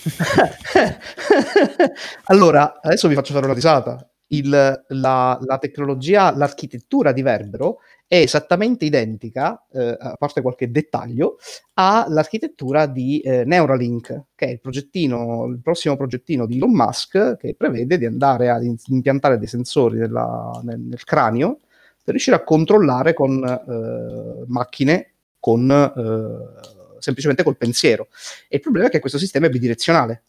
allora, 2.24 2.80
adesso 2.80 3.08
vi 3.08 3.14
faccio 3.14 3.32
fare 3.32 3.44
una 3.44 3.54
risata. 3.54 4.04
Il, 4.32 4.48
la, 4.48 5.38
la, 5.40 5.58
tecnologia, 5.58 6.34
l'architettura 6.36 7.10
di 7.10 7.22
Verbero 7.22 7.78
è 8.06 8.16
esattamente 8.16 8.84
identica, 8.84 9.66
eh, 9.72 9.96
a 9.98 10.14
parte 10.16 10.40
qualche 10.40 10.70
dettaglio, 10.70 11.38
all'architettura 11.74 12.86
di 12.86 13.18
eh, 13.20 13.44
Neuralink, 13.44 14.26
che 14.36 14.46
è 14.46 14.50
il 14.50 14.60
il 14.62 15.60
prossimo 15.62 15.96
progettino 15.96 16.46
di 16.46 16.56
Elon 16.56 16.70
Musk 16.70 17.36
che 17.36 17.54
prevede 17.56 17.98
di 17.98 18.06
andare 18.06 18.50
ad 18.50 18.62
impiantare 18.86 19.38
dei 19.38 19.48
sensori 19.48 19.98
nella, 19.98 20.60
nel, 20.62 20.78
nel, 20.78 21.04
cranio 21.04 21.58
per 22.02 22.14
riuscire 22.14 22.36
a 22.36 22.44
controllare 22.44 23.12
con 23.14 23.44
eh, 23.44 24.44
macchine 24.46 25.10
con 25.40 25.70
eh, 25.70 26.79
semplicemente 27.00 27.42
col 27.42 27.56
pensiero. 27.56 28.08
E 28.48 28.56
il 28.56 28.62
problema 28.62 28.88
è 28.88 28.90
che 28.90 29.00
questo 29.00 29.18
sistema 29.18 29.46
è 29.46 29.50
bidirezionale, 29.50 30.22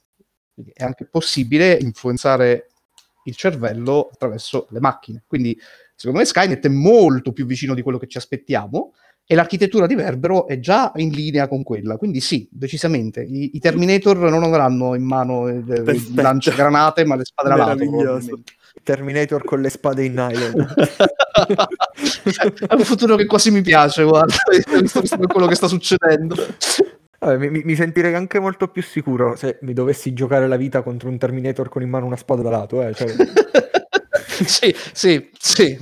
quindi 0.54 0.74
è 0.76 0.84
anche 0.84 1.06
possibile 1.06 1.74
influenzare 1.74 2.68
il 3.26 3.36
cervello 3.36 4.10
attraverso 4.12 4.68
le 4.72 4.80
macchine. 4.80 5.24
Quindi 5.28 5.60
secondo 5.96 6.20
me 6.20 6.26
Skynet 6.26 6.66
è 6.66 6.70
molto 6.70 7.32
più 7.32 7.46
vicino 7.46 7.74
di 7.74 7.82
quello 7.82 7.98
che 7.98 8.08
ci 8.08 8.18
aspettiamo 8.18 8.94
e 9.26 9.36
l'architettura 9.36 9.88
di 9.88 9.96
Verbero 9.96 10.48
è 10.48 10.60
già 10.60 10.92
in 10.96 11.10
linea 11.12 11.48
con 11.48 11.64
quella. 11.64 11.96
Quindi 11.96 12.20
sì, 12.20 12.50
decisamente, 12.52 13.22
i, 13.22 13.52
i 13.54 13.60
Terminator 13.60 14.18
non 14.18 14.44
avranno 14.44 14.96
in 14.96 15.04
mano 15.04 15.46
le, 15.46 15.84
le 15.84 16.02
lanciagranate, 16.16 17.06
ma 17.06 17.16
le 17.16 17.24
spade 17.26 17.50
da 17.50 17.56
lato. 17.56 18.42
Terminator 18.84 19.44
con 19.44 19.62
le 19.62 19.70
spade 19.70 20.06
in 20.06 20.14
nylon. 20.14 20.74
è 22.68 22.74
un 22.74 22.84
futuro 22.84 23.16
che 23.16 23.26
quasi 23.26 23.52
mi 23.52 23.62
piace, 23.62 24.04
guarda, 24.04 24.36
visto 24.80 25.18
quello 25.28 25.48
che 25.48 25.56
sta 25.56 25.68
succedendo. 25.68 26.36
Vabbè, 27.20 27.50
mi, 27.50 27.62
mi, 27.64 27.76
sentirei 27.76 28.16
anche 28.16 28.40
molto 28.40 28.70
più 28.70 28.82
sicuro 28.82 29.36
se 29.36 29.60
mi 29.62 29.74
dovessi 29.74 30.12
giocare 30.12 30.48
la 30.48 30.56
vita 30.56 30.82
contro 30.82 31.08
un 31.08 31.20
Terminator 31.20 31.70
con 31.70 31.84
in 31.84 31.90
mano 31.90 32.08
una 32.08 32.16
spada 32.16 32.42
da 32.42 32.50
lato. 32.50 32.82
Eh, 32.82 32.96
cioè... 32.96 33.10
sì, 34.44 34.76
sì, 34.92 35.30
sì. 35.38 35.78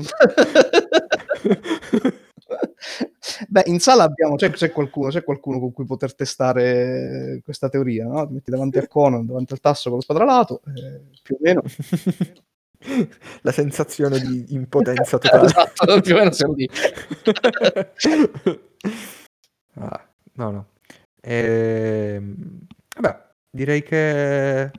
Beh, 3.48 3.64
in 3.68 3.80
sala 3.80 4.04
abbiamo, 4.04 4.36
c'è, 4.36 4.50
c'è, 4.52 4.72
qualcuno, 4.72 5.10
c'è 5.10 5.24
qualcuno 5.24 5.60
con 5.60 5.72
cui 5.72 5.86
poter 5.86 6.14
testare 6.14 7.40
questa 7.44 7.70
teoria, 7.70 8.06
no? 8.06 8.28
Ti 8.28 8.34
metti 8.34 8.52
davanti 8.52 8.78
a 8.80 8.88
Conan, 8.88 9.26
davanti 9.26 9.54
al 9.54 9.62
tasso 9.62 9.90
con 9.90 10.00
lo 10.00 10.04
spadralato, 10.04 10.62
eh, 10.68 11.02
più 11.24 11.36
o 11.36 11.38
meno. 11.42 11.62
La 13.42 13.52
sensazione 13.52 14.20
di 14.20 14.54
impotenza 14.54 15.18
totale. 15.20 15.46
esatto, 15.46 16.02
più 16.02 16.16
o 16.16 16.18
meno 16.18 16.32
siamo 16.32 16.54
lì. 16.54 16.70
ah, 19.76 20.10
no, 20.34 20.52
no. 20.52 20.68
Ehm, 21.22 22.60
vabbè, 22.96 23.28
direi 23.52 23.84
che 23.84 24.72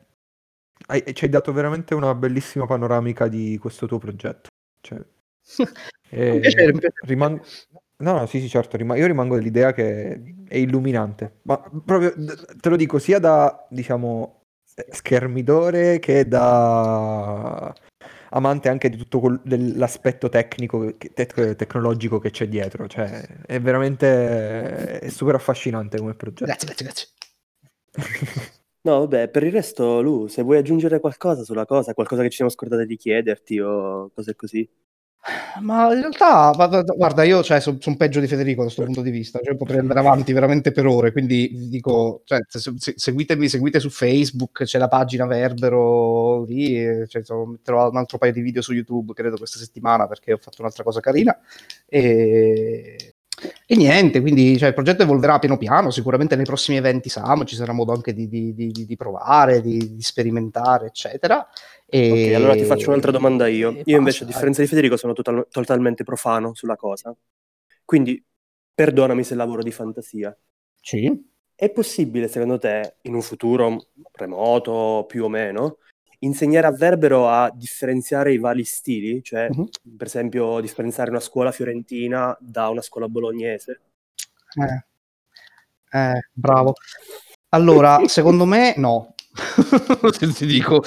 hai, 0.87 1.15
ci 1.15 1.25
hai 1.25 1.31
dato 1.31 1.53
veramente 1.53 1.95
una 1.95 2.15
bellissima 2.15 2.67
panoramica 2.67 3.29
di 3.29 3.59
questo 3.59 3.87
tuo 3.87 3.99
progetto. 3.99 4.49
Cioè, 4.81 4.99
eh, 6.11 6.41
rimango... 7.03 7.45
No, 7.99 8.13
no, 8.13 8.25
sì, 8.25 8.41
sì, 8.41 8.49
certo, 8.49 8.79
rim- 8.79 8.97
io 8.97 9.07
rimango 9.07 9.37
dell'idea 9.37 9.75
che 9.75 10.23
è 10.49 10.57
illuminante, 10.57 11.41
ma 11.43 11.59
proprio 11.85 12.15
te 12.15 12.69
lo 12.71 12.77
dico 12.77 12.99
sia 12.99 13.19
da, 13.19 13.67
diciamo, 13.69 14.45
schermidore 14.91 15.99
che 15.99 16.27
da 16.27 17.75
amante 18.31 18.69
anche 18.69 18.89
di 18.91 18.97
tutto 18.97 19.21
quel, 19.21 19.41
l'aspetto 19.77 20.29
tecnico, 20.29 20.97
te- 20.97 21.55
tecnologico 21.57 22.19
che 22.19 22.31
c'è 22.31 22.49
dietro. 22.49 22.87
Cioè, 22.87 23.43
è 23.47 23.61
veramente 23.61 24.99
è 24.99 25.09
super 25.09 25.35
affascinante 25.35 25.99
come 25.99 26.15
progetto. 26.15 26.45
Grazie, 26.45 26.67
grazie, 26.67 26.85
grazie. 26.85 27.09
no, 28.83 28.99
vabbè, 29.01 29.29
per 29.29 29.43
il 29.45 29.53
resto, 29.53 30.01
Lu, 30.01 30.27
se 30.27 30.43
vuoi 30.43 30.59
aggiungere 30.59 31.01
qualcosa 31.01 31.43
sulla 31.45 31.67
cosa, 31.67 31.95
qualcosa 31.95 32.23
che 32.23 32.31
ci 32.31 32.37
siamo 32.37 32.51
scordati 32.51 32.87
di 32.87 32.97
chiederti 32.97 33.59
o 33.61 34.11
cose 34.15 34.35
così. 34.35 34.69
Ma 35.61 35.93
in 35.93 36.01
realtà, 36.01 36.53
guarda, 36.97 37.23
io 37.25 37.43
cioè, 37.43 37.61
sono 37.61 37.77
son 37.79 37.97
peggio 37.97 38.21
di 38.21 38.27
Federico 38.27 38.59
da 38.59 38.65
questo 38.65 38.85
punto 38.85 39.03
di 39.03 39.11
vista, 39.11 39.39
cioè, 39.43 39.55
potrei 39.55 39.79
andare 39.81 39.99
avanti 40.01 40.33
veramente 40.33 40.73
per 40.73 40.87
ore, 40.87 41.13
quindi 41.13 41.69
dico, 41.69 42.23
cioè, 42.25 42.41
se, 42.49 42.73
se, 42.79 42.95
seguitemi, 42.97 43.47
seguite 43.49 43.81
su 43.81 43.91
Facebook, 43.91 44.65
c'è 44.65 44.79
la 44.79 44.89
pagina 44.89 45.27
Verbero 45.27 46.45
lì, 46.45 46.75
cioè, 47.07 47.23
metterò 47.47 47.91
un 47.91 47.97
altro 47.99 48.17
paio 48.17 48.33
di 48.33 48.41
video 48.41 48.63
su 48.63 48.73
YouTube, 48.73 49.13
credo, 49.13 49.37
questa 49.37 49.59
settimana, 49.59 50.07
perché 50.07 50.33
ho 50.33 50.39
fatto 50.39 50.63
un'altra 50.63 50.85
cosa 50.85 51.01
carina. 51.01 51.39
E, 51.87 53.15
e 53.67 53.77
niente, 53.77 54.21
quindi 54.21 54.59
cioè, 54.59 54.69
il 54.69 54.75
progetto 54.75 55.03
evolverà 55.03 55.39
piano 55.39 55.57
piano, 55.57 55.91
sicuramente 55.91 56.37
nei 56.37 56.45
prossimi 56.45 56.77
eventi 56.77 57.09
SAM 57.09 57.45
ci 57.45 57.55
sarà 57.57 57.73
modo 57.73 57.93
anche 57.93 58.13
di, 58.13 58.29
di, 58.29 58.53
di, 58.53 58.73
di 58.73 58.97
provare, 58.97 59.61
di, 59.61 59.97
sperimentare, 60.01 60.87
eccetera. 60.87 61.47
E... 61.91 62.11
Ok, 62.11 62.35
allora 62.35 62.55
ti 62.55 62.65
faccio 62.65 62.91
un'altra 62.91 63.11
domanda 63.11 63.49
io. 63.49 63.81
Io 63.85 63.99
invece, 63.99 64.25
a 64.25 64.27
differenza 64.27 64.63
di 64.63 64.69
Federico, 64.69 64.97
sono 64.97 65.13
total- 65.13 65.47
totalmente 65.51 66.05
profano 66.05 66.55
sulla 66.55 66.77
cosa. 66.77 67.15
Quindi, 67.85 68.25
perdonami 68.73 69.25
se 69.25 69.35
lavoro 69.35 69.63
di 69.63 69.73
fantasia. 69.73 70.37
Sì. 70.81 71.29
È 71.55 71.71
possibile, 71.71 72.29
secondo 72.29 72.59
te, 72.59 72.97
in 73.03 73.15
un 73.15 73.23
futuro 73.23 73.89
remoto, 74.13 75.05
più 75.07 75.25
o 75.25 75.29
meno, 75.29 75.79
insegnare 76.21 76.67
a 76.67 76.73
Verbero 76.73 77.29
a 77.29 77.53
differenziare 77.55 78.33
i 78.33 78.39
vari 78.39 78.65
stili? 78.65 79.23
Cioè, 79.23 79.49
uh-huh. 79.51 79.69
per 79.97 80.07
esempio, 80.07 80.61
differenziare 80.61 81.11
una 81.11 81.21
scuola 81.21 81.51
fiorentina 81.51 82.35
da 82.41 82.69
una 82.69 82.81
scuola 82.81 83.09
bolognese? 83.09 83.81
Eh, 84.55 85.99
eh 85.99 86.29
bravo. 86.33 86.75
Allora, 87.51 88.07
secondo 88.07 88.45
me 88.45 88.75
no, 88.77 89.15
ti 90.35 90.47
dico, 90.47 90.83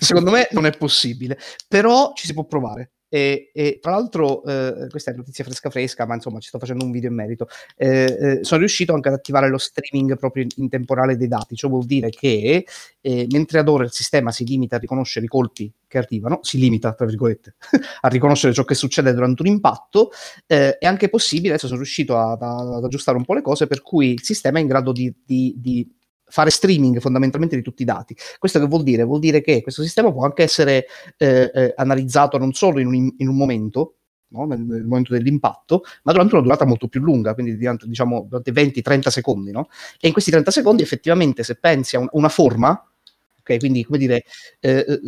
secondo 0.00 0.30
me 0.30 0.48
non 0.52 0.66
è 0.66 0.76
possibile, 0.76 1.38
però 1.66 2.12
ci 2.14 2.26
si 2.26 2.34
può 2.34 2.44
provare. 2.44 2.92
E, 3.10 3.50
e, 3.54 3.78
tra 3.80 3.92
l'altro, 3.92 4.44
eh, 4.44 4.86
questa 4.90 5.10
è 5.10 5.14
notizia 5.14 5.42
fresca 5.42 5.70
fresca, 5.70 6.06
ma 6.06 6.14
insomma 6.14 6.40
ci 6.40 6.48
sto 6.48 6.58
facendo 6.58 6.84
un 6.84 6.90
video 6.90 7.08
in 7.08 7.16
merito. 7.16 7.48
Eh, 7.76 8.16
eh, 8.20 8.38
sono 8.44 8.60
riuscito 8.60 8.92
anche 8.92 9.08
ad 9.08 9.14
attivare 9.14 9.48
lo 9.48 9.58
streaming 9.58 10.18
proprio 10.18 10.42
in, 10.42 10.50
in 10.56 10.68
temporale 10.68 11.16
dei 11.16 11.28
dati, 11.28 11.56
ciò 11.56 11.68
vuol 11.68 11.86
dire 11.86 12.10
che 12.10 12.66
eh, 13.00 13.26
mentre 13.30 13.60
ad 13.60 13.68
ora 13.68 13.84
il 13.84 13.92
sistema 13.92 14.30
si 14.30 14.44
limita 14.44 14.76
a 14.76 14.78
riconoscere 14.78 15.24
i 15.24 15.28
colpi 15.28 15.72
che 15.86 15.98
arrivano, 15.98 16.40
si 16.42 16.58
limita, 16.58 16.92
tra 16.92 17.06
virgolette, 17.06 17.54
a 18.02 18.08
riconoscere 18.08 18.52
ciò 18.52 18.64
che 18.64 18.74
succede 18.74 19.14
durante 19.14 19.42
un 19.42 19.48
impatto, 19.48 20.10
eh, 20.46 20.76
è 20.76 20.86
anche 20.86 21.08
possibile, 21.08 21.50
adesso 21.50 21.66
sono 21.66 21.78
riuscito 21.78 22.18
ad, 22.18 22.42
ad, 22.42 22.84
aggiustare 22.84 23.16
un 23.16 23.24
po' 23.24 23.34
le 23.34 23.42
cose, 23.42 23.66
per 23.66 23.80
cui 23.80 24.12
il 24.12 24.22
sistema 24.22 24.58
è 24.58 24.60
in 24.60 24.66
grado 24.66 24.92
di, 24.92 25.12
di, 25.24 25.54
di 25.56 25.97
fare 26.28 26.50
streaming 26.50 26.98
fondamentalmente 27.00 27.56
di 27.56 27.62
tutti 27.62 27.82
i 27.82 27.84
dati. 27.84 28.16
Questo 28.38 28.58
che 28.58 28.66
vuol 28.66 28.82
dire? 28.82 29.02
Vuol 29.04 29.20
dire 29.20 29.40
che 29.40 29.62
questo 29.62 29.82
sistema 29.82 30.12
può 30.12 30.24
anche 30.24 30.42
essere 30.42 30.86
eh, 31.16 31.50
eh, 31.52 31.74
analizzato 31.76 32.38
non 32.38 32.52
solo 32.52 32.80
in 32.80 32.86
un, 32.86 33.14
in 33.16 33.28
un 33.28 33.36
momento, 33.36 33.94
no? 34.28 34.44
nel, 34.46 34.60
nel, 34.60 34.84
momento 34.84 35.12
dell'impatto, 35.12 35.82
ma 36.02 36.12
durante 36.12 36.34
una 36.34 36.42
durata 36.42 36.64
molto 36.64 36.88
più 36.88 37.00
lunga, 37.00 37.34
quindi 37.34 37.56
diciamo 37.56 38.26
durante 38.28 38.52
20-30 38.52 39.08
secondi. 39.08 39.50
No? 39.50 39.68
E 40.00 40.06
in 40.06 40.12
questi 40.12 40.30
30 40.30 40.50
secondi 40.50 40.82
effettivamente 40.82 41.42
se 41.42 41.56
pensi 41.56 41.96
a 41.96 42.00
un, 42.00 42.08
una 42.12 42.28
forma, 42.28 42.70
ok, 43.40 43.58
quindi 43.58 43.84
come 43.84 43.98
dire, 43.98 44.24
eh, 44.60 44.84
eh, 44.86 45.00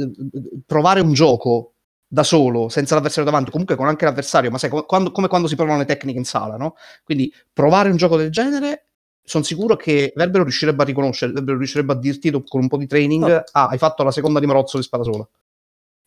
provare 0.66 1.00
un 1.00 1.12
gioco 1.12 1.74
da 2.12 2.24
solo, 2.24 2.68
senza 2.68 2.96
l'avversario 2.96 3.30
davanti, 3.30 3.52
comunque 3.52 3.76
con 3.76 3.86
anche 3.86 4.04
l'avversario, 4.04 4.50
ma 4.50 4.58
sai, 4.58 4.68
quando, 4.68 5.12
come 5.12 5.28
quando 5.28 5.46
si 5.46 5.54
provano 5.54 5.78
le 5.78 5.84
tecniche 5.84 6.18
in 6.18 6.24
sala, 6.24 6.56
no? 6.56 6.74
Quindi 7.04 7.32
provare 7.52 7.88
un 7.88 7.96
gioco 7.96 8.16
del 8.16 8.30
genere 8.30 8.89
sono 9.30 9.44
sicuro 9.44 9.76
che 9.76 10.12
Verbero 10.16 10.42
riuscirebbe 10.42 10.82
a 10.82 10.84
riconoscere, 10.84 11.30
Verbero 11.30 11.56
riuscirebbe 11.56 11.92
a 11.92 11.96
dirti 11.96 12.32
con 12.32 12.62
un 12.62 12.66
po' 12.66 12.76
di 12.76 12.88
training, 12.88 13.22
oh. 13.22 13.44
ah, 13.52 13.68
hai 13.68 13.78
fatto 13.78 14.02
la 14.02 14.10
seconda 14.10 14.40
di 14.40 14.46
Marozzo 14.46 14.76
di 14.76 14.82
spada 14.82 15.04
sola. 15.04 15.20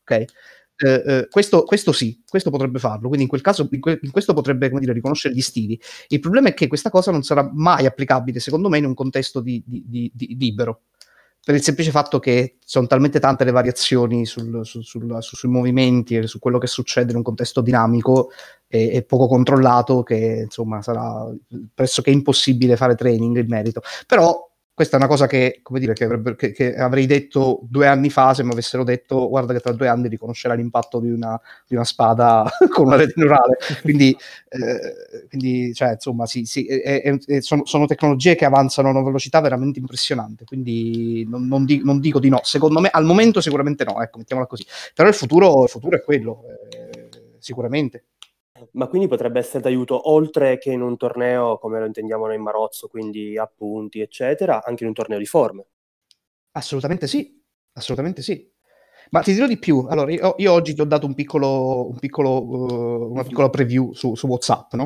Ok? 0.02 0.12
Eh, 0.12 0.28
eh, 0.76 1.28
questo, 1.30 1.64
questo, 1.64 1.94
sì, 1.94 2.22
questo 2.28 2.50
potrebbe 2.50 2.80
farlo, 2.80 3.08
quindi 3.08 3.22
in 3.22 3.30
quel 3.30 3.40
caso 3.40 3.70
in, 3.72 3.80
que- 3.80 4.00
in 4.02 4.12
questo 4.12 4.34
potrebbe 4.34 4.70
dire, 4.78 4.92
riconoscere 4.92 5.34
gli 5.34 5.40
stili. 5.40 5.80
Il 6.10 6.20
problema 6.20 6.50
è 6.50 6.54
che 6.54 6.68
questa 6.68 6.90
cosa 6.90 7.12
non 7.12 7.24
sarà 7.24 7.50
mai 7.54 7.86
applicabile, 7.86 8.42
secondo 8.42 8.68
me, 8.68 8.80
in 8.80 8.86
un 8.86 8.94
contesto 8.94 9.40
di, 9.40 9.64
di, 9.66 9.82
di, 9.86 10.12
di 10.14 10.36
libero 10.38 10.82
per 11.44 11.56
il 11.56 11.62
semplice 11.62 11.92
fatto 11.92 12.20
che 12.20 12.58
sono 12.64 12.88
talmente 12.88 13.20
tante 13.20 13.44
le 13.44 13.52
variazioni 13.52 14.26
sul, 14.26 14.66
sul, 14.66 14.84
sul, 14.84 15.18
sui 15.20 15.50
movimenti 15.50 16.16
e 16.16 16.28
su 16.28 16.40
quello 16.40 16.58
che 16.58 16.68
succede 16.68 17.12
in 17.12 17.18
un 17.18 17.24
contesto 17.24 17.60
dinamico 17.60 18.30
e, 18.68 18.96
e, 18.96 19.04
poco 19.04 19.28
controllato 19.28 20.04
che 20.04 20.44
insomma 20.46 20.82
sarà 20.82 21.30
pressoché 21.74 22.12
impossibile 22.12 22.78
fare 22.78 22.96
training 22.96 23.38
in 23.38 23.48
merito. 23.48 23.82
Però 24.08 24.53
questa 24.84 24.98
è 24.98 25.00
una 25.00 25.08
cosa 25.08 25.28
che, 25.28 25.60
come 25.64 25.80
dire, 25.80 25.94
che, 25.94 26.04
avrebbe, 26.04 26.36
che, 26.36 26.52
che, 26.52 26.76
avrei 26.76 27.06
detto 27.06 27.62
due 27.64 27.88
anni 27.88 28.10
fa 28.10 28.34
se 28.34 28.44
mi 28.44 28.52
avessero 28.52 28.84
detto 28.84 29.30
guarda 29.30 29.54
che 29.54 29.62
tra 29.62 29.72
due 29.72 29.88
anni 29.88 30.10
riconoscerà 30.10 30.56
l'impatto 30.56 31.00
di 31.00 31.10
una, 31.10 31.40
di 31.66 31.76
una 31.76 31.86
spada 31.86 32.46
con 32.70 32.88
una 32.88 32.98
rete 32.98 33.14
neurale. 33.16 33.58
Quindi, 33.82 34.16
eh, 34.50 35.28
quindi 35.30 35.74
cioè, 35.74 35.92
insomma, 35.94 36.26
sì, 36.26 36.44
sì, 36.44 36.66
è, 36.66 37.02
è, 37.02 37.42
sono, 37.42 37.66
sono, 37.66 37.86
tecnologie 37.86 38.36
che 38.36 38.44
avanzano 38.46 38.90
a 38.90 38.92
una 38.92 39.04
velocità 39.04 39.40
veramente 39.40 39.80
impressionante. 39.80 40.44
Quindi 40.44 41.26
non, 41.30 41.48
non, 41.48 41.64
di, 41.64 41.82
non, 41.84 42.00
dico 42.00 42.20
di 42.20 42.30
no. 42.30 42.42
Secondo 42.44 42.82
me, 42.82 42.90
al 42.92 43.06
momento 43.06 43.40
sicuramente 43.40 43.86
no, 43.86 44.02
ecco, 44.02 44.18
mettiamola 44.18 44.48
così. 44.48 44.66
Però 44.94 45.08
il 45.08 45.16
futuro, 45.16 45.64
il 45.64 45.70
futuro 45.70 45.96
è 45.96 46.02
quello, 46.02 46.44
eh, 46.70 47.10
sicuramente. 47.40 48.04
Ma 48.72 48.88
quindi 48.88 49.08
potrebbe 49.08 49.40
essere 49.40 49.62
d'aiuto 49.62 50.10
oltre 50.12 50.58
che 50.58 50.72
in 50.72 50.82
un 50.82 50.98
torneo 50.98 51.58
come 51.58 51.80
lo 51.80 51.86
intendiamo 51.86 52.26
noi 52.26 52.36
in 52.36 52.42
Marozzo, 52.42 52.88
quindi 52.88 53.38
appunti, 53.38 54.00
eccetera, 54.00 54.64
anche 54.64 54.84
in 54.84 54.90
un 54.90 54.96
torneo 54.96 55.18
di 55.18 55.26
forme. 55.26 55.68
Assolutamente 56.52 57.08
sì, 57.08 57.42
assolutamente 57.74 58.22
sì. 58.22 58.52
Ma 59.10 59.22
ti 59.22 59.34
dirò 59.34 59.46
di 59.48 59.58
più, 59.58 59.86
allora 59.90 60.12
io, 60.12 60.36
io 60.38 60.52
oggi 60.52 60.74
ti 60.74 60.82
ho 60.82 60.86
dato 60.86 61.06
un 61.06 61.14
piccolo, 61.14 61.88
un 61.90 62.00
piccolo, 62.00 62.42
uh, 62.42 63.12
una 63.12 63.24
piccola 63.24 63.50
preview 63.50 63.94
su, 63.94 64.16
su 64.16 64.28
WhatsApp, 64.28 64.74
no? 64.74 64.86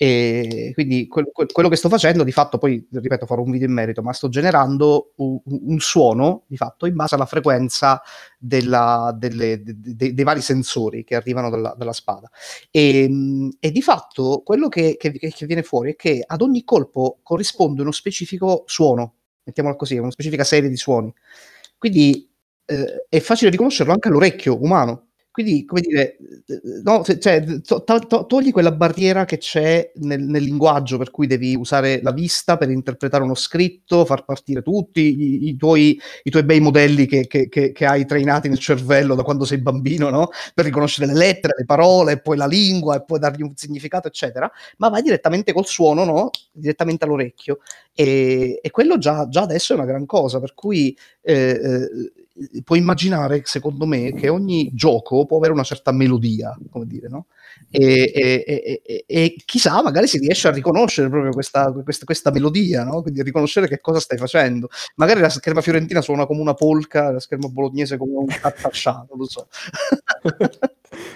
E 0.00 0.70
quindi 0.74 1.08
que- 1.08 1.32
que- 1.32 1.46
quello 1.50 1.68
che 1.68 1.74
sto 1.74 1.88
facendo, 1.88 2.22
di 2.22 2.30
fatto, 2.30 2.56
poi 2.56 2.86
ripeto, 2.88 3.26
farò 3.26 3.42
un 3.42 3.50
video 3.50 3.66
in 3.66 3.72
merito, 3.72 4.00
ma 4.00 4.12
sto 4.12 4.28
generando 4.28 5.10
un, 5.16 5.40
un 5.44 5.78
suono 5.80 6.44
di 6.46 6.56
fatto 6.56 6.86
in 6.86 6.94
base 6.94 7.16
alla 7.16 7.26
frequenza 7.26 8.00
della, 8.38 9.12
delle, 9.18 9.60
de- 9.60 9.74
de- 9.76 10.14
dei 10.14 10.24
vari 10.24 10.40
sensori 10.40 11.02
che 11.02 11.16
arrivano 11.16 11.50
dalla, 11.50 11.74
dalla 11.76 11.92
spada. 11.92 12.30
E, 12.70 13.10
e, 13.58 13.70
di 13.72 13.82
fatto 13.82 14.42
quello 14.44 14.68
che, 14.68 14.96
che, 14.96 15.10
che, 15.10 15.46
viene 15.46 15.64
fuori 15.64 15.90
è 15.90 15.96
che 15.96 16.22
ad 16.24 16.42
ogni 16.42 16.62
colpo 16.62 17.18
corrisponde 17.24 17.82
uno 17.82 17.90
specifico 17.90 18.62
suono, 18.66 19.14
mettiamolo 19.42 19.74
così, 19.74 19.98
una 19.98 20.12
specifica 20.12 20.44
serie 20.44 20.68
di 20.68 20.76
suoni. 20.76 21.12
Quindi 21.76 22.30
eh, 22.66 23.06
è 23.08 23.18
facile 23.18 23.50
riconoscerlo 23.50 23.92
anche 23.92 24.06
all'orecchio 24.06 24.62
umano. 24.62 25.07
Quindi, 25.38 25.64
come 25.64 25.82
dire, 25.82 26.16
no, 26.82 27.04
cioè, 27.04 27.60
to- 27.60 27.84
to- 27.84 28.26
togli 28.26 28.50
quella 28.50 28.72
barriera 28.72 29.24
che 29.24 29.38
c'è 29.38 29.92
nel, 29.98 30.20
nel, 30.20 30.42
linguaggio 30.42 30.98
per 30.98 31.12
cui 31.12 31.28
devi 31.28 31.54
usare 31.54 32.00
la 32.02 32.10
vista 32.10 32.56
per 32.56 32.70
interpretare 32.70 33.22
uno 33.22 33.36
scritto, 33.36 34.04
far 34.04 34.24
partire 34.24 34.62
tutti 34.62 35.00
i, 35.00 35.48
i, 35.50 35.56
tuoi, 35.56 35.96
i 36.24 36.30
tuoi, 36.30 36.42
bei 36.42 36.58
modelli 36.58 37.06
che, 37.06 37.28
che, 37.28 37.48
che, 37.48 37.70
che, 37.70 37.86
hai 37.86 38.04
trainati 38.04 38.48
nel 38.48 38.58
cervello 38.58 39.14
da 39.14 39.22
quando 39.22 39.44
sei 39.44 39.58
bambino, 39.58 40.10
no? 40.10 40.30
per 40.54 40.64
riconoscere 40.64 41.06
le 41.06 41.16
lettere, 41.16 41.54
le 41.56 41.64
parole, 41.64 42.20
poi 42.20 42.36
la 42.36 42.48
lingua 42.48 42.96
e 42.96 43.04
poi 43.04 43.20
dargli 43.20 43.42
un 43.42 43.52
significato, 43.54 44.08
eccetera, 44.08 44.50
ma 44.78 44.88
vai 44.88 45.02
direttamente 45.02 45.52
col 45.52 45.66
suono, 45.66 46.02
no? 46.02 46.30
direttamente 46.50 47.04
all'orecchio. 47.04 47.60
E, 47.94 48.58
e 48.60 48.70
quello 48.72 48.98
già, 48.98 49.28
già, 49.28 49.42
adesso 49.42 49.72
è 49.72 49.76
una 49.76 49.86
gran 49.86 50.04
cosa, 50.04 50.40
per 50.40 50.54
cui 50.54 50.98
eh, 51.22 51.32
eh, 51.32 52.12
puoi 52.64 52.78
immaginare, 52.78 53.42
secondo 53.44 53.86
me, 53.86 54.12
che 54.12 54.28
ogni 54.28 54.70
gioco 54.72 55.26
può 55.26 55.38
avere 55.38 55.52
una 55.52 55.62
certa 55.62 55.92
melodia, 55.92 56.56
come 56.70 56.86
dire, 56.86 57.08
no? 57.08 57.26
E, 57.70 58.12
e, 58.14 58.82
e, 58.84 59.04
e 59.06 59.36
chissà, 59.44 59.82
magari 59.82 60.06
si 60.06 60.18
riesce 60.18 60.48
a 60.48 60.52
riconoscere 60.52 61.08
proprio 61.08 61.32
questa, 61.32 61.72
questa, 61.72 62.04
questa, 62.04 62.30
melodia, 62.30 62.84
no? 62.84 63.02
Quindi 63.02 63.22
riconoscere 63.22 63.68
che 63.68 63.80
cosa 63.80 64.00
stai 64.00 64.18
facendo. 64.18 64.68
Magari 64.96 65.20
la 65.20 65.28
scherma 65.28 65.60
fiorentina 65.60 66.00
suona 66.00 66.26
come 66.26 66.40
una 66.40 66.54
polca, 66.54 67.10
la 67.10 67.20
scherma 67.20 67.48
bolognese 67.48 67.96
come 67.96 68.12
un 68.14 68.26
cattacciato, 68.26 69.06
non 69.10 69.18
lo 69.18 69.26
so. 69.26 69.48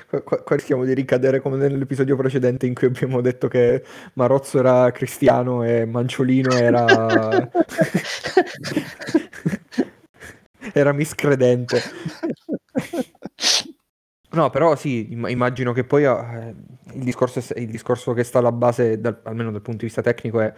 Qua, 0.06 0.42
qua 0.42 0.56
rischiamo 0.56 0.84
di 0.84 0.92
ricadere 0.92 1.40
come 1.40 1.56
nell'episodio 1.56 2.14
precedente 2.14 2.66
in 2.66 2.74
cui 2.74 2.88
abbiamo 2.88 3.22
detto 3.22 3.48
che 3.48 3.82
Marozzo 4.14 4.58
era 4.58 4.90
cristiano 4.90 5.64
e 5.64 5.86
Manciolino 5.86 6.52
era 6.52 6.84
era 10.72 10.92
miscredente. 10.92 11.80
No, 14.32 14.48
però 14.48 14.74
sì, 14.76 15.12
immagino 15.12 15.72
che 15.72 15.84
poi 15.84 16.04
eh, 16.04 16.54
il, 16.94 17.04
discorso, 17.04 17.42
il, 17.54 17.68
discorso, 17.68 18.14
che 18.14 18.24
sta 18.24 18.38
alla 18.38 18.50
base, 18.50 18.98
dal, 18.98 19.20
almeno 19.24 19.50
dal 19.50 19.60
punto 19.60 19.80
di 19.80 19.86
vista 19.86 20.00
tecnico, 20.00 20.40
è 20.40 20.52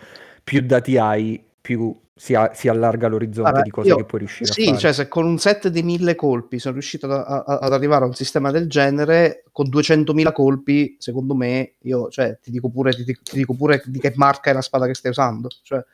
più 0.44 0.60
dati 0.60 0.96
hai, 0.96 1.42
più 1.60 1.92
si, 2.14 2.34
a, 2.34 2.52
si 2.54 2.68
allarga 2.68 3.08
l'orizzonte 3.08 3.48
allora, 3.48 3.62
di 3.64 3.70
cose 3.70 3.88
io, 3.88 3.96
che 3.96 4.04
puoi 4.04 4.20
riuscire 4.20 4.52
sì, 4.52 4.60
a 4.60 4.64
fare. 4.64 4.76
Sì, 4.76 4.80
cioè 4.80 4.92
se 4.92 5.08
con 5.08 5.26
un 5.26 5.38
set 5.38 5.68
di 5.68 5.82
mille 5.82 6.14
colpi 6.14 6.60
sono 6.60 6.74
riuscito 6.74 7.10
a, 7.10 7.42
a, 7.42 7.58
ad 7.58 7.72
arrivare 7.72 8.04
a 8.04 8.06
un 8.06 8.14
sistema 8.14 8.52
del 8.52 8.68
genere, 8.68 9.42
con 9.50 9.66
200.000 9.66 10.32
colpi, 10.32 10.96
secondo 11.00 11.34
me, 11.34 11.74
io 11.80 12.08
cioè, 12.10 12.38
ti, 12.40 12.52
dico 12.52 12.70
pure, 12.70 12.94
ti, 12.94 13.04
ti, 13.04 13.36
dico 13.36 13.54
pure 13.54 13.82
di 13.86 13.98
che 13.98 14.12
marca 14.14 14.50
è 14.50 14.54
la 14.54 14.62
spada 14.62 14.86
che 14.86 14.94
stai 14.94 15.10
usando. 15.10 15.48
Cioè, 15.62 15.84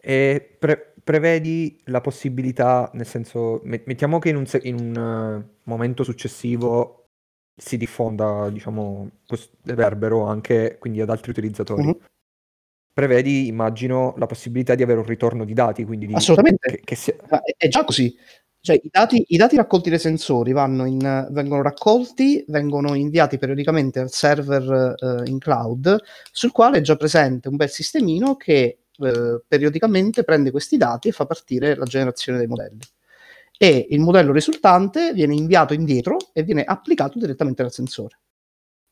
e 0.00 0.56
pre- 0.58 0.87
prevedi 1.08 1.80
la 1.84 2.02
possibilità, 2.02 2.90
nel 2.92 3.06
senso, 3.06 3.62
mettiamo 3.64 4.18
che 4.18 4.28
in 4.28 4.36
un, 4.36 4.44
se- 4.44 4.60
in 4.64 4.74
un 4.78 5.42
uh, 5.42 5.60
momento 5.62 6.04
successivo 6.04 7.06
si 7.58 7.78
diffonda, 7.78 8.50
diciamo, 8.50 9.08
questo 9.26 9.56
reverbero 9.64 10.26
anche 10.26 10.76
quindi 10.78 11.00
ad 11.00 11.08
altri 11.08 11.30
utilizzatori. 11.30 11.82
Mm-hmm. 11.82 11.96
Prevedi, 12.92 13.46
immagino, 13.46 14.12
la 14.18 14.26
possibilità 14.26 14.74
di 14.74 14.82
avere 14.82 14.98
un 14.98 15.06
ritorno 15.06 15.46
di 15.46 15.54
dati, 15.54 15.86
quindi 15.86 16.08
di, 16.08 16.12
Assolutamente. 16.12 16.72
Che, 16.72 16.80
che 16.84 16.94
sia... 16.94 17.16
È 17.56 17.68
già 17.68 17.84
così. 17.84 18.14
Cioè, 18.60 18.78
i, 18.82 18.90
dati, 18.92 19.24
i 19.28 19.38
dati, 19.38 19.56
raccolti 19.56 19.88
dai 19.88 19.98
sensori 19.98 20.50
in, 20.50 21.26
vengono 21.30 21.62
raccolti, 21.62 22.44
vengono 22.48 22.92
inviati 22.92 23.38
periodicamente 23.38 23.98
al 23.98 24.10
server 24.10 24.94
uh, 24.98 25.22
in 25.24 25.38
cloud, 25.38 26.02
sul 26.30 26.52
quale 26.52 26.76
è 26.76 26.80
già 26.82 26.96
presente 26.96 27.48
un 27.48 27.56
bel 27.56 27.70
sistemino 27.70 28.36
che 28.36 28.77
eh, 29.00 29.42
periodicamente 29.46 30.24
prende 30.24 30.50
questi 30.50 30.76
dati 30.76 31.08
e 31.08 31.12
fa 31.12 31.26
partire 31.26 31.76
la 31.76 31.84
generazione 31.84 32.38
dei 32.38 32.46
modelli. 32.46 32.80
E 33.56 33.86
il 33.90 34.00
modello 34.00 34.32
risultante 34.32 35.12
viene 35.12 35.34
inviato 35.34 35.74
indietro 35.74 36.16
e 36.32 36.42
viene 36.42 36.64
applicato 36.64 37.18
direttamente 37.18 37.62
dal 37.62 37.72
sensore. 37.72 38.18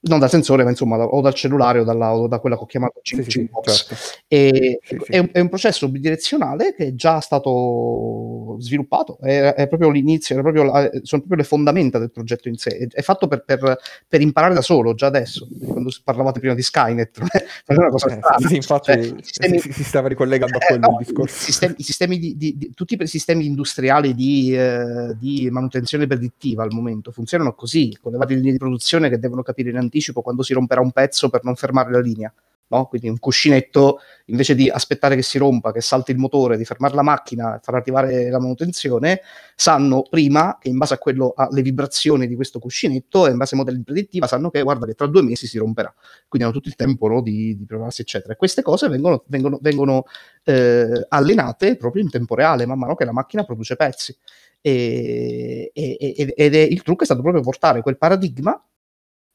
Non 0.08 0.18
dal 0.18 0.28
sensore, 0.30 0.64
ma 0.64 0.70
insomma, 0.70 0.96
o 1.02 1.20
dal 1.20 1.34
cellulare 1.34 1.80
o, 1.80 1.84
dalla, 1.84 2.14
o 2.14 2.26
da 2.28 2.38
quella 2.38 2.56
che 2.56 2.62
ho 2.62 2.66
chiamato 2.66 3.00
Sì, 3.02 3.22
sì, 3.22 3.30
sì, 3.30 3.48
box. 3.50 3.86
certo. 3.86 3.94
E 4.28 4.78
Sì. 4.82 4.96
È, 5.08 5.18
un, 5.18 5.28
è 5.32 5.40
un 5.40 5.48
processo 5.48 5.88
bidirezionale 5.88 6.74
che 6.74 6.86
è 6.88 6.94
già 6.94 7.20
stato 7.20 8.56
sviluppato, 8.58 9.18
è, 9.20 9.54
è 9.54 9.68
proprio 9.68 9.90
l'inizio, 9.90 10.36
è 10.38 10.40
proprio 10.40 10.62
la- 10.64 10.90
sono 11.02 11.22
proprio 11.22 11.36
le 11.36 11.44
fondamenta 11.44 11.98
del 11.98 12.10
progetto 12.10 12.48
in 12.48 12.56
sé. 12.56 12.70
È, 12.76 12.86
è 12.88 13.02
fatto 13.02 13.26
per, 13.28 13.44
per- 13.44 13.76
per 14.08 14.20
imparare 14.20 14.54
da 14.54 14.62
solo, 14.62 14.94
già 14.94 15.06
adesso. 15.06 15.46
Quando 15.66 15.90
parlavate 16.04 16.40
prima 16.40 16.54
di 16.54 16.62
Skynet, 16.62 17.18
non 17.66 17.76
è, 17.76 17.80
una 17.80 17.88
cosa 17.90 18.06
Eh, 18.08 18.18
strana. 18.20 18.48
sì, 18.48 18.56
infatti 18.56 18.92
Cioè, 18.92 19.14
sistemi- 19.22 19.58
si, 19.58 19.72
si 19.72 19.84
stava 19.84 20.08
ricollegando 20.08 20.56
a 20.58 20.60
eh, 20.62 20.66
quello 20.66 20.90
no, 20.90 20.98
il 21.00 21.06
discorso. 21.06 21.36
Sistemi, 21.44 21.74
i 21.78 21.82
sistemi 21.82 22.18
di, 22.18 22.36
di- 22.36 22.54
di- 22.56 22.70
tutti 22.74 22.96
i 23.00 23.06
sistemi 23.06 23.46
industriali 23.46 24.14
di, 24.14 24.56
eh, 24.56 25.14
di 25.18 25.48
manutenzione 25.50 26.06
predittiva 26.06 26.62
al 26.62 26.72
momento 26.72 27.10
funzionano 27.10 27.54
così, 27.54 27.96
con 28.00 28.12
le 28.12 28.18
varie 28.18 28.36
linee 28.36 28.52
di 28.52 28.58
produzione 28.58 29.08
che 29.08 29.18
devono 29.18 29.42
capire 29.42 29.70
in 29.70 29.76
anticipo 29.76 29.94
quando 30.22 30.42
si 30.42 30.52
romperà 30.52 30.80
un 30.80 30.92
pezzo 30.92 31.28
per 31.28 31.44
non 31.44 31.56
fermare 31.56 31.90
la 31.90 32.00
linea. 32.00 32.32
No? 32.68 32.86
Quindi 32.86 33.08
un 33.08 33.20
cuscinetto, 33.20 34.00
invece 34.24 34.56
di 34.56 34.68
aspettare 34.68 35.14
che 35.14 35.22
si 35.22 35.38
rompa, 35.38 35.70
che 35.70 35.80
salti 35.80 36.10
il 36.10 36.18
motore, 36.18 36.56
di 36.56 36.64
fermare 36.64 36.96
la 36.96 37.02
macchina 37.02 37.56
e 37.56 37.60
far 37.62 37.76
arrivare 37.76 38.28
la 38.28 38.40
manutenzione, 38.40 39.20
sanno 39.54 40.02
prima 40.02 40.58
che 40.60 40.68
in 40.68 40.76
base 40.76 40.94
a 40.94 40.98
quello, 40.98 41.32
alle 41.36 41.62
vibrazioni 41.62 42.26
di 42.26 42.34
questo 42.34 42.58
cuscinetto 42.58 43.26
e 43.26 43.30
in 43.30 43.36
base 43.36 43.54
ai 43.54 43.60
modelli 43.60 43.78
di 43.78 43.84
predittiva, 43.84 44.26
sanno 44.26 44.50
che 44.50 44.62
guarda 44.62 44.84
che 44.84 44.94
tra 44.94 45.06
due 45.06 45.22
mesi 45.22 45.46
si 45.46 45.58
romperà. 45.58 45.94
Quindi 46.26 46.48
hanno 46.48 46.56
tutto 46.56 46.68
il 46.68 46.74
tempo 46.74 47.06
no, 47.06 47.22
di, 47.22 47.56
di 47.56 47.64
prepararsi, 47.64 48.00
eccetera. 48.00 48.32
E 48.32 48.36
queste 48.36 48.62
cose 48.62 48.88
vengono, 48.88 49.22
vengono, 49.28 49.58
vengono 49.62 50.04
eh, 50.42 51.06
allenate 51.08 51.76
proprio 51.76 52.02
in 52.02 52.10
tempo 52.10 52.34
reale, 52.34 52.66
man 52.66 52.80
mano 52.80 52.96
che 52.96 53.04
la 53.04 53.12
macchina 53.12 53.44
produce 53.44 53.76
pezzi. 53.76 54.16
E- 54.60 55.70
e- 55.72 56.34
ed 56.36 56.54
è, 56.56 56.58
il 56.58 56.82
trucco 56.82 57.02
è 57.02 57.04
stato 57.04 57.22
proprio 57.22 57.42
portare 57.42 57.82
quel 57.82 57.96
paradigma 57.96 58.60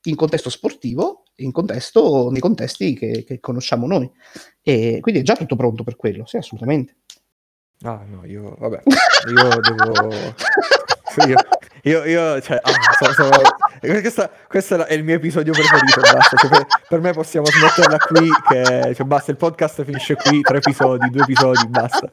in 0.04 0.16
contesto 0.16 0.50
sportivo, 0.50 1.24
in 1.36 1.52
contesto, 1.52 2.30
nei 2.32 2.40
contesti 2.40 2.94
che, 2.94 3.24
che 3.26 3.40
conosciamo 3.40 3.88
noi. 3.88 4.10
E 4.62 5.00
quindi 5.02 5.22
è 5.22 5.24
già 5.24 5.36
tutto 5.36 5.56
pronto 5.56 5.84
per 5.84 5.96
quello, 5.96 6.26
sì, 6.26 6.38
assolutamente. 6.38 6.98
Ah, 7.82 8.04
no, 8.08 8.26
io, 8.26 8.56
vabbè, 8.60 8.82
io 9.34 9.60
devo... 9.60 10.10
Io, 11.28 11.36
io, 11.84 12.06
io, 12.06 12.40
cioè, 12.40 12.58
ah, 12.64 12.72
so- 12.98 13.12
so- 13.12 13.30
questa, 13.82 14.32
questo 14.48 14.86
è 14.86 14.94
il 14.94 15.04
mio 15.04 15.16
episodio 15.16 15.52
preferito, 15.52 16.00
basta, 16.00 16.38
cioè, 16.38 16.50
per, 16.50 16.66
per 16.88 17.02
me 17.02 17.12
possiamo 17.12 17.48
smetterla 17.48 17.98
qui, 17.98 18.30
che, 18.48 18.96
cioè, 18.96 19.06
basta, 19.06 19.32
il 19.32 19.38
podcast 19.38 19.84
finisce 19.84 20.16
qui, 20.16 20.40
tre 20.40 20.60
episodi, 20.60 21.10
due 21.10 21.24
episodi, 21.24 21.68
basta. 21.68 22.08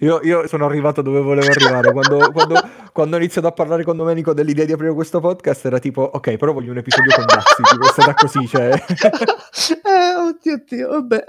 Io, 0.00 0.20
io 0.22 0.46
sono 0.48 0.66
arrivato 0.66 1.00
dove 1.02 1.20
volevo 1.20 1.46
arrivare. 1.50 1.92
Quando, 1.92 2.30
quando- 2.32 2.60
quando 2.92 3.16
ho 3.16 3.18
iniziato 3.18 3.46
a 3.46 3.52
parlare 3.52 3.84
con 3.84 3.96
Domenico 3.96 4.32
dell'idea 4.32 4.64
di 4.64 4.72
aprire 4.72 4.92
questo 4.94 5.20
podcast, 5.20 5.66
era 5.66 5.78
tipo, 5.78 6.02
ok, 6.02 6.36
però 6.36 6.52
voglio 6.52 6.72
un 6.72 6.78
episodio 6.78 7.14
con 7.14 7.24
Dazzi. 7.26 7.62
tipo, 7.62 7.84
È 7.86 7.90
stata 7.90 8.14
così, 8.14 8.46
cioè. 8.48 8.70
eh, 8.72 10.14
oddio, 10.18 10.54
oddio, 10.54 10.88
vabbè. 10.88 11.24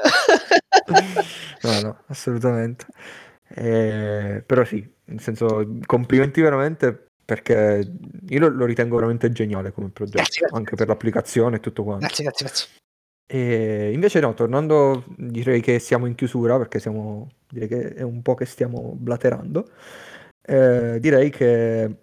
No, 1.61 1.81
no, 1.81 1.97
assolutamente. 2.07 2.85
Eh, 3.49 4.43
però 4.45 4.63
sì, 4.65 4.87
nel 5.05 5.19
senso, 5.21 5.67
complimenti 5.85 6.41
veramente 6.41 7.05
perché 7.23 7.91
io 8.29 8.39
lo, 8.39 8.47
lo 8.49 8.65
ritengo 8.65 8.95
veramente 8.95 9.31
geniale 9.31 9.71
come 9.71 9.89
progetto, 9.89 10.17
Grazie, 10.17 10.41
grazie. 10.41 10.57
anche 10.57 10.75
per 10.75 10.87
l'applicazione 10.87 11.57
e 11.57 11.59
tutto 11.59 11.83
quanto. 11.83 12.05
Grazie, 12.05 12.23
grazie, 12.23 12.45
grazie. 12.45 12.67
E 13.29 13.91
invece 13.93 14.21
no, 14.21 14.33
tornando, 14.33 15.03
direi 15.17 15.59
che 15.61 15.79
siamo 15.79 16.05
in 16.05 16.15
chiusura 16.15 16.57
perché 16.57 16.79
siamo, 16.79 17.27
direi 17.49 17.67
che 17.67 17.93
è 17.93 18.01
un 18.01 18.21
po' 18.21 18.35
che 18.35 18.45
stiamo 18.45 18.95
blaterando. 18.97 19.69
Eh, 20.41 20.97
direi 21.01 21.29
che 21.29 21.93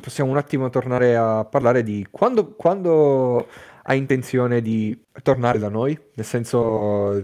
possiamo 0.00 0.30
un 0.30 0.36
attimo 0.36 0.70
tornare 0.70 1.16
a 1.16 1.44
parlare 1.44 1.82
di 1.82 2.06
quando, 2.10 2.54
quando 2.54 3.48
hai 3.82 3.98
intenzione 3.98 4.62
di 4.62 4.96
tornare 5.22 5.58
da 5.58 5.68
noi, 5.68 5.98
nel 6.14 6.24
senso 6.24 7.20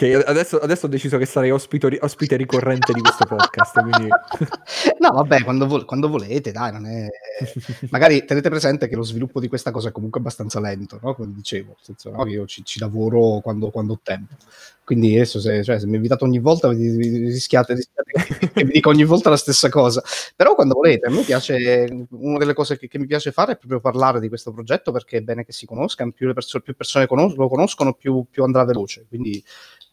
io 0.00 0.20
adesso, 0.20 0.58
adesso 0.58 0.86
ho 0.86 0.88
deciso 0.88 1.16
che 1.16 1.24
sarei 1.24 1.50
ospito- 1.50 1.88
ospite 2.00 2.36
ricorrente 2.36 2.92
di 2.92 3.00
questo 3.00 3.24
podcast, 3.24 3.80
quindi 3.80 4.08
No, 5.00 5.10
vabbè, 5.12 5.42
quando, 5.42 5.66
vol- 5.66 5.86
quando 5.86 6.08
volete, 6.08 6.52
dai, 6.52 6.70
non 6.72 6.86
è... 6.86 7.08
Magari 7.90 8.24
tenete 8.26 8.50
presente 8.50 8.88
che 8.88 8.96
lo 8.96 9.02
sviluppo 9.02 9.40
di 9.40 9.48
questa 9.48 9.70
cosa 9.70 9.88
è 9.88 9.92
comunque 9.92 10.20
abbastanza 10.20 10.60
lento, 10.60 10.98
no? 11.02 11.14
Come 11.14 11.32
dicevo, 11.32 11.76
senso, 11.80 12.10
no? 12.10 12.26
io 12.26 12.46
ci, 12.46 12.62
ci 12.64 12.78
lavoro 12.78 13.40
quando, 13.40 13.70
quando 13.70 13.94
ho 13.94 14.00
tempo. 14.02 14.34
Quindi 14.90 15.14
adesso 15.14 15.38
se, 15.38 15.62
cioè, 15.62 15.78
se 15.78 15.86
mi 15.86 15.94
invitate 15.94 16.24
ogni 16.24 16.40
volta 16.40 16.66
vi- 16.68 16.96
rischiate, 17.28 17.74
rischiate 17.74 18.10
che 18.52 18.64
vi 18.66 18.72
dico 18.72 18.88
ogni 18.88 19.04
volta 19.04 19.30
la 19.30 19.36
stessa 19.36 19.68
cosa. 19.68 20.02
Però 20.34 20.56
quando 20.56 20.74
volete, 20.74 21.06
a 21.06 21.10
me 21.10 21.22
piace, 21.22 22.06
una 22.10 22.38
delle 22.38 22.54
cose 22.54 22.76
che, 22.76 22.88
che 22.88 22.98
mi 22.98 23.06
piace 23.06 23.30
fare 23.30 23.52
è 23.52 23.56
proprio 23.56 23.78
parlare 23.78 24.18
di 24.18 24.26
questo 24.28 24.50
progetto 24.52 24.90
perché 24.90 25.18
è 25.18 25.20
bene 25.20 25.44
che 25.44 25.52
si 25.52 25.64
conoscano, 25.64 26.10
più, 26.10 26.26
le 26.26 26.32
perso- 26.32 26.58
più 26.58 26.74
persone 26.74 27.06
conos- 27.06 27.36
lo 27.36 27.48
conoscono, 27.48 27.92
più, 27.94 28.24
più 28.28 28.42
andrà 28.42 28.64
veloce. 28.64 29.06
Quindi 29.08 29.42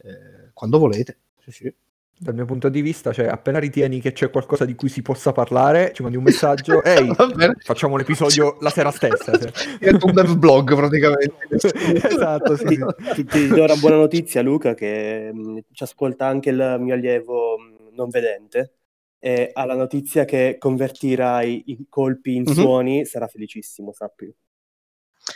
eh, 0.04 0.50
quando 0.54 0.80
volete. 0.80 1.20
Sì, 1.44 1.52
sì. 1.52 1.74
Dal 2.20 2.34
mio 2.34 2.46
punto 2.46 2.70
di 2.70 2.82
vista, 2.82 3.14
cioè 3.14 3.28
appena 3.28 3.60
ritieni 3.60 4.02
che 4.02 4.12
c'è 4.12 4.30
qualcosa 4.32 4.66
di 4.66 4.74
cui 4.76 4.90
si 4.90 5.02
possa 5.02 5.32
parlare, 5.32 5.92
ci 5.94 6.02
mandi 6.02 6.18
un 6.18 6.24
messaggio, 6.24 6.82
ehi, 6.84 7.12
facciamo 7.60 7.96
l'episodio 7.96 8.58
la 8.62 8.70
sera 8.72 8.92
stessa. 8.92 9.38
cioè. 9.38 9.52
Diventa 9.80 10.06
un 10.06 10.14
dev 10.14 10.36
blog 10.36 10.76
praticamente. 10.76 11.58
esatto, 12.08 12.56
sì. 12.58 12.80
Ti, 13.14 13.24
ti 13.26 13.48
do 13.48 13.64
una 13.64 13.76
buona 13.76 13.98
notizia, 13.98 14.42
Luca, 14.42 14.74
che 14.74 15.30
mh, 15.32 15.60
ci 15.72 15.84
ascolta 15.84 16.26
anche 16.26 16.50
il 16.50 16.78
mio 16.80 16.94
allievo 16.94 17.58
mh, 17.58 17.96
non 17.96 18.10
vedente 18.10 18.74
e 19.20 19.50
ha 19.54 19.66
la 19.66 19.76
notizia 19.76 20.26
che 20.26 20.58
convertirà 20.60 21.42
i, 21.42 21.86
colpi 21.90 22.36
in 22.36 22.44
Mhm. 22.48 22.54
suoni, 22.54 23.06
sarà 23.06 23.28
felicissimo, 23.28 23.92
sappi. 23.94 24.34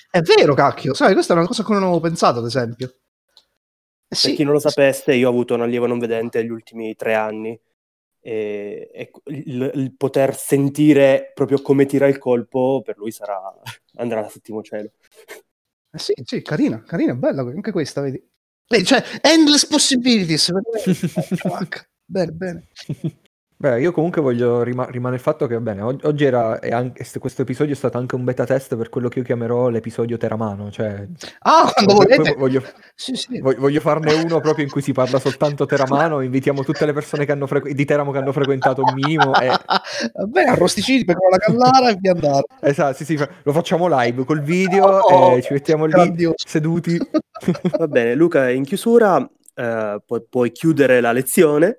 È 0.10 0.22
vero, 0.22 0.54
cacchio, 0.54 0.94
sai, 0.94 1.14
questa 1.14 1.34
è 1.34 1.38
una 1.38 1.46
cosa 1.48 1.62
a 1.62 1.66
cui 1.66 1.74
non 1.74 1.84
avevo 1.84 2.00
pensato, 2.00 2.40
ad 2.40 2.46
esempio. 2.46 2.94
Eh 4.14 4.16
Per 4.16 4.18
sì, 4.18 4.34
chi 4.36 4.44
non 4.44 4.52
lo 4.52 4.60
sapesse, 4.60 5.14
io 5.14 5.28
ho 5.28 5.32
avuto 5.32 5.54
un 5.54 5.62
allievo 5.62 5.88
non 5.88 5.98
vedente 5.98 6.40
negli 6.42 6.50
ultimi 6.52 6.94
tre 6.96 7.14
anni 7.14 7.58
e, 8.20 8.90
e 8.94 9.12
il, 9.28 9.72
il 9.74 9.96
poter 9.96 10.36
sentire 10.36 11.32
proprio 11.34 11.62
come 11.62 11.86
tira 11.86 12.08
il 12.08 12.18
colpo 12.18 12.82
per 12.84 12.98
lui 12.98 13.12
sarà 13.12 13.40
andrà 13.96 14.20
al 14.20 14.30
settimo 14.30 14.62
cielo. 14.64 14.92
eh 15.94 15.98
sì, 15.98 16.14
sì, 16.26 16.42
carina, 16.42 16.84
carina, 16.84 17.16
bella 17.16 17.42
anche 17.42 17.72
questa, 17.72 18.02
vedi. 18.02 18.22
Cioè, 18.84 19.02
endless 19.22 19.66
possibilities. 19.66 20.52
veramente. 20.52 21.88
bene, 22.06 22.32
bene. 22.32 22.68
Beh, 23.62 23.80
io 23.80 23.92
comunque 23.92 24.24
voglio 24.24 24.64
rima- 24.64 24.88
rimane 24.90 25.14
il 25.18 25.22
fatto 25.22 25.46
che, 25.46 25.54
va 25.54 25.60
bene, 25.60 25.82
og- 25.82 26.04
oggi 26.06 26.26
era, 26.26 26.60
anche, 26.72 27.04
st- 27.04 27.20
questo 27.20 27.44
episodio 27.44 27.74
è 27.74 27.76
stato 27.76 28.00
anche 28.00 28.16
un 28.16 28.24
beta 28.24 28.44
test 28.44 28.76
per 28.76 28.90
quello 28.90 29.08
che 29.08 29.20
io 29.20 29.24
chiamerò 29.26 29.70
l'episodio 29.70 30.18
Teramano, 30.18 30.72
cioè 30.72 31.08
Ah, 31.42 31.70
quando 31.72 31.94
poi 31.94 32.06
volete. 32.08 32.34
voglio, 32.40 32.64
Sì, 32.96 33.14
sì. 33.14 33.40
Voglio, 33.40 33.60
voglio 33.60 33.80
farne 33.80 34.14
uno 34.14 34.40
proprio 34.42 34.66
in 34.66 34.72
cui 34.72 34.82
si 34.82 34.94
parla 34.94 35.20
soltanto 35.20 35.68
Teramano, 35.68 36.22
invitiamo 36.22 36.64
tutte 36.64 36.88
le 36.88 36.94
persone 36.94 37.24
che 37.24 37.34
hanno 37.34 37.46
frequ- 37.46 37.72
di 37.72 37.86
Teramo 37.86 38.12
che 38.12 38.18
hanno 38.18 38.32
frequentato 38.32 38.82
un 38.82 38.94
minimo 38.96 39.40
e... 39.40 39.50
Va 40.16 40.26
bene, 40.26 40.50
arrosticini 40.50 41.06
per 41.06 41.18
la 41.30 41.38
callara 41.38 41.90
e 41.92 41.98
via 42.02 42.14
andare. 42.14 42.46
Esatto, 42.62 42.96
sì, 42.96 43.06
sì, 43.06 43.16
lo 43.44 43.54
facciamo 43.54 43.88
live 43.88 44.26
col 44.26 44.42
video 44.42 44.88
Oh, 45.02 45.36
e 45.38 45.42
ci 45.44 45.54
mettiamo 45.54 45.86
lì 45.86 45.92
grandioso. 45.92 46.34
seduti. 46.48 46.98
Va 47.78 47.88
bene, 47.88 48.16
Luca, 48.16 48.50
in 48.50 48.64
chiusura 48.64 49.24
eh, 49.54 50.02
pu- 50.04 50.26
puoi 50.28 50.52
chiudere 50.52 51.00
la 51.00 51.12
lezione. 51.12 51.78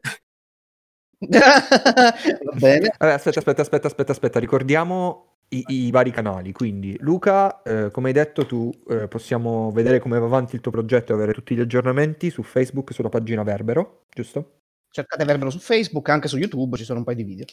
Va 1.29 2.57
bene. 2.59 2.95
Vabbè, 2.99 3.12
aspetta, 3.12 3.39
aspetta, 3.39 3.62
aspetta, 3.62 3.87
aspetta, 3.87 4.12
aspetta, 4.12 4.39
ricordiamo 4.39 5.37
i, 5.51 5.64
i 5.66 5.91
vari 5.91 6.11
canali. 6.11 6.53
Quindi, 6.53 6.97
Luca, 7.01 7.62
eh, 7.62 7.91
come 7.91 8.09
hai 8.09 8.14
detto, 8.14 8.47
tu 8.47 8.70
eh, 8.89 9.09
possiamo 9.09 9.70
vedere 9.70 10.01
come 10.01 10.18
va 10.18 10.27
avanti 10.27 10.57
il 10.57 10.61
tuo 10.61 10.70
progetto 10.70 11.12
e 11.12 11.14
avere 11.14 11.33
tutti 11.33 11.55
gli 11.55 11.61
aggiornamenti 11.61 12.31
su 12.31 12.43
Facebook, 12.43 12.93
sulla 12.93 13.09
pagina 13.09 13.43
Verbero, 13.43 14.05
giusto? 14.11 14.59
Cercate 14.91 15.25
Verbero 15.25 15.51
su 15.51 15.59
Facebook, 15.59 16.09
anche 16.09 16.29
su 16.29 16.37
YouTube 16.37 16.77
ci 16.77 16.85
sono 16.85 16.99
un 16.99 17.05
paio 17.05 17.16
di 17.16 17.25
video. 17.25 17.47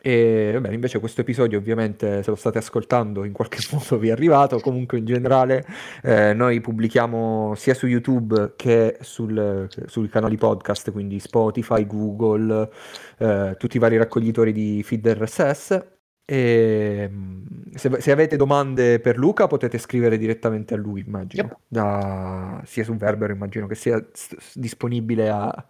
E 0.00 0.50
va 0.52 0.60
bene, 0.60 0.74
invece 0.74 1.00
questo 1.00 1.22
episodio 1.22 1.58
ovviamente 1.58 2.22
se 2.22 2.30
lo 2.30 2.36
state 2.36 2.58
ascoltando 2.58 3.24
in 3.24 3.32
qualche 3.32 3.58
modo 3.72 3.98
vi 3.98 4.08
è 4.08 4.12
arrivato, 4.12 4.60
comunque 4.60 4.98
in 4.98 5.04
generale 5.04 5.64
eh, 6.02 6.32
noi 6.34 6.60
pubblichiamo 6.60 7.54
sia 7.56 7.74
su 7.74 7.86
YouTube 7.86 8.52
che 8.56 8.96
sul- 9.00 9.68
sui 9.86 10.08
canali 10.08 10.36
podcast, 10.36 10.92
quindi 10.92 11.18
Spotify, 11.18 11.84
Google, 11.86 12.70
eh, 13.18 13.56
tutti 13.58 13.76
i 13.76 13.80
vari 13.80 13.96
raccoglitori 13.96 14.52
di 14.52 14.82
feed 14.84 15.06
RSS. 15.08 15.86
E 16.30 17.08
mm, 17.10 17.42
se, 17.74 17.90
se 18.00 18.12
avete 18.12 18.36
domande 18.36 19.00
per 19.00 19.16
Luca 19.16 19.46
potete 19.46 19.78
scrivere 19.78 20.18
direttamente 20.18 20.74
a 20.74 20.76
lui, 20.76 21.02
immagino, 21.06 21.42
Yep. 21.44 21.56
da- 21.66 22.60
sia 22.66 22.84
su 22.84 22.94
Verbero, 22.96 23.32
immagino 23.32 23.66
che 23.66 23.74
sia 23.74 23.98
s- 24.12 24.36
disponibile 24.58 25.30
a, 25.30 25.66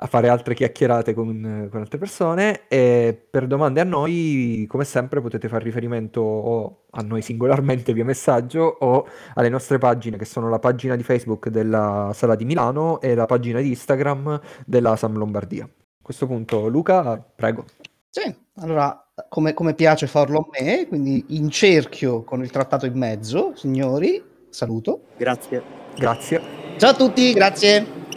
a 0.00 0.06
fare 0.06 0.28
altre 0.28 0.54
chiacchierate 0.54 1.14
con, 1.14 1.68
con 1.70 1.80
altre 1.80 1.98
persone 1.98 2.68
e 2.68 3.26
per 3.30 3.46
domande 3.46 3.80
a 3.80 3.84
noi, 3.84 4.64
come 4.68 4.84
sempre, 4.84 5.20
potete 5.20 5.48
fare 5.48 5.64
riferimento 5.64 6.20
o 6.20 6.84
a 6.90 7.02
noi 7.02 7.22
singolarmente 7.22 7.92
via 7.92 8.04
messaggio 8.04 8.76
o 8.80 9.06
alle 9.34 9.48
nostre 9.48 9.78
pagine 9.78 10.16
che 10.16 10.24
sono 10.24 10.48
la 10.48 10.58
pagina 10.58 10.96
di 10.96 11.02
Facebook 11.02 11.48
della 11.48 12.10
Sala 12.14 12.36
di 12.36 12.44
Milano 12.44 13.00
e 13.00 13.14
la 13.14 13.26
pagina 13.26 13.60
di 13.60 13.68
Instagram 13.68 14.40
della 14.64 14.96
Sam 14.96 15.16
Lombardia. 15.16 15.64
A 15.64 16.02
questo 16.02 16.26
punto, 16.26 16.68
Luca, 16.68 17.18
prego. 17.18 17.64
Sì, 18.08 18.34
allora, 18.56 19.04
come, 19.28 19.52
come 19.52 19.74
piace 19.74 20.06
farlo 20.06 20.38
a 20.38 20.62
me, 20.62 20.86
quindi 20.86 21.24
in 21.28 21.50
cerchio 21.50 22.22
con 22.22 22.42
il 22.42 22.50
trattato 22.50 22.86
in 22.86 22.96
mezzo, 22.96 23.52
signori, 23.56 24.22
saluto. 24.48 25.02
Grazie. 25.16 25.62
Grazie. 25.96 26.40
Ciao 26.78 26.90
a 26.90 26.94
tutti, 26.94 27.32
grazie. 27.32 28.07